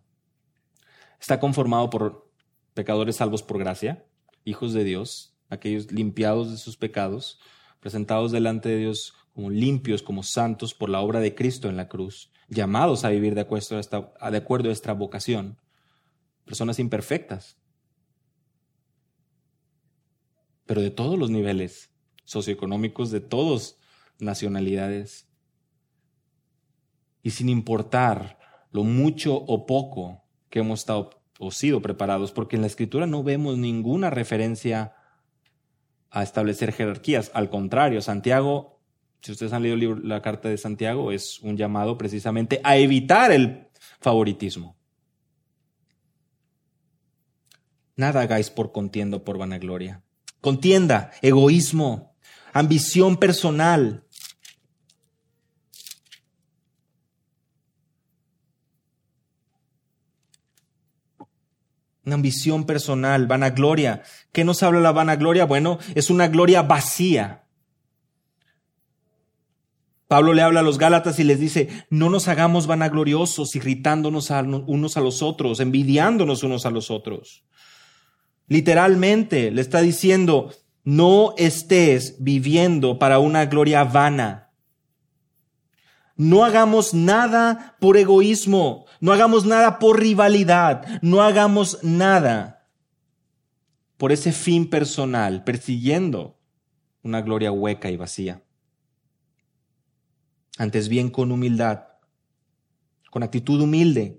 está 1.19 1.39
conformado 1.39 1.89
por 1.89 2.31
pecadores 2.73 3.17
salvos 3.17 3.43
por 3.43 3.59
gracia, 3.59 4.05
hijos 4.45 4.71
de 4.73 4.85
Dios, 4.85 5.35
aquellos 5.49 5.91
limpiados 5.91 6.49
de 6.51 6.57
sus 6.57 6.77
pecados, 6.77 7.39
presentados 7.81 8.31
delante 8.31 8.69
de 8.69 8.77
Dios 8.77 9.13
como 9.33 9.49
limpios, 9.49 10.01
como 10.01 10.23
santos 10.23 10.73
por 10.73 10.89
la 10.89 11.01
obra 11.01 11.19
de 11.19 11.35
Cristo 11.35 11.69
en 11.69 11.77
la 11.77 11.89
cruz, 11.89 12.31
llamados 12.47 13.03
a 13.03 13.09
vivir 13.09 13.35
de 13.35 13.41
acuerdo 13.41 13.77
a, 13.77 13.79
esta, 13.79 14.13
de 14.31 14.37
acuerdo 14.37 14.69
a 14.69 14.73
esta 14.73 14.93
vocación. 14.93 15.57
Personas 16.49 16.79
imperfectas. 16.79 17.59
Pero 20.65 20.81
de 20.81 20.89
todos 20.89 21.19
los 21.19 21.29
niveles 21.29 21.91
socioeconómicos, 22.25 23.11
de 23.11 23.21
todas 23.21 23.77
nacionalidades. 24.17 25.27
Y 27.21 27.29
sin 27.29 27.49
importar 27.49 28.39
lo 28.71 28.83
mucho 28.83 29.35
o 29.35 29.67
poco 29.67 30.23
que 30.49 30.61
hemos 30.61 30.79
estado 30.79 31.21
o 31.37 31.51
sido 31.51 31.83
preparados, 31.83 32.31
porque 32.31 32.55
en 32.55 32.63
la 32.63 32.67
escritura 32.67 33.05
no 33.05 33.21
vemos 33.21 33.59
ninguna 33.59 34.09
referencia 34.09 34.95
a 36.09 36.23
establecer 36.23 36.73
jerarquías. 36.73 37.29
Al 37.35 37.51
contrario, 37.51 38.01
Santiago, 38.01 38.81
si 39.21 39.33
ustedes 39.33 39.53
han 39.53 39.61
leído 39.61 39.97
la 39.97 40.23
carta 40.23 40.49
de 40.49 40.57
Santiago, 40.57 41.11
es 41.11 41.41
un 41.41 41.57
llamado 41.57 41.95
precisamente 41.95 42.59
a 42.63 42.75
evitar 42.77 43.31
el 43.31 43.67
favoritismo. 43.99 44.78
Nada 47.99 48.21
hagáis 48.21 48.49
por 48.49 48.71
contienda 48.71 49.19
por 49.19 49.37
vanagloria. 49.37 50.03
Contienda, 50.39 51.11
egoísmo, 51.21 52.15
ambición 52.53 53.17
personal, 53.17 54.05
una 62.05 62.15
ambición 62.15 62.65
personal, 62.65 63.27
vanagloria. 63.27 64.03
¿Qué 64.31 64.45
nos 64.45 64.63
habla 64.63 64.79
la 64.79 64.93
vanagloria? 64.93 65.43
Bueno, 65.43 65.77
es 65.93 66.09
una 66.09 66.29
gloria 66.29 66.61
vacía. 66.61 67.43
Pablo 70.07 70.33
le 70.33 70.41
habla 70.41 70.61
a 70.61 70.63
los 70.63 70.77
Gálatas 70.77 71.19
y 71.19 71.25
les 71.25 71.41
dice, 71.41 71.67
no 71.89 72.09
nos 72.09 72.29
hagamos 72.29 72.65
vanagloriosos, 72.65 73.57
irritándonos 73.57 74.29
unos 74.29 74.95
a 74.95 75.01
los 75.01 75.21
otros, 75.21 75.59
envidiándonos 75.59 76.43
unos 76.43 76.65
a 76.65 76.71
los 76.71 76.91
otros. 76.91 77.43
Literalmente 78.49 79.51
le 79.51 79.61
está 79.61 79.79
diciendo, 79.79 80.51
no 80.83 81.33
estés 81.37 82.17
viviendo 82.19 82.99
para 82.99 83.19
una 83.19 83.45
gloria 83.45 83.85
vana. 83.85 84.51
No 86.17 86.43
hagamos 86.43 86.93
nada 86.93 87.77
por 87.79 87.95
egoísmo, 87.95 88.85
no 88.99 89.13
hagamos 89.13 89.45
nada 89.45 89.79
por 89.79 90.01
rivalidad, 90.01 90.99
no 91.01 91.21
hagamos 91.21 91.81
nada 91.83 92.67
por 93.95 94.11
ese 94.11 94.33
fin 94.33 94.69
personal, 94.69 95.43
persiguiendo 95.43 96.37
una 97.03 97.21
gloria 97.21 97.51
hueca 97.51 97.89
y 97.89 97.95
vacía. 97.97 98.43
Antes 100.57 100.89
bien 100.89 101.09
con 101.09 101.31
humildad, 101.31 101.83
con 103.09 103.23
actitud 103.23 103.61
humilde. 103.61 104.18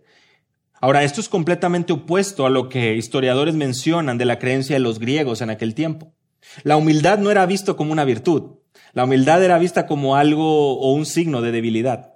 Ahora, 0.81 1.05
esto 1.05 1.21
es 1.21 1.29
completamente 1.29 1.93
opuesto 1.93 2.47
a 2.47 2.51
lo 2.51 2.69
que 2.69 2.97
historiadores 2.97 3.55
mencionan 3.55 4.17
de 4.17 4.25
la 4.25 4.39
creencia 4.39 4.77
de 4.77 4.81
los 4.81 4.99
griegos 4.99 5.43
en 5.43 5.51
aquel 5.51 5.75
tiempo. 5.75 6.15
La 6.63 6.77
humildad 6.77 7.19
no 7.19 7.31
era 7.31 7.45
visto 7.45 7.77
como 7.77 7.93
una 7.93 8.05
virtud, 8.05 8.61
la 8.93 9.05
humildad 9.05 9.45
era 9.45 9.59
vista 9.59 9.87
como 9.87 10.17
algo 10.17 10.79
o 10.79 10.93
un 10.93 11.07
signo 11.07 11.43
de 11.43 11.53
debilidad. 11.53 12.15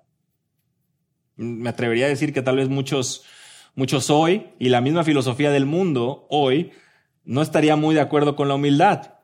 Me 1.37 1.69
atrevería 1.69 2.07
a 2.07 2.09
decir 2.09 2.33
que 2.33 2.43
tal 2.43 2.57
vez 2.57 2.69
muchos, 2.69 3.25
muchos 3.75 4.09
hoy, 4.11 4.49
y 4.59 4.71
la 4.71 4.81
misma 4.81 5.05
filosofía 5.05 5.51
del 5.51 5.67
mundo 5.67 6.27
hoy, 6.31 6.73
no 7.25 7.43
estaría 7.43 7.77
muy 7.77 7.95
de 7.95 8.01
acuerdo 8.01 8.35
con 8.35 8.49
la 8.49 8.55
humildad. 8.55 9.15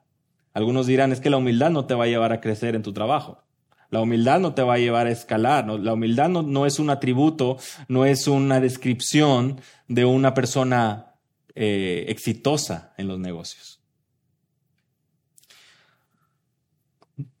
Algunos 0.53 0.87
dirán, 0.87 1.11
es 1.11 1.19
que 1.19 1.29
la 1.29 1.37
humildad 1.37 1.71
no 1.71 1.85
te 1.85 1.93
va 1.93 2.05
a 2.05 2.07
llevar 2.07 2.31
a 2.31 2.41
crecer 2.41 2.75
en 2.75 2.83
tu 2.83 2.93
trabajo. 2.93 3.43
La 3.91 3.99
humildad 3.99 4.39
no 4.39 4.53
te 4.53 4.63
va 4.63 4.75
a 4.75 4.79
llevar 4.79 5.07
a 5.07 5.11
escalar. 5.11 5.67
La 5.67 5.93
humildad 5.93 6.29
no, 6.29 6.65
es 6.65 6.79
un 6.79 6.89
atributo, 6.89 7.57
no 7.89 8.05
es 8.05 8.25
una 8.25 8.61
descripción 8.61 9.59
de 9.89 10.05
una 10.05 10.33
persona 10.33 11.15
eh, 11.55 12.05
exitosa 12.07 12.93
en 12.97 13.09
los 13.09 13.19
negocios. 13.19 13.83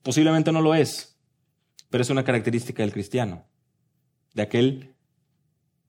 Posiblemente 0.03 0.51
no 0.51 0.61
lo 0.61 0.75
es, 0.75 1.17
pero 1.89 2.01
es 2.01 2.09
una 2.09 2.25
característica 2.25 2.83
del 2.83 2.91
cristiano, 2.91 3.45
de 4.33 4.41
aquel 4.41 4.95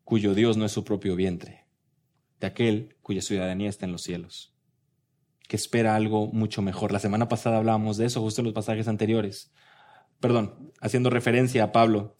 cuyo 0.04 0.32
Dios 0.32 0.56
no 0.56 0.64
es 0.64 0.72
su 0.72 0.84
propio 0.84 1.16
vientre, 1.16 1.66
de 2.38 2.46
aquel 2.46 2.96
cuya 3.02 3.20
ciudadanía 3.20 3.68
está 3.68 3.86
en 3.86 3.92
los 3.92 4.02
cielos, 4.02 4.54
que 5.48 5.56
espera 5.56 5.96
algo 5.96 6.28
mucho 6.28 6.62
mejor. 6.62 6.92
La 6.92 7.00
semana 7.00 7.28
pasada 7.28 7.56
hablábamos 7.56 7.96
de 7.96 8.06
eso 8.06 8.20
justo 8.20 8.42
en 8.42 8.44
los 8.44 8.54
pasajes 8.54 8.86
anteriores. 8.86 9.50
Perdón, 10.22 10.72
haciendo 10.80 11.10
referencia 11.10 11.64
a 11.64 11.72
Pablo, 11.72 12.16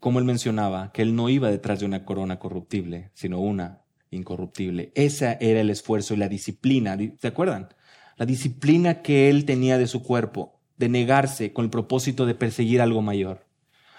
como 0.00 0.18
él 0.18 0.24
mencionaba 0.24 0.92
que 0.92 1.02
él 1.02 1.14
no 1.14 1.28
iba 1.28 1.50
detrás 1.50 1.78
de 1.78 1.84
una 1.84 2.06
corona 2.06 2.38
corruptible, 2.38 3.10
sino 3.12 3.38
una 3.38 3.82
incorruptible. 4.10 4.92
Ese 4.94 5.36
era 5.42 5.60
el 5.60 5.68
esfuerzo 5.68 6.14
y 6.14 6.16
la 6.16 6.30
disciplina, 6.30 6.96
¿se 7.20 7.28
acuerdan? 7.28 7.68
La 8.16 8.24
disciplina 8.24 9.02
que 9.02 9.28
él 9.28 9.44
tenía 9.44 9.76
de 9.76 9.86
su 9.86 10.02
cuerpo 10.02 10.58
de 10.78 10.88
negarse 10.88 11.52
con 11.52 11.66
el 11.66 11.70
propósito 11.70 12.24
de 12.24 12.34
perseguir 12.34 12.80
algo 12.80 13.02
mayor, 13.02 13.46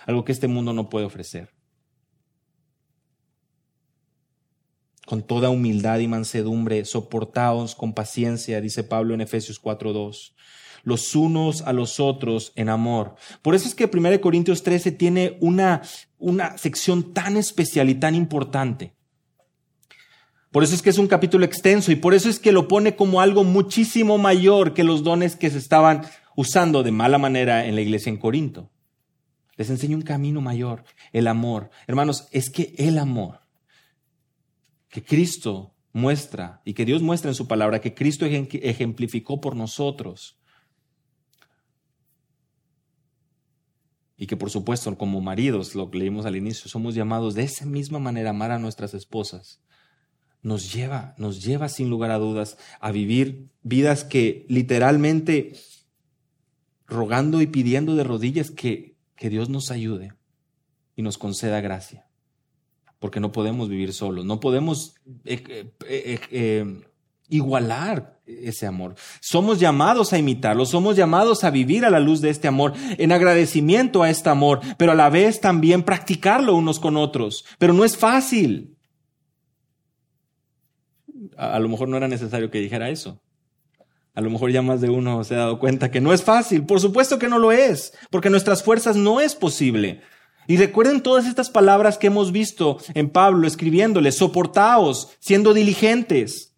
algo 0.07 0.25
que 0.25 0.31
este 0.31 0.47
mundo 0.47 0.73
no 0.73 0.89
puede 0.89 1.05
ofrecer. 1.05 1.53
Con 5.05 5.21
toda 5.21 5.51
humildad 5.51 5.99
y 5.99 6.07
mansedumbre, 6.07 6.83
soportaos 6.83 7.75
con 7.75 7.93
paciencia, 7.93 8.59
dice 8.59 8.83
Pablo 8.83 9.13
en 9.13 9.21
Efesios 9.21 9.61
4.2, 9.61 10.33
los 10.83 11.15
unos 11.15 11.61
a 11.61 11.73
los 11.73 11.99
otros 11.99 12.51
en 12.55 12.69
amor. 12.69 13.15
Por 13.41 13.55
eso 13.55 13.67
es 13.67 13.75
que 13.75 13.89
1 13.91 14.21
Corintios 14.21 14.63
13 14.63 14.91
tiene 14.91 15.37
una, 15.39 15.81
una 16.17 16.57
sección 16.57 17.13
tan 17.13 17.37
especial 17.37 17.89
y 17.89 17.95
tan 17.95 18.15
importante. 18.15 18.93
Por 20.51 20.63
eso 20.63 20.73
es 20.73 20.81
que 20.81 20.89
es 20.89 20.97
un 20.97 21.07
capítulo 21.07 21.45
extenso 21.45 21.91
y 21.91 21.95
por 21.95 22.13
eso 22.13 22.27
es 22.27 22.39
que 22.39 22.51
lo 22.51 22.67
pone 22.67 22.95
como 22.95 23.21
algo 23.21 23.43
muchísimo 23.43 24.17
mayor 24.17 24.73
que 24.73 24.83
los 24.83 25.03
dones 25.03 25.35
que 25.35 25.49
se 25.51 25.59
estaban 25.59 26.01
usando 26.35 26.81
de 26.81 26.91
mala 26.91 27.17
manera 27.19 27.65
en 27.65 27.75
la 27.75 27.81
iglesia 27.81 28.09
en 28.09 28.17
Corinto. 28.17 28.71
Les 29.57 29.69
enseño 29.69 29.97
un 29.97 30.03
camino 30.03 30.41
mayor, 30.41 30.85
el 31.11 31.27
amor. 31.27 31.69
Hermanos, 31.85 32.27
es 32.31 32.49
que 32.49 32.73
el 32.77 32.97
amor 32.97 33.41
que 34.89 35.03
Cristo 35.03 35.75
muestra 35.93 36.61
y 36.65 36.73
que 36.73 36.85
Dios 36.85 37.01
muestra 37.01 37.29
en 37.29 37.35
su 37.35 37.47
palabra, 37.47 37.81
que 37.81 37.93
Cristo 37.93 38.25
ejemplificó 38.25 39.41
por 39.41 39.55
nosotros, 39.55 40.38
y 44.21 44.27
que 44.27 44.35
por 44.35 44.49
supuesto 44.49 44.97
como 44.97 45.21
maridos, 45.21 45.75
lo 45.75 45.89
que 45.89 45.97
leímos 45.97 46.25
al 46.25 46.35
inicio, 46.35 46.69
somos 46.69 46.93
llamados 46.93 47.35
de 47.35 47.43
esa 47.43 47.65
misma 47.65 47.99
manera 47.99 48.29
a 48.29 48.31
amar 48.31 48.51
a 48.51 48.59
nuestras 48.59 48.93
esposas, 48.93 49.61
nos 50.41 50.73
lleva, 50.73 51.15
nos 51.17 51.41
lleva 51.41 51.69
sin 51.69 51.89
lugar 51.89 52.11
a 52.11 52.17
dudas 52.17 52.57
a 52.81 52.91
vivir 52.91 53.49
vidas 53.63 54.03
que 54.03 54.45
literalmente 54.49 55.53
rogando 56.85 57.41
y 57.41 57.47
pidiendo 57.47 57.95
de 57.95 58.03
rodillas 58.03 58.51
que, 58.51 58.97
que 59.15 59.29
Dios 59.29 59.47
nos 59.47 59.71
ayude 59.71 60.13
y 60.97 61.01
nos 61.01 61.17
conceda 61.17 61.61
gracia. 61.61 62.05
Porque 62.99 63.21
no 63.21 63.31
podemos 63.31 63.69
vivir 63.69 63.93
solos, 63.93 64.25
no 64.25 64.41
podemos 64.41 64.95
eh, 65.23 65.71
eh, 65.87 66.19
eh, 66.29 66.83
igualar 67.29 68.18
ese 68.43 68.65
amor. 68.65 68.95
Somos 69.19 69.59
llamados 69.59 70.13
a 70.13 70.17
imitarlo, 70.17 70.65
somos 70.65 70.95
llamados 70.95 71.43
a 71.43 71.49
vivir 71.49 71.85
a 71.85 71.89
la 71.89 71.99
luz 71.99 72.21
de 72.21 72.29
este 72.29 72.47
amor, 72.47 72.73
en 72.97 73.11
agradecimiento 73.11 74.03
a 74.03 74.09
este 74.09 74.29
amor, 74.29 74.61
pero 74.77 74.91
a 74.91 74.95
la 74.95 75.09
vez 75.09 75.39
también 75.41 75.83
practicarlo 75.83 76.55
unos 76.55 76.79
con 76.79 76.97
otros. 76.97 77.45
Pero 77.57 77.73
no 77.73 77.85
es 77.85 77.97
fácil. 77.97 78.75
a 81.37 81.59
lo 81.59 81.69
mejor 81.69 81.87
no 81.87 81.97
era 81.97 82.07
necesario 82.07 82.51
que 82.51 82.59
dijera 82.59 82.89
eso. 82.89 83.21
A 84.13 84.21
lo 84.21 84.29
mejor 84.29 84.51
ya 84.51 84.61
más 84.61 84.81
de 84.81 84.89
uno 84.89 85.23
se 85.23 85.35
ha 85.35 85.39
dado 85.39 85.59
cuenta 85.59 85.91
que 85.91 86.01
no 86.01 86.11
es 86.11 86.23
fácil. 86.23 86.65
Por 86.65 86.81
supuesto 86.81 87.19
que 87.19 87.29
no 87.29 87.39
lo 87.39 87.51
es, 87.51 87.93
porque 88.09 88.29
nuestras 88.29 88.63
fuerzas 88.63 88.95
no 88.95 89.21
es 89.21 89.35
posible. 89.35 90.01
Y 90.47 90.57
recuerden 90.57 91.01
todas 91.01 91.27
estas 91.27 91.49
palabras 91.49 91.97
que 91.97 92.07
hemos 92.07 92.31
visto 92.31 92.79
en 92.95 93.09
Pablo 93.11 93.47
escribiéndole, 93.47 94.11
soportaos, 94.11 95.09
siendo 95.19 95.53
diligentes. 95.53 96.48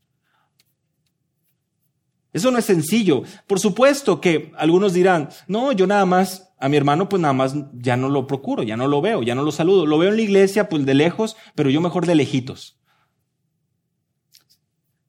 Eso 2.33 2.49
no 2.51 2.57
es 2.57 2.65
sencillo. 2.65 3.23
Por 3.47 3.59
supuesto 3.59 4.21
que 4.21 4.51
algunos 4.57 4.93
dirán, 4.93 5.29
no, 5.47 5.71
yo 5.73 5.85
nada 5.85 6.05
más, 6.05 6.53
a 6.59 6.69
mi 6.69 6.77
hermano 6.77 7.09
pues 7.09 7.21
nada 7.21 7.33
más 7.33 7.55
ya 7.73 7.97
no 7.97 8.09
lo 8.09 8.27
procuro, 8.27 8.63
ya 8.63 8.77
no 8.77 8.87
lo 8.87 9.01
veo, 9.01 9.21
ya 9.21 9.35
no 9.35 9.43
lo 9.43 9.51
saludo. 9.51 9.85
Lo 9.85 9.97
veo 9.97 10.09
en 10.09 10.15
la 10.15 10.21
iglesia 10.21 10.69
pues 10.69 10.85
de 10.85 10.93
lejos, 10.93 11.35
pero 11.55 11.69
yo 11.69 11.81
mejor 11.81 12.05
de 12.05 12.15
lejitos. 12.15 12.79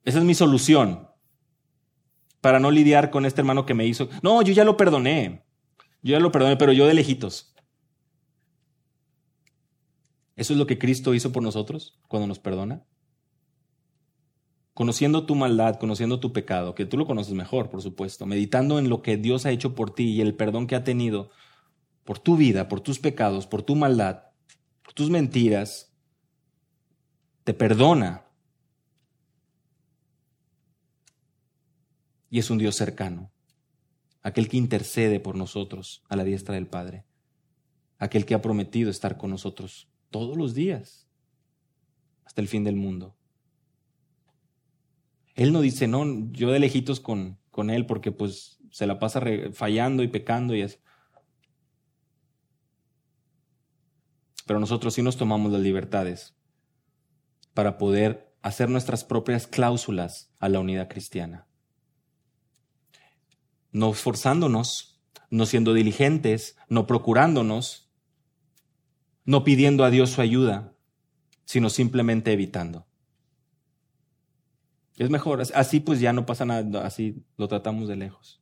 Esa 0.04 0.18
es 0.18 0.24
mi 0.24 0.34
solución 0.34 1.08
para 2.40 2.58
no 2.58 2.72
lidiar 2.72 3.10
con 3.10 3.24
este 3.24 3.40
hermano 3.40 3.66
que 3.66 3.74
me 3.74 3.86
hizo. 3.86 4.08
No, 4.20 4.42
yo 4.42 4.52
ya 4.52 4.64
lo 4.64 4.76
perdoné. 4.76 5.44
Yo 6.02 6.12
ya 6.12 6.20
lo 6.20 6.32
perdoné, 6.32 6.56
pero 6.56 6.72
yo 6.72 6.86
de 6.86 6.94
lejitos. 6.94 7.54
¿Eso 10.34 10.54
es 10.54 10.58
lo 10.58 10.66
que 10.66 10.78
Cristo 10.78 11.14
hizo 11.14 11.30
por 11.30 11.44
nosotros 11.44 12.00
cuando 12.08 12.26
nos 12.26 12.40
perdona? 12.40 12.84
Conociendo 14.74 15.26
tu 15.26 15.34
maldad, 15.34 15.76
conociendo 15.76 16.18
tu 16.18 16.32
pecado, 16.32 16.74
que 16.74 16.86
tú 16.86 16.96
lo 16.96 17.06
conoces 17.06 17.34
mejor, 17.34 17.68
por 17.68 17.82
supuesto, 17.82 18.24
meditando 18.24 18.78
en 18.78 18.88
lo 18.88 19.02
que 19.02 19.16
Dios 19.18 19.44
ha 19.44 19.50
hecho 19.50 19.74
por 19.74 19.94
ti 19.94 20.10
y 20.10 20.20
el 20.22 20.34
perdón 20.34 20.66
que 20.66 20.74
ha 20.74 20.84
tenido 20.84 21.30
por 22.04 22.18
tu 22.18 22.36
vida, 22.36 22.68
por 22.68 22.80
tus 22.80 22.98
pecados, 22.98 23.46
por 23.46 23.62
tu 23.62 23.76
maldad, 23.76 24.24
por 24.82 24.94
tus 24.94 25.10
mentiras, 25.10 25.92
te 27.44 27.54
perdona. 27.54 28.24
Y 32.30 32.38
es 32.38 32.48
un 32.48 32.56
Dios 32.56 32.76
cercano, 32.76 33.30
aquel 34.22 34.48
que 34.48 34.56
intercede 34.56 35.20
por 35.20 35.36
nosotros 35.36 36.02
a 36.08 36.16
la 36.16 36.24
diestra 36.24 36.54
del 36.54 36.66
Padre, 36.66 37.04
aquel 37.98 38.24
que 38.24 38.34
ha 38.34 38.40
prometido 38.40 38.90
estar 38.90 39.18
con 39.18 39.30
nosotros 39.30 39.88
todos 40.10 40.36
los 40.36 40.54
días, 40.54 41.06
hasta 42.24 42.40
el 42.40 42.48
fin 42.48 42.64
del 42.64 42.76
mundo. 42.76 43.14
Él 45.42 45.52
no 45.52 45.60
dice, 45.60 45.88
no, 45.88 46.30
yo 46.30 46.52
de 46.52 46.60
lejitos 46.60 47.00
con, 47.00 47.38
con 47.50 47.70
Él 47.70 47.84
porque 47.86 48.12
pues 48.12 48.60
se 48.70 48.86
la 48.86 49.00
pasa 49.00 49.20
fallando 49.52 50.04
y 50.04 50.08
pecando 50.08 50.54
y 50.54 50.62
así. 50.62 50.78
Pero 54.46 54.60
nosotros 54.60 54.94
sí 54.94 55.02
nos 55.02 55.16
tomamos 55.16 55.50
las 55.50 55.60
libertades 55.60 56.36
para 57.54 57.76
poder 57.76 58.32
hacer 58.42 58.68
nuestras 58.70 59.02
propias 59.02 59.48
cláusulas 59.48 60.32
a 60.38 60.48
la 60.48 60.60
unidad 60.60 60.88
cristiana. 60.88 61.48
No 63.72 63.92
forzándonos, 63.94 65.02
no 65.28 65.46
siendo 65.46 65.74
diligentes, 65.74 66.56
no 66.68 66.86
procurándonos, 66.86 67.90
no 69.24 69.42
pidiendo 69.42 69.84
a 69.84 69.90
Dios 69.90 70.10
su 70.10 70.20
ayuda, 70.20 70.74
sino 71.44 71.68
simplemente 71.68 72.32
evitando. 72.32 72.86
Es 74.96 75.10
mejor, 75.10 75.42
así 75.54 75.80
pues 75.80 76.00
ya 76.00 76.12
no 76.12 76.26
pasa 76.26 76.44
nada, 76.44 76.86
así 76.86 77.24
lo 77.36 77.48
tratamos 77.48 77.88
de 77.88 77.96
lejos. 77.96 78.40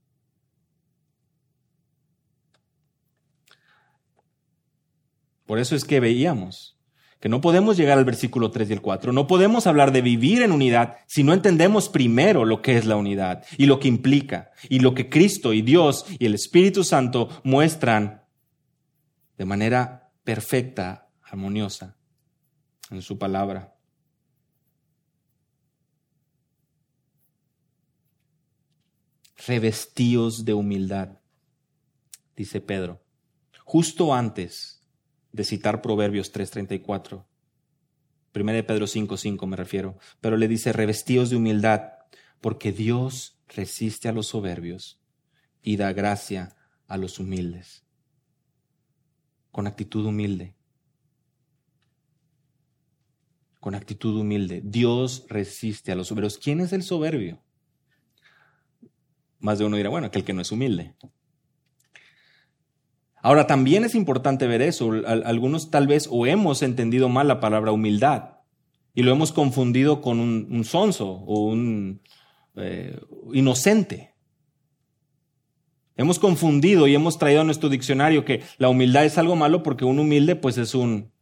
Por 5.47 5.59
eso 5.59 5.75
es 5.75 5.85
que 5.85 6.01
veíamos 6.01 6.77
que 7.21 7.29
no 7.29 7.43
podemos 7.43 7.77
llegar 7.77 7.99
al 7.99 8.05
versículo 8.05 8.51
3 8.51 8.71
y 8.71 8.73
el 8.73 8.81
4, 8.81 9.13
no 9.13 9.27
podemos 9.27 9.67
hablar 9.67 9.93
de 9.93 10.01
vivir 10.01 10.43
en 10.43 10.53
unidad 10.53 10.97
si 11.07 11.23
no 11.23 11.35
entendemos 11.35 11.91
primero 11.91 12.47
lo 12.47 12.63
que 12.63 12.79
es 12.79 12.87
la 12.87 12.97
unidad 12.97 13.45
y 13.59 13.67
lo 13.67 13.79
que 13.79 13.89
implica 13.89 14.53
y 14.71 14.79
lo 14.79 14.95
que 14.95 15.11
Cristo 15.11 15.53
y 15.53 15.61
Dios 15.61 16.07
y 16.19 16.25
el 16.25 16.35
Espíritu 16.35 16.83
Santo 16.83 17.29
muestran 17.45 18.23
de 19.37 19.45
manera 19.45 20.13
perfecta, 20.25 21.09
armoniosa 21.23 21.97
en 22.91 23.03
su 23.03 23.19
palabra. 23.19 23.75
Revestíos 29.47 30.45
de 30.45 30.55
humildad, 30.55 31.19
dice 32.37 32.61
Pedro, 32.61 33.03
justo 33.65 34.15
antes 34.15 34.87
de 35.33 35.45
citar 35.45 35.81
Proverbios 35.81 36.33
3:34. 36.33 37.27
Primera 38.33 38.57
de 38.57 38.65
Pedro 38.65 38.87
5:5 38.87 39.47
me 39.47 39.57
refiero. 39.57 39.99
Pero 40.21 40.37
le 40.37 40.47
dice, 40.47 40.73
revestidos 40.73 41.31
de 41.31 41.37
humildad, 41.37 41.93
porque 42.41 42.73
Dios 42.73 43.41
resiste 43.49 44.09
a 44.09 44.13
los 44.13 44.29
soberbios 44.29 45.01
y 45.63 45.77
da 45.77 45.93
gracia 45.93 46.57
a 46.87 46.97
los 46.97 47.19
humildes. 47.19 47.85
Con 49.51 49.67
actitud 49.67 50.05
humilde. 50.05 50.55
Con 53.59 53.75
actitud 53.75 54.19
humilde. 54.19 54.63
Dios 54.65 55.27
resiste 55.29 55.93
a 55.93 55.97
los 55.97 56.09
soberbios. 56.09 56.39
¿Quién 56.39 56.61
es 56.61 56.73
el 56.73 56.83
soberbio? 56.83 57.43
Más 59.41 59.59
de 59.59 59.65
uno 59.65 59.77
dirá, 59.77 59.89
bueno, 59.89 60.07
aquel 60.07 60.25
que 60.25 60.33
no 60.33 60.43
es 60.43 60.53
humilde. 60.53 60.95
Ahora, 63.23 63.47
también 63.47 63.85
es 63.85 63.95
importante 63.95 64.47
ver 64.47 64.63
eso. 64.63 64.93
Algunos 65.07 65.71
tal 65.71 65.87
vez 65.87 66.09
o 66.11 66.27
hemos 66.27 66.63
entendido 66.63 67.09
mal 67.09 67.29
la 67.29 67.41
palabra 67.41 67.73
humildad 67.73 68.37
y 68.95 69.03
lo 69.03 69.13
hemos 69.13 69.33
confundido 69.33 70.01
con 70.01 70.21
un, 70.21 70.65
sonso 70.65 71.09
o 71.09 71.47
un 71.47 72.01
eh, 72.57 72.99
inocente. 73.33 74.15
Hemos 75.97 76.19
confundido 76.19 76.87
y 76.87 76.95
hemos 76.95 77.19
traído 77.19 77.43
a 77.43 77.45
nuestro 77.45 77.69
diccionario 77.69 78.25
que 78.25 78.43
la 78.57 78.71
humildad 78.71 79.05
es 79.05 79.19
algo 79.19 79.37
malo 79.37 79.63
porque 79.63 79.85
un 79.85 79.99
humilde 79.99 80.35
pues 80.35 80.57
es 80.57 80.75
un, 80.75 81.13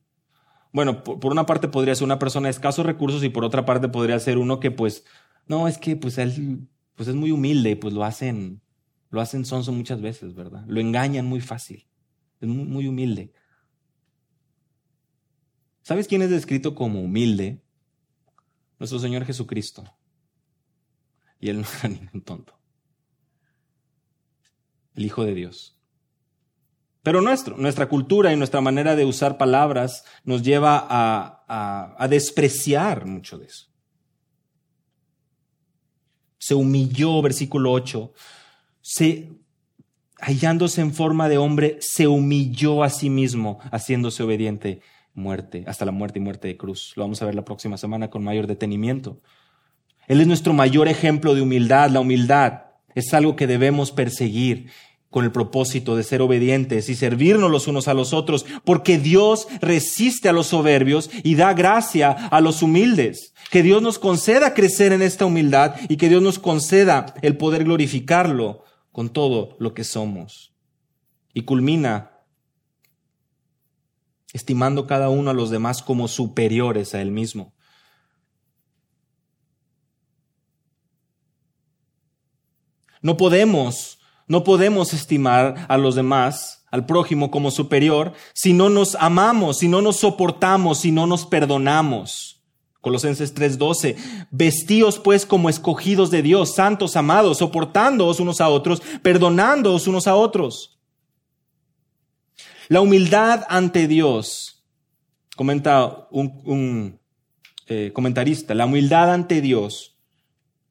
bueno, 0.72 1.02
por, 1.02 1.18
por, 1.18 1.32
una 1.32 1.46
parte 1.46 1.66
podría 1.66 1.96
ser 1.96 2.04
una 2.04 2.20
persona 2.20 2.46
de 2.46 2.52
escasos 2.52 2.86
recursos 2.86 3.24
y 3.24 3.28
por 3.28 3.44
otra 3.44 3.64
parte 3.64 3.88
podría 3.88 4.18
ser 4.20 4.38
uno 4.38 4.60
que 4.60 4.70
pues, 4.70 5.04
no, 5.46 5.66
es 5.66 5.78
que 5.78 5.96
pues 5.96 6.16
él 6.18 6.68
pues 6.98 7.08
es 7.08 7.14
muy 7.14 7.30
humilde, 7.30 7.76
pues 7.76 7.94
lo 7.94 8.02
hacen, 8.02 8.60
lo 9.10 9.20
hacen 9.20 9.44
sonso 9.44 9.70
muchas 9.70 10.00
veces, 10.00 10.34
¿verdad? 10.34 10.64
Lo 10.66 10.80
engañan 10.80 11.26
muy 11.26 11.40
fácil. 11.40 11.86
Es 12.40 12.48
muy, 12.48 12.88
humilde. 12.88 13.32
¿Sabes 15.82 16.08
quién 16.08 16.22
es 16.22 16.30
descrito 16.30 16.74
como 16.74 17.00
humilde? 17.00 17.62
Nuestro 18.80 18.98
Señor 18.98 19.24
Jesucristo. 19.24 19.84
Y 21.38 21.50
Él 21.50 21.60
no 21.62 21.68
era 21.78 21.88
ningún 21.88 22.20
tonto. 22.20 22.58
El 24.96 25.04
Hijo 25.04 25.24
de 25.24 25.34
Dios. 25.34 25.78
Pero 27.04 27.20
nuestro, 27.20 27.56
nuestra 27.58 27.88
cultura 27.88 28.32
y 28.32 28.36
nuestra 28.36 28.60
manera 28.60 28.96
de 28.96 29.04
usar 29.04 29.38
palabras 29.38 30.04
nos 30.24 30.42
lleva 30.42 30.78
a, 30.78 31.44
a, 31.46 31.94
a 31.96 32.08
despreciar 32.08 33.06
mucho 33.06 33.38
de 33.38 33.46
eso. 33.46 33.67
Se 36.48 36.54
humilló, 36.54 37.20
versículo 37.20 37.72
8. 37.72 38.10
Se 38.80 39.28
hallándose 40.18 40.80
en 40.80 40.94
forma 40.94 41.28
de 41.28 41.36
hombre, 41.36 41.76
se 41.80 42.06
humilló 42.06 42.82
a 42.82 42.88
sí 42.88 43.10
mismo, 43.10 43.58
haciéndose 43.70 44.22
obediente 44.22 44.80
muerte, 45.12 45.64
hasta 45.66 45.84
la 45.84 45.92
muerte 45.92 46.20
y 46.20 46.22
muerte 46.22 46.48
de 46.48 46.56
cruz. 46.56 46.94
Lo 46.96 47.02
vamos 47.02 47.20
a 47.20 47.26
ver 47.26 47.34
la 47.34 47.44
próxima 47.44 47.76
semana 47.76 48.08
con 48.08 48.24
mayor 48.24 48.46
detenimiento. 48.46 49.20
Él 50.06 50.22
es 50.22 50.26
nuestro 50.26 50.54
mayor 50.54 50.88
ejemplo 50.88 51.34
de 51.34 51.42
humildad. 51.42 51.90
La 51.90 52.00
humildad 52.00 52.62
es 52.94 53.12
algo 53.12 53.36
que 53.36 53.46
debemos 53.46 53.92
perseguir 53.92 54.70
con 55.10 55.24
el 55.24 55.32
propósito 55.32 55.96
de 55.96 56.02
ser 56.02 56.20
obedientes 56.20 56.88
y 56.88 56.94
servirnos 56.94 57.50
los 57.50 57.66
unos 57.66 57.88
a 57.88 57.94
los 57.94 58.12
otros, 58.12 58.44
porque 58.64 58.98
Dios 58.98 59.48
resiste 59.60 60.28
a 60.28 60.32
los 60.32 60.48
soberbios 60.48 61.10
y 61.24 61.34
da 61.34 61.54
gracia 61.54 62.10
a 62.10 62.40
los 62.40 62.62
humildes. 62.62 63.32
Que 63.50 63.62
Dios 63.62 63.80
nos 63.80 63.98
conceda 63.98 64.52
crecer 64.52 64.92
en 64.92 65.02
esta 65.02 65.24
humildad 65.24 65.76
y 65.88 65.96
que 65.96 66.08
Dios 66.08 66.22
nos 66.22 66.38
conceda 66.38 67.14
el 67.22 67.36
poder 67.38 67.64
glorificarlo 67.64 68.64
con 68.92 69.08
todo 69.08 69.56
lo 69.58 69.72
que 69.72 69.84
somos. 69.84 70.54
Y 71.32 71.42
culmina 71.42 72.18
estimando 74.32 74.86
cada 74.86 75.08
uno 75.08 75.30
a 75.30 75.34
los 75.34 75.50
demás 75.50 75.82
como 75.82 76.06
superiores 76.06 76.94
a 76.94 77.00
él 77.00 77.10
mismo. 77.10 77.54
No 83.00 83.16
podemos, 83.16 83.97
no 84.28 84.44
podemos 84.44 84.92
estimar 84.92 85.66
a 85.68 85.78
los 85.78 85.94
demás, 85.94 86.66
al 86.70 86.84
prójimo 86.84 87.30
como 87.30 87.50
superior, 87.50 88.12
si 88.34 88.52
no 88.52 88.68
nos 88.68 88.94
amamos, 88.96 89.58
si 89.58 89.68
no 89.68 89.80
nos 89.80 89.96
soportamos, 89.96 90.78
si 90.78 90.92
no 90.92 91.06
nos 91.06 91.24
perdonamos. 91.26 92.42
Colosenses 92.80 93.34
3:12, 93.34 93.96
vestíos 94.30 94.98
pues 94.98 95.26
como 95.26 95.48
escogidos 95.48 96.10
de 96.10 96.22
Dios, 96.22 96.54
santos, 96.54 96.94
amados, 96.94 97.38
soportándoos 97.38 98.20
unos 98.20 98.40
a 98.40 98.48
otros, 98.48 98.82
perdonándoos 99.02 99.88
unos 99.88 100.06
a 100.06 100.14
otros. 100.14 100.78
La 102.68 102.82
humildad 102.82 103.44
ante 103.48 103.88
Dios, 103.88 104.62
comenta 105.36 106.06
un, 106.10 107.00
eh, 107.66 107.92
comentarista, 107.94 108.54
la 108.54 108.66
humildad 108.66 109.12
ante 109.12 109.40
Dios 109.40 109.96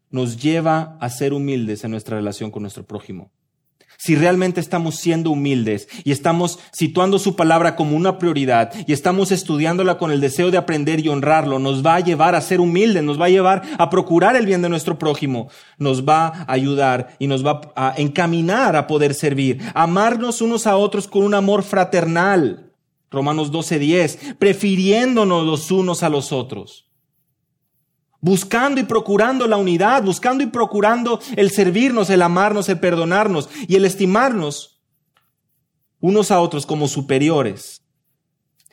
nos 0.09 0.37
lleva 0.37 0.97
a 1.01 1.09
ser 1.09 1.33
humildes 1.33 1.83
en 1.83 1.91
nuestra 1.91 2.15
relación 2.17 2.51
con 2.51 2.61
nuestro 2.61 2.85
prójimo 2.85 3.31
si 3.97 4.15
realmente 4.15 4.61
estamos 4.61 4.95
siendo 4.95 5.31
humildes 5.31 5.87
y 6.03 6.11
estamos 6.11 6.59
situando 6.71 7.19
su 7.19 7.35
palabra 7.35 7.75
como 7.75 7.95
una 7.95 8.17
prioridad 8.19 8.71
y 8.85 8.93
estamos 8.93 9.31
estudiándola 9.31 9.97
con 9.97 10.11
el 10.11 10.21
deseo 10.21 10.51
de 10.51 10.57
aprender 10.57 10.99
y 10.99 11.09
honrarlo, 11.09 11.59
nos 11.59 11.85
va 11.85 11.95
a 11.95 11.99
llevar 11.99 12.35
a 12.35 12.41
ser 12.41 12.61
humildes, 12.61 13.03
nos 13.03 13.19
va 13.19 13.25
a 13.25 13.29
llevar 13.29 13.63
a 13.77 13.89
procurar 13.89 14.35
el 14.35 14.45
bien 14.45 14.61
de 14.61 14.69
nuestro 14.69 14.97
prójimo, 14.97 15.49
nos 15.77 16.07
va 16.07 16.27
a 16.27 16.51
ayudar 16.51 17.15
y 17.19 17.27
nos 17.27 17.45
va 17.45 17.61
a 17.75 17.93
encaminar 17.97 18.75
a 18.75 18.87
poder 18.87 19.13
servir, 19.13 19.61
amarnos 19.73 20.41
unos 20.41 20.67
a 20.67 20.77
otros 20.77 21.07
con 21.07 21.23
un 21.23 21.33
amor 21.33 21.63
fraternal. 21.63 22.71
Romanos 23.09 23.51
12:10, 23.51 24.35
prefiriéndonos 24.37 25.45
los 25.45 25.71
unos 25.71 26.03
a 26.03 26.09
los 26.09 26.31
otros 26.31 26.87
buscando 28.21 28.81
y 28.81 28.83
procurando 28.83 29.47
la 29.47 29.57
unidad, 29.57 30.03
buscando 30.03 30.43
y 30.43 30.47
procurando 30.47 31.19
el 31.35 31.51
servirnos, 31.51 32.09
el 32.09 32.21
amarnos, 32.21 32.69
el 32.69 32.79
perdonarnos 32.79 33.49
y 33.67 33.75
el 33.75 33.85
estimarnos 33.85 34.81
unos 35.99 36.31
a 36.31 36.39
otros 36.41 36.65
como 36.65 36.87
superiores. 36.87 37.81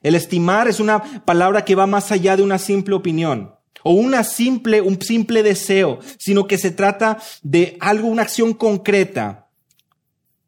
El 0.03 0.15
estimar 0.15 0.69
es 0.69 0.81
una 0.81 1.25
palabra 1.25 1.65
que 1.65 1.75
va 1.75 1.87
más 1.87 2.13
allá 2.13 2.37
de 2.37 2.43
una 2.43 2.59
simple 2.59 2.95
opinión 2.95 3.55
o 3.83 3.93
una 3.93 4.23
simple, 4.25 4.81
un 4.81 5.01
simple 5.01 5.43
deseo, 5.43 5.99
sino 6.19 6.47
que 6.47 6.59
se 6.59 6.71
trata 6.71 7.19
de 7.43 7.77
algo, 7.81 8.09
una 8.09 8.23
acción 8.23 8.53
concreta, 8.53 9.49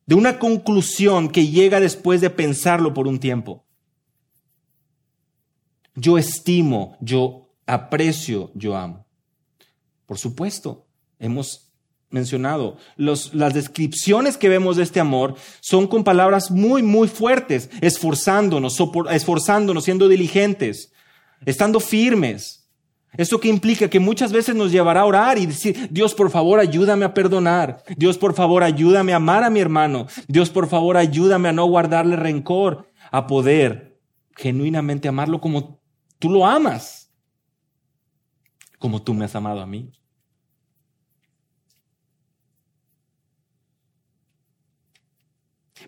de 0.05 0.15
una 0.15 0.39
conclusión 0.39 1.29
que 1.29 1.49
llega 1.49 1.81
después 1.81 2.21
de 2.21 2.31
pensarlo 2.31 2.95
por 2.95 3.09
un 3.09 3.19
tiempo. 3.19 3.65
yo 5.95 6.19
estimo, 6.19 6.99
yo 7.01 7.46
aprecio, 7.67 8.51
yo 8.55 8.77
amo. 8.77 9.07
Por 10.07 10.19
supuesto, 10.19 10.87
hemos 11.19 11.73
mencionado, 12.11 12.77
las 12.97 13.55
descripciones 13.55 14.37
que 14.37 14.49
vemos 14.49 14.77
de 14.77 14.85
este 14.85 15.01
amor 15.01 15.35
son 15.61 15.87
con 15.87 16.05
palabras 16.05 16.51
muy, 16.51 16.83
muy 16.83 17.09
fuertes, 17.09 17.69
esforzándonos, 17.81 18.79
esforzándonos, 19.11 19.85
siendo 19.85 20.09
diligentes, 20.09 20.93
estando 21.45 21.81
firmes. 21.81 22.69
¿Esto 23.17 23.41
que 23.41 23.49
implica? 23.49 23.89
Que 23.89 23.99
muchas 23.99 24.31
veces 24.31 24.55
nos 24.55 24.71
llevará 24.71 25.01
a 25.01 25.07
orar 25.07 25.39
y 25.39 25.47
decir, 25.47 25.89
Dios, 25.91 26.15
por 26.15 26.31
favor, 26.31 26.61
ayúdame 26.61 27.05
a 27.05 27.15
perdonar. 27.15 27.83
Dios, 27.97 28.19
por 28.19 28.35
favor, 28.35 28.63
ayúdame 28.63 29.13
a 29.13 29.17
amar 29.17 29.43
a 29.43 29.51
mi 29.51 29.61
hermano. 29.61 30.07
Dios, 30.29 30.51
por 30.51 30.69
favor, 30.69 30.97
ayúdame 30.97 31.49
a 31.49 31.53
no 31.53 31.65
guardarle 31.67 32.17
rencor, 32.17 32.91
a 33.11 33.27
poder 33.27 33.99
genuinamente 34.37 35.09
amarlo 35.09 35.41
como 35.41 35.81
tú 36.19 36.29
lo 36.29 36.47
amas, 36.47 37.06
como 38.79 39.03
tú 39.03 39.15
me 39.15 39.25
has 39.25 39.35
amado 39.35 39.61
a 39.61 39.67
mí. 39.67 39.91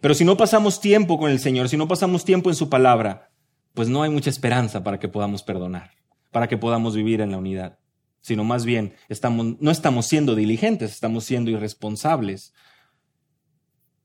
Pero 0.00 0.14
si 0.14 0.24
no 0.24 0.36
pasamos 0.36 0.80
tiempo 0.80 1.18
con 1.18 1.30
el 1.30 1.40
Señor, 1.40 1.68
si 1.68 1.76
no 1.76 1.88
pasamos 1.88 2.24
tiempo 2.24 2.50
en 2.50 2.56
su 2.56 2.68
palabra, 2.68 3.30
pues 3.74 3.88
no 3.88 4.02
hay 4.02 4.10
mucha 4.10 4.30
esperanza 4.30 4.84
para 4.84 4.98
que 4.98 5.08
podamos 5.08 5.42
perdonar 5.42 5.98
para 6.30 6.48
que 6.48 6.58
podamos 6.58 6.94
vivir 6.94 7.20
en 7.20 7.30
la 7.30 7.38
unidad, 7.38 7.78
sino 8.20 8.44
más 8.44 8.64
bien 8.64 8.94
estamos, 9.08 9.60
no 9.60 9.70
estamos 9.70 10.06
siendo 10.06 10.34
diligentes, 10.34 10.92
estamos 10.92 11.24
siendo 11.24 11.50
irresponsables. 11.50 12.52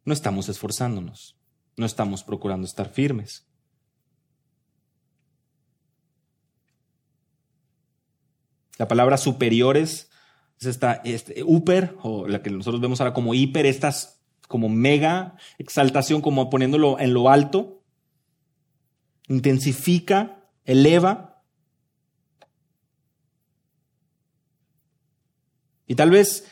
No 0.06 0.14
estamos 0.14 0.50
esforzándonos, 0.50 1.38
no 1.78 1.86
estamos 1.86 2.24
procurando 2.24 2.68
estar 2.68 2.90
firmes. 2.90 3.48
La 8.78 8.88
palabra 8.88 9.18
superiores 9.18 10.10
es 10.60 10.66
esta 10.68 11.02
este, 11.04 11.44
upper, 11.44 11.96
o 12.02 12.28
la 12.28 12.42
que 12.42 12.50
nosotros 12.50 12.82
vemos 12.82 13.02
ahora 13.02 13.14
como 13.14 13.34
hiper, 13.34 13.66
esta 13.66 13.94
como 14.48 14.70
mega 14.70 15.36
exaltación, 15.58 16.22
como 16.22 16.50
poniéndolo 16.50 17.00
en 17.00 17.14
lo 17.14 17.30
alto. 17.30 17.84
Intensifica, 19.28 20.44
eleva. 20.66 21.44
Y 25.88 25.96
tal 25.96 26.12
vez 26.12 26.46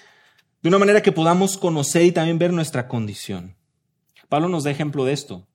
de 0.62 0.70
una 0.70 0.78
manera 0.78 1.02
que 1.02 1.12
podamos 1.12 1.58
conocer 1.58 2.04
y 2.04 2.12
también 2.12 2.38
ver 2.38 2.54
nuestra 2.54 2.88
condición. 2.88 3.56
Pablo 4.30 4.48
nos 4.48 4.64
da 4.64 4.72
ejemplo 4.72 5.06
de 5.06 5.14
esto. 5.14 5.48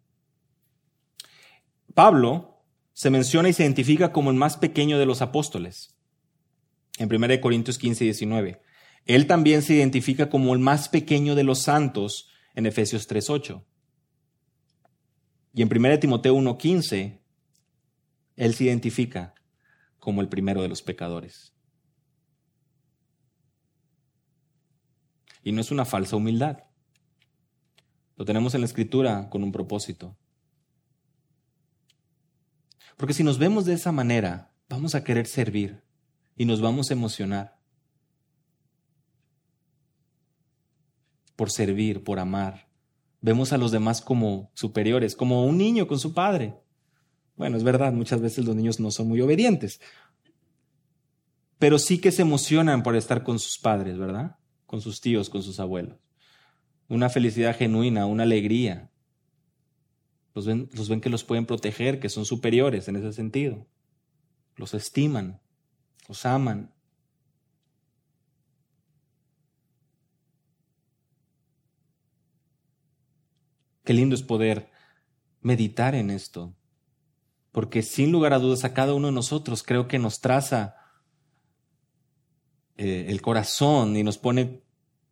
Pablo 1.94 2.62
se 2.92 3.10
menciona 3.10 3.48
y 3.48 3.52
se 3.52 3.62
identifica 3.62 4.12
como 4.12 4.30
el 4.30 4.36
más 4.36 4.56
pequeño 4.56 4.98
de 4.98 5.06
los 5.06 5.22
apóstoles. 5.22 5.95
En 6.98 7.12
1 7.12 7.40
Corintios 7.40 7.78
15 7.78 8.04
y 8.04 8.06
19. 8.08 8.62
Él 9.06 9.26
también 9.26 9.62
se 9.62 9.74
identifica 9.74 10.28
como 10.28 10.52
el 10.52 10.60
más 10.60 10.88
pequeño 10.88 11.34
de 11.34 11.44
los 11.44 11.62
santos 11.62 12.28
en 12.54 12.66
Efesios 12.66 13.08
3.8. 13.08 13.64
Y 15.54 15.62
en 15.62 15.68
1 15.74 15.98
Timoteo 16.00 16.36
1.15, 16.36 17.20
él 18.36 18.54
se 18.54 18.64
identifica 18.64 19.34
como 19.98 20.20
el 20.20 20.28
primero 20.28 20.60
de 20.60 20.68
los 20.68 20.82
pecadores. 20.82 21.54
Y 25.42 25.52
no 25.52 25.60
es 25.60 25.70
una 25.70 25.84
falsa 25.84 26.16
humildad. 26.16 26.64
Lo 28.16 28.24
tenemos 28.24 28.54
en 28.54 28.62
la 28.62 28.66
escritura 28.66 29.30
con 29.30 29.44
un 29.44 29.52
propósito. 29.52 30.18
Porque 32.96 33.14
si 33.14 33.22
nos 33.22 33.38
vemos 33.38 33.64
de 33.66 33.74
esa 33.74 33.92
manera, 33.92 34.52
vamos 34.68 34.94
a 34.94 35.04
querer 35.04 35.26
servir 35.26 35.85
y 36.36 36.44
nos 36.44 36.60
vamos 36.60 36.90
a 36.90 36.94
emocionar 36.94 37.56
por 41.34 41.50
servir, 41.50 42.02
por 42.04 42.18
amar. 42.18 42.68
Vemos 43.20 43.52
a 43.52 43.58
los 43.58 43.72
demás 43.72 44.00
como 44.00 44.50
superiores, 44.54 45.16
como 45.16 45.44
un 45.44 45.58
niño 45.58 45.86
con 45.86 45.98
su 45.98 46.14
padre. 46.14 46.54
Bueno, 47.36 47.56
es 47.56 47.64
verdad, 47.64 47.92
muchas 47.92 48.20
veces 48.20 48.44
los 48.44 48.56
niños 48.56 48.80
no 48.80 48.90
son 48.90 49.08
muy 49.08 49.20
obedientes, 49.20 49.80
pero 51.58 51.78
sí 51.78 51.98
que 51.98 52.12
se 52.12 52.22
emocionan 52.22 52.82
por 52.82 52.96
estar 52.96 53.22
con 53.22 53.38
sus 53.38 53.58
padres, 53.58 53.98
¿verdad? 53.98 54.36
con 54.66 54.80
sus 54.80 55.00
tíos, 55.00 55.30
con 55.30 55.42
sus 55.42 55.60
abuelos. 55.60 55.98
Una 56.88 57.08
felicidad 57.08 57.56
genuina, 57.56 58.06
una 58.06 58.24
alegría. 58.24 58.90
Los 60.34 60.46
ven, 60.46 60.68
los 60.72 60.88
ven 60.88 61.00
que 61.00 61.08
los 61.08 61.24
pueden 61.24 61.46
proteger, 61.46 61.98
que 61.98 62.08
son 62.08 62.24
superiores 62.24 62.88
en 62.88 62.96
ese 62.96 63.12
sentido. 63.12 63.66
Los 64.56 64.74
estiman, 64.74 65.40
los 66.08 66.26
aman. 66.26 66.72
Qué 73.84 73.92
lindo 73.92 74.14
es 74.14 74.22
poder 74.22 74.70
meditar 75.40 75.94
en 75.94 76.10
esto, 76.10 76.54
porque 77.52 77.82
sin 77.82 78.10
lugar 78.10 78.32
a 78.32 78.38
dudas 78.38 78.64
a 78.64 78.74
cada 78.74 78.94
uno 78.94 79.06
de 79.06 79.12
nosotros 79.12 79.62
creo 79.62 79.86
que 79.86 80.00
nos 80.00 80.20
traza 80.20 80.74
eh, 82.76 83.06
el 83.08 83.22
corazón 83.22 83.96
y 83.96 84.02
nos 84.02 84.18
pone 84.18 84.62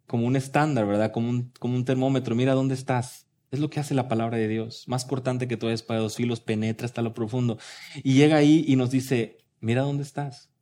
como 0.07 0.27
un 0.27 0.37
estándar, 0.37 0.87
¿verdad? 0.87 1.13
Como 1.13 1.31
un, 1.31 1.53
como 1.59 1.77
un 1.77 1.85
termómetro. 1.85 2.35
Mira 2.35 2.55
dónde 2.55 2.75
estás. 2.75 3.27
Es 3.51 3.61
lo 3.61 3.71
que 3.71 3.81
hace 3.81 3.95
la 3.95 4.09
palabra 4.09 4.37
de 4.37 4.49
Dios. 4.49 4.85
Más 4.89 5.05
cortante 5.05 5.49
que 5.49 5.57
toda 5.57 5.73
espada 5.73 6.01
de 6.01 6.05
dos 6.05 6.17
filos, 6.17 6.41
penetra 6.41 6.87
hasta 6.87 7.03
lo 7.03 7.15
profundo. 7.15 7.59
Y 8.03 8.15
llega 8.15 8.37
ahí 8.37 8.65
y 8.67 8.77
nos 8.77 8.91
dice, 8.91 9.39
mira 9.61 9.83
dónde 9.83 10.03
estás. 10.03 10.54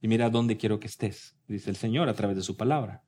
Y 0.00 0.08
mira 0.08 0.30
dónde 0.30 0.56
quiero 0.56 0.78
que 0.78 0.86
estés, 0.86 1.36
dice 1.48 1.70
el 1.70 1.76
Señor 1.76 2.08
a 2.08 2.14
través 2.14 2.36
de 2.36 2.42
su 2.42 2.56
palabra. 2.56 3.02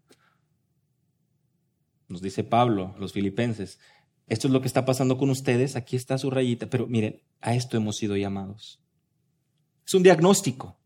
Nos 2.08 2.20
dice 2.20 2.42
Pablo, 2.42 2.94
los 2.98 3.12
filipenses, 3.12 3.78
esto 4.26 4.48
es 4.48 4.52
lo 4.52 4.60
que 4.60 4.66
está 4.66 4.84
pasando 4.84 5.16
con 5.16 5.30
ustedes, 5.30 5.76
aquí 5.76 5.96
está 5.96 6.18
su 6.18 6.30
rayita, 6.30 6.68
pero 6.68 6.86
miren, 6.86 7.22
a 7.40 7.54
esto 7.54 7.76
hemos 7.76 7.96
sido 7.96 8.16
llamados. 8.16 8.82
Es 9.86 9.94
un 9.94 10.02
diagnóstico 10.02 10.80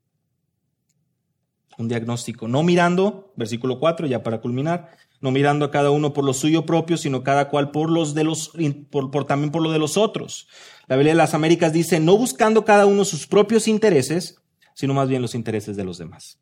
un 1.78 1.88
diagnóstico, 1.88 2.48
no 2.48 2.62
mirando, 2.62 3.32
versículo 3.36 3.78
4, 3.78 4.06
ya 4.06 4.22
para 4.22 4.40
culminar, 4.40 4.90
no 5.20 5.30
mirando 5.30 5.64
a 5.64 5.70
cada 5.70 5.90
uno 5.90 6.12
por 6.12 6.24
lo 6.24 6.34
suyo 6.34 6.66
propio, 6.66 6.96
sino 6.96 7.22
cada 7.22 7.48
cual 7.48 7.70
por 7.70 7.90
los 7.90 8.14
de 8.14 8.24
los, 8.24 8.52
por, 8.90 9.24
también 9.26 9.50
por 9.50 9.62
lo 9.62 9.72
de 9.72 9.78
los 9.78 9.96
otros. 9.96 10.48
La 10.86 10.96
Biblia 10.96 11.12
de 11.12 11.18
las 11.18 11.34
Américas 11.34 11.72
dice, 11.72 12.00
no 12.00 12.16
buscando 12.16 12.64
cada 12.64 12.86
uno 12.86 13.04
sus 13.04 13.26
propios 13.26 13.66
intereses, 13.68 14.36
sino 14.74 14.94
más 14.94 15.08
bien 15.08 15.22
los 15.22 15.34
intereses 15.34 15.76
de 15.76 15.84
los 15.84 15.98
demás. 15.98 16.38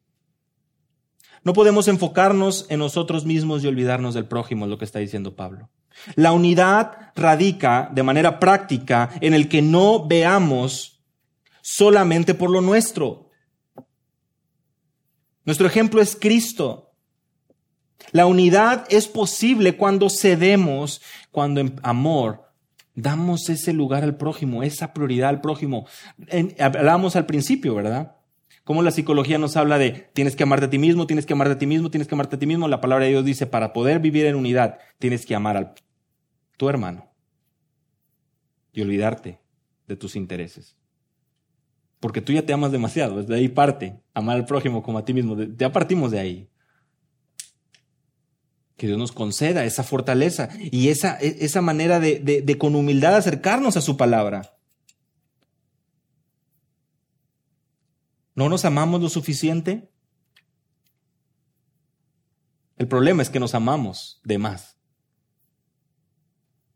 No 1.44 1.52
podemos 1.52 1.88
enfocarnos 1.88 2.66
en 2.68 2.78
nosotros 2.78 3.24
mismos 3.24 3.62
y 3.62 3.66
olvidarnos 3.66 4.14
del 4.14 4.26
prójimo, 4.26 4.64
es 4.64 4.70
lo 4.70 4.78
que 4.78 4.84
está 4.84 4.98
diciendo 4.98 5.36
Pablo. 5.36 5.70
La 6.14 6.32
unidad 6.32 7.12
radica 7.14 7.90
de 7.92 8.02
manera 8.02 8.38
práctica 8.38 9.10
en 9.20 9.34
el 9.34 9.48
que 9.48 9.62
no 9.62 10.06
veamos 10.06 11.04
solamente 11.60 12.34
por 12.34 12.50
lo 12.50 12.60
nuestro, 12.60 13.30
nuestro 15.44 15.66
ejemplo 15.66 16.00
es 16.00 16.16
Cristo. 16.16 16.92
La 18.12 18.26
unidad 18.26 18.86
es 18.90 19.08
posible 19.08 19.76
cuando 19.76 20.08
cedemos, 20.10 21.00
cuando 21.30 21.60
en 21.60 21.80
amor 21.82 22.52
damos 22.94 23.48
ese 23.48 23.72
lugar 23.72 24.04
al 24.04 24.16
prójimo, 24.16 24.62
esa 24.62 24.92
prioridad 24.92 25.30
al 25.30 25.40
prójimo. 25.40 25.86
hablábamos 26.58 27.16
al 27.16 27.26
principio, 27.26 27.74
¿verdad? 27.74 28.16
Como 28.64 28.82
la 28.82 28.92
psicología 28.92 29.38
nos 29.38 29.56
habla 29.56 29.76
de 29.78 29.90
tienes 30.12 30.36
que 30.36 30.44
amarte 30.44 30.66
a 30.66 30.70
ti 30.70 30.78
mismo, 30.78 31.06
tienes 31.06 31.26
que 31.26 31.32
amarte 31.32 31.54
a 31.54 31.58
ti 31.58 31.66
mismo, 31.66 31.90
tienes 31.90 32.06
que 32.06 32.14
amarte 32.14 32.36
a 32.36 32.38
ti 32.38 32.46
mismo. 32.46 32.68
La 32.68 32.80
palabra 32.80 33.04
de 33.04 33.10
Dios 33.10 33.24
dice, 33.24 33.46
para 33.46 33.72
poder 33.72 33.98
vivir 33.98 34.26
en 34.26 34.36
unidad, 34.36 34.78
tienes 34.98 35.26
que 35.26 35.34
amar 35.34 35.56
a 35.56 35.74
tu 36.56 36.68
hermano 36.68 37.10
y 38.72 38.82
olvidarte 38.82 39.40
de 39.88 39.96
tus 39.96 40.14
intereses. 40.14 40.76
Porque 41.98 42.20
tú 42.20 42.32
ya 42.32 42.46
te 42.46 42.52
amas 42.52 42.72
demasiado, 42.72 43.18
desde 43.20 43.34
ahí 43.34 43.48
parte, 43.48 44.00
amar 44.14 44.36
al 44.36 44.46
prójimo 44.46 44.82
como 44.82 44.98
a 44.98 45.04
ti 45.04 45.12
mismo, 45.12 45.36
ya 45.56 45.72
partimos 45.72 46.10
de 46.10 46.20
ahí. 46.20 46.48
Que 48.76 48.86
Dios 48.86 48.98
nos 48.98 49.12
conceda 49.12 49.64
esa 49.64 49.82
fortaleza 49.82 50.48
y 50.58 50.88
esa, 50.88 51.18
e, 51.20 51.44
esa 51.44 51.62
manera 51.62 52.00
de, 52.00 52.18
de 52.20 52.58
con 52.58 52.74
humildad 52.74 53.16
acercarnos 53.16 53.76
a 53.76 53.80
su 53.80 53.96
palabra. 53.96 54.56
¿No 58.34 58.48
nos 58.48 58.64
amamos 58.64 59.00
lo 59.00 59.08
suficiente? 59.08 59.90
El 62.78 62.88
problema 62.88 63.22
es 63.22 63.30
que 63.30 63.40
nos 63.40 63.54
amamos 63.54 64.20
de 64.24 64.38
más. 64.38 64.76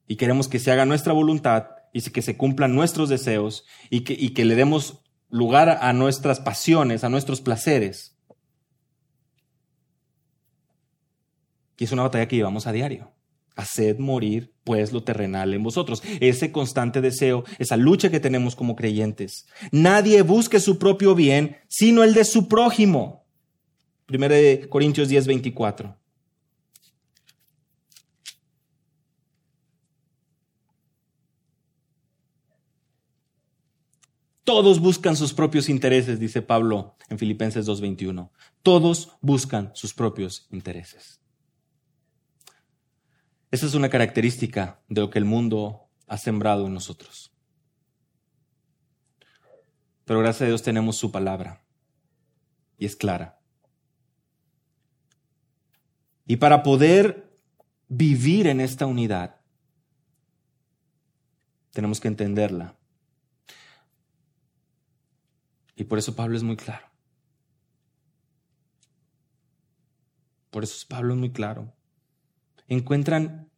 Y 0.06 0.16
queremos 0.16 0.48
que 0.48 0.58
se 0.58 0.70
haga 0.70 0.84
nuestra 0.84 1.12
voluntad 1.12 1.70
y 1.92 2.00
que 2.02 2.22
se 2.22 2.36
cumplan 2.36 2.74
nuestros 2.74 3.08
deseos 3.08 3.64
y 3.90 4.02
que, 4.02 4.44
le 4.44 4.54
demos 4.54 5.02
lugar 5.30 5.78
a 5.80 5.92
nuestras 5.92 6.40
pasiones, 6.40 7.04
a 7.04 7.08
nuestros 7.08 7.40
placeres. 7.40 8.16
Y 11.78 11.84
es 11.84 11.92
una 11.92 12.02
batalla 12.02 12.28
que 12.28 12.36
llevamos 12.36 12.66
a 12.66 12.72
diario. 12.72 13.12
Haced 13.56 13.98
morir, 13.98 14.52
pues, 14.64 14.92
lo 14.92 15.02
terrenal 15.02 15.54
en 15.54 15.62
vosotros. 15.62 16.02
Ese 16.20 16.52
constante 16.52 17.00
deseo, 17.00 17.44
esa 17.58 17.76
lucha 17.76 18.10
que 18.10 18.20
tenemos 18.20 18.54
como 18.54 18.76
creyentes. 18.76 19.46
Nadie 19.72 20.22
busque 20.22 20.60
su 20.60 20.78
propio 20.78 21.14
bien, 21.14 21.56
sino 21.66 22.04
el 22.04 22.14
de 22.14 22.24
su 22.24 22.48
prójimo. 22.48 23.24
Primero 24.06 24.34
de 24.34 24.68
Corintios 24.68 25.08
10, 25.08 25.26
24. 25.26 25.96
Todos 34.46 34.78
buscan 34.78 35.16
sus 35.16 35.34
propios 35.34 35.68
intereses, 35.68 36.20
dice 36.20 36.40
Pablo 36.40 36.94
en 37.08 37.18
Filipenses 37.18 37.66
2.21. 37.66 38.30
Todos 38.62 39.10
buscan 39.20 39.72
sus 39.74 39.92
propios 39.92 40.46
intereses. 40.52 41.20
Esa 43.50 43.66
es 43.66 43.74
una 43.74 43.88
característica 43.88 44.80
de 44.88 45.00
lo 45.02 45.10
que 45.10 45.18
el 45.18 45.24
mundo 45.24 45.88
ha 46.08 46.18
sembrado 46.18 46.66
en 46.66 46.74
nosotros. 46.74 47.32
Pero 50.04 50.20
gracias 50.20 50.42
a 50.42 50.46
Dios 50.46 50.62
tenemos 50.62 50.96
su 50.96 51.12
palabra 51.12 51.64
y 52.76 52.86
es 52.86 52.96
clara. 52.96 53.40
Y 56.26 56.36
para 56.36 56.62
poder 56.62 57.38
vivir 57.88 58.48
en 58.48 58.60
esta 58.60 58.86
unidad, 58.86 59.40
tenemos 61.70 62.00
que 62.00 62.08
entenderla. 62.08 62.76
Y 65.76 65.84
por 65.84 65.98
eso 65.98 66.16
Pablo 66.16 66.36
es 66.36 66.42
muy 66.42 66.56
claro. 66.56 66.86
Por 70.50 70.64
eso 70.64 70.84
Pablo 70.88 71.14
es 71.14 71.20
muy 71.20 71.30
claro 71.30 71.75
encuentran 72.68 73.50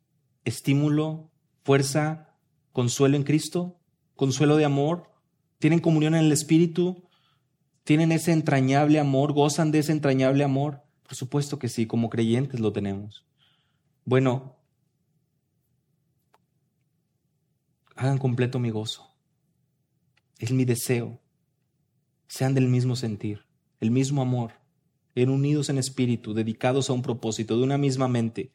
estímulo, 0.45 1.31
fuerza, 1.65 2.35
consuelo 2.73 3.17
en 3.17 3.25
Cristo, 3.25 3.79
consuelo 4.15 4.57
de 4.57 4.65
amor, 4.65 5.11
tienen 5.59 5.81
comunión 5.81 6.15
en 6.15 6.25
el 6.25 6.33
Espíritu, 6.33 7.09
tienen 7.85 8.13
ese 8.13 8.33
entrañable 8.33 8.99
amor, 8.99 9.33
gozan 9.33 9.71
de 9.71 9.79
ese 9.81 9.93
entrañable 9.93 10.45
amor. 10.45 10.83
Por 11.03 11.15
supuesto 11.15 11.59
que 11.59 11.69
sí, 11.69 11.87
como 11.87 12.11
creyentes 12.11 12.61
lo 12.61 12.73
tenemos. 12.73 13.27
Bueno, 14.05 14.57
hagan 17.95 18.19
completo 18.19 18.59
mi 18.59 18.71
gozo. 18.71 19.11
Es 20.39 20.53
mi 20.53 20.65
deseo. 20.65 21.21
Sean 22.29 22.55
del 22.55 22.69
mismo 22.69 22.95
sentir, 22.95 23.47
el 23.81 23.91
mismo 23.91 24.21
amor, 24.21 24.53
en 25.15 25.31
unidos 25.31 25.71
en 25.71 25.79
espíritu, 25.79 26.35
dedicados 26.35 26.91
a 26.91 26.93
un 26.93 27.03
propósito, 27.03 27.57
de 27.57 27.63
una 27.63 27.79
misma 27.79 28.07
mente, 28.07 28.53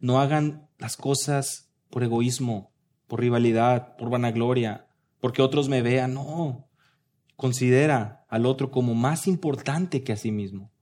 no 0.00 0.20
hagan 0.20 0.68
las 0.78 0.96
cosas 0.96 1.70
por 1.90 2.02
egoísmo, 2.02 2.72
por 3.06 3.20
rivalidad, 3.20 3.96
por 3.96 4.10
vanagloria, 4.10 4.86
porque 5.20 5.42
otros 5.42 5.68
me 5.68 5.82
vean. 5.82 6.14
No. 6.14 6.68
Considera 7.36 8.24
al 8.28 8.46
otro 8.46 8.70
como 8.70 8.94
más 8.94 9.26
importante 9.26 10.02
que 10.02 10.12
a 10.12 10.16
sí 10.16 10.32
mismo. 10.32 10.72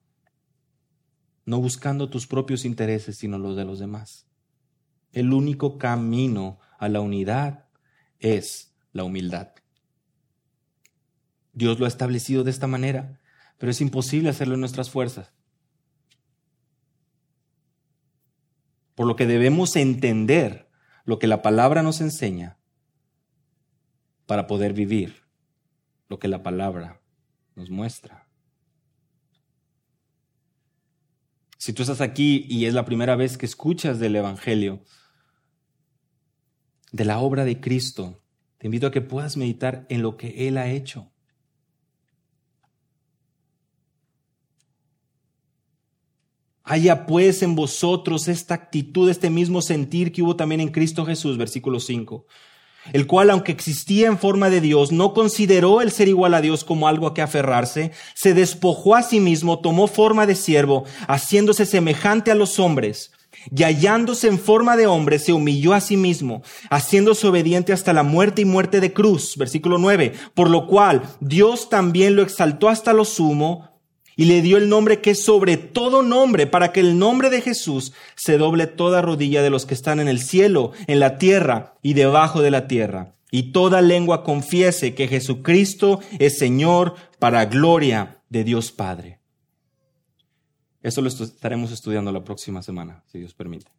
No 1.45 1.61
buscando 1.61 2.11
tus 2.11 2.27
propios 2.27 2.65
intereses, 2.65 3.17
sino 3.17 3.39
los 3.39 3.57
de 3.57 3.65
los 3.65 3.79
demás. 3.79 4.27
El 5.13 5.33
único 5.33 5.79
camino 5.79 6.59
a 6.79 6.89
la 6.89 7.01
unidad 7.01 7.67
es 8.21 8.75
la 8.93 9.05
humildad. 9.05 9.53
Dios 11.53 11.81
lo 11.81 11.87
ha 11.87 11.89
establecido 11.89 12.45
de 12.45 12.51
esta 12.51 12.67
manera, 12.67 13.19
pero 13.57 13.73
es 13.73 13.81
imposible 13.81 14.29
hacerlo 14.29 14.55
en 14.55 14.61
nuestras 14.61 14.91
fuerzas. 14.91 15.33
Por 18.99 19.07
lo 19.07 19.15
que 19.15 19.27
debemos 19.27 19.77
entender 19.77 20.69
lo 21.05 21.21
que 21.21 21.29
la 21.29 21.41
palabra 21.41 21.85
nos 21.85 22.01
enseña 22.01 22.59
para 24.27 24.49
poder 24.49 24.73
vivir 24.73 25.23
lo 26.09 26.19
que 26.19 26.27
la 26.27 26.43
palabra 26.43 27.01
nos 27.55 27.71
muestra. 27.71 28.27
Si 31.59 31.73
tú 31.73 31.83
estás 31.83 32.01
aquí 32.01 32.45
y 32.49 32.65
es 32.65 32.75
la 32.75 32.85
primera 32.85 33.15
vez 33.15 33.39
que 33.39 33.47
escuchas 33.47 34.01
del 34.01 34.17
Evangelio, 34.17 34.83
de 36.91 37.05
la 37.05 37.21
obra 37.21 37.45
de 37.45 37.61
Cristo, 37.61 38.25
te 38.57 38.67
invito 38.67 38.89
a 38.89 38.91
que 38.91 39.01
puedas 39.01 39.37
meditar 39.37 39.87
en 39.91 40.03
lo 40.03 40.17
que 40.17 40.49
Él 40.49 40.59
ha 40.59 40.71
hecho. 40.71 41.13
Haya 46.71 47.07
pues 47.07 47.43
en 47.43 47.55
vosotros 47.55 48.29
esta 48.29 48.53
actitud, 48.53 49.09
este 49.09 49.31
mismo 49.31 49.63
sentir 49.63 50.13
que 50.13 50.23
hubo 50.23 50.37
también 50.37 50.61
en 50.61 50.69
Cristo 50.69 51.07
Jesús, 51.07 51.39
versículo 51.39 51.81
5, 51.81 52.27
el 52.93 53.07
cual, 53.07 53.31
aunque 53.31 53.53
existía 53.53 54.07
en 54.07 54.19
forma 54.19 54.51
de 54.51 54.61
Dios, 54.61 54.93
no 54.93 55.15
consideró 55.15 55.81
el 55.81 55.91
ser 55.91 56.09
igual 56.09 56.35
a 56.35 56.43
Dios 56.43 56.65
como 56.65 56.87
algo 56.87 57.07
a 57.07 57.15
que 57.15 57.23
aferrarse, 57.23 57.93
se 58.15 58.35
despojó 58.35 58.97
a 58.97 59.03
sí 59.03 59.19
mismo, 59.19 59.61
tomó 59.61 59.87
forma 59.87 60.27
de 60.27 60.35
siervo, 60.35 60.85
haciéndose 61.07 61.65
semejante 61.65 62.31
a 62.31 62.35
los 62.35 62.59
hombres, 62.59 63.13
y 63.51 63.63
hallándose 63.63 64.29
en 64.29 64.39
forma 64.39 64.77
de 64.77 64.87
hombre, 64.87 65.19
se 65.19 65.33
humilló 65.33 65.73
a 65.73 65.81
sí 65.81 65.97
mismo, 65.97 66.43
haciéndose 66.69 67.27
obediente 67.27 67.73
hasta 67.73 67.95
la 67.95 68.03
muerte 68.03 68.43
y 68.43 68.45
muerte 68.45 68.81
de 68.81 68.93
cruz, 68.93 69.39
versículo 69.39 69.79
9, 69.79 70.13
por 70.35 70.51
lo 70.51 70.67
cual 70.67 71.03
Dios 71.21 71.71
también 71.71 72.15
lo 72.15 72.23
exaltó 72.23 72.69
hasta 72.69 72.93
lo 72.93 73.07
sumo, 73.07 73.78
y 74.19 74.25
le 74.25 74.43
dio 74.43 74.57
el 74.57 74.69
nombre 74.69 75.01
que 75.01 75.13
es 75.13 75.25
sobre 75.25 75.57
todo 75.57 76.03
nombre, 76.03 76.49
para 76.49 76.73
que 76.73 76.81
el 76.81 76.99
nombre 76.99 77.31
de 77.31 77.41
Jesús 77.41 77.93
se 78.17 78.37
doble 78.37 78.67
toda 78.67 79.01
rodilla 79.01 79.43
de 79.43 79.51
los 79.51 79.65
que 79.65 79.75
están 79.75 80.01
en 80.01 80.09
el 80.09 80.19
cielo, 80.19 80.73
en 80.89 80.99
la 80.99 81.19
tierra 81.19 81.77
y 81.83 81.95
debajo 81.95 82.43
de 82.43 82.51
la 82.51 82.67
tierra, 82.67 83.15
y 83.31 83.53
toda 83.53 83.81
lengua 83.81 84.25
confiese 84.25 84.97
que 84.97 85.07
Jesucristo 85.07 86.01
es 86.19 86.37
Señor 86.37 86.97
para 87.21 87.45
gloria 87.45 88.21
de 88.29 88.43
Dios 88.43 88.73
Padre. 88.73 89.21
Eso 90.83 91.01
lo 91.01 91.09
estaremos 91.09 91.71
estudiando 91.71 92.11
la 92.11 92.25
próxima 92.25 92.61
semana, 92.61 93.05
si 93.07 93.21
Dios 93.21 93.35
permite. 93.35 93.71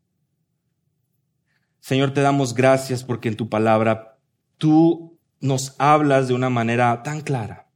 Señor, 1.82 2.14
te 2.14 2.22
damos 2.22 2.54
gracias 2.54 3.04
porque 3.04 3.28
en 3.28 3.36
tu 3.36 3.50
palabra 3.50 4.18
tú 4.58 5.20
nos 5.42 5.76
hablas 5.80 6.30
de 6.30 6.34
una 6.34 6.50
manera 6.50 7.04
tan 7.04 7.20
clara 7.20 7.69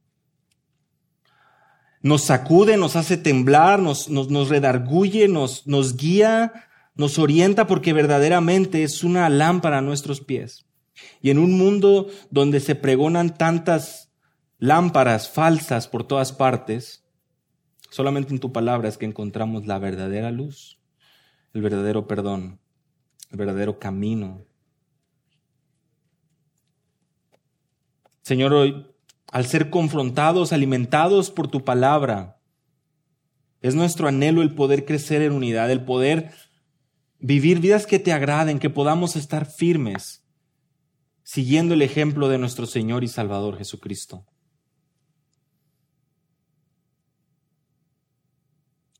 nos 2.04 2.24
sacude, 2.24 2.76
nos 2.76 2.98
hace 2.98 3.16
temblar, 3.16 3.80
nos, 3.80 4.10
nos, 4.10 4.50
redarguye, 4.50 5.30
nos, 5.30 5.66
nos 5.66 5.96
guía, 5.96 6.68
nos 6.96 7.18
orienta 7.18 7.66
porque 7.66 7.94
verdaderamente 7.94 8.84
es 8.84 9.06
una 9.06 9.30
lámpara 9.30 9.78
a 9.78 9.82
nuestros 9.82 10.20
pies. 10.20 10.66
Y 11.22 11.30
en 11.30 11.40
un 11.40 11.58
mundo 11.58 12.10
donde 12.30 12.60
se 12.60 12.76
pregonan 12.76 13.36
tantas 13.36 14.12
lámparas 14.60 15.30
falsas 15.30 15.88
por 15.88 16.04
todas 16.04 16.34
partes, 16.34 17.06
solamente 17.90 18.34
en 18.34 18.40
tu 18.40 18.52
palabra 18.52 18.90
es 18.90 18.98
que 18.98 19.06
encontramos 19.06 19.66
la 19.66 19.80
verdadera 19.80 20.30
luz, 20.30 20.80
el 21.54 21.62
verdadero 21.62 22.06
perdón, 22.06 22.60
el 23.32 23.38
verdadero 23.38 23.80
camino. 23.80 24.46
Señor, 28.24 28.54
hoy 28.54 28.93
al 29.34 29.48
ser 29.48 29.72
confrontados, 29.72 30.54
alimentados 30.54 31.32
por 31.32 31.48
tu 31.48 31.66
palabra. 31.66 32.40
Es 33.62 33.74
nuestro 33.74 34.08
anhelo 34.08 34.44
el 34.44 34.54
poder 34.54 34.86
crecer 34.86 35.24
en 35.24 35.32
unidad, 35.32 35.72
el 35.72 35.84
poder 35.84 36.30
vivir 37.18 37.60
vidas 37.60 37.88
que 37.88 37.98
te 37.98 38.14
agraden, 38.14 38.60
que 38.60 38.70
podamos 38.70 39.16
estar 39.16 39.48
firmes, 39.48 40.24
siguiendo 41.24 41.74
el 41.74 41.82
ejemplo 41.82 42.30
de 42.30 42.38
nuestro 42.38 42.68
Señor 42.68 43.04
y 43.04 43.08
Salvador 43.08 43.58
Jesucristo. 43.58 44.28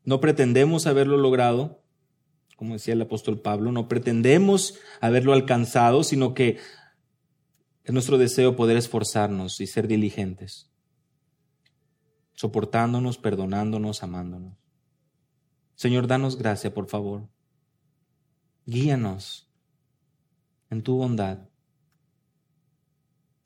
No 0.02 0.18
pretendemos 0.18 0.88
haberlo 0.88 1.16
logrado, 1.16 1.84
como 2.56 2.72
decía 2.72 2.94
el 2.94 3.02
apóstol 3.02 3.40
Pablo, 3.40 3.70
no 3.70 3.86
pretendemos 3.86 4.80
haberlo 5.00 5.32
alcanzado, 5.32 6.02
sino 6.02 6.34
que 6.34 6.58
es 7.84 7.92
nuestro 7.92 8.16
deseo 8.16 8.56
poder 8.56 8.78
esforzarnos 8.78 9.60
y 9.60 9.66
ser 9.66 9.86
diligentes, 9.86 10.70
soportándonos, 12.32 13.18
perdonándonos, 13.18 14.02
amándonos. 14.02 14.56
Señor, 15.74 16.06
danos 16.06 16.38
gracia, 16.38 16.72
por 16.72 16.88
favor. 16.88 17.28
Guíanos 18.64 19.50
en 20.70 20.82
tu 20.82 20.96
bondad. 20.96 21.46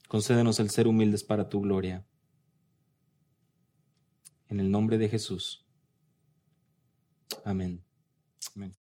Concédenos 0.06 0.60
el 0.60 0.70
ser 0.70 0.86
humildes 0.86 1.24
para 1.24 1.48
tu 1.48 1.60
gloria. 1.60 2.06
En 4.48 4.60
el 4.60 4.70
nombre 4.70 4.98
de 4.98 5.08
Jesús. 5.08 5.66
Amén. 7.44 7.84
Amén. 8.54 8.77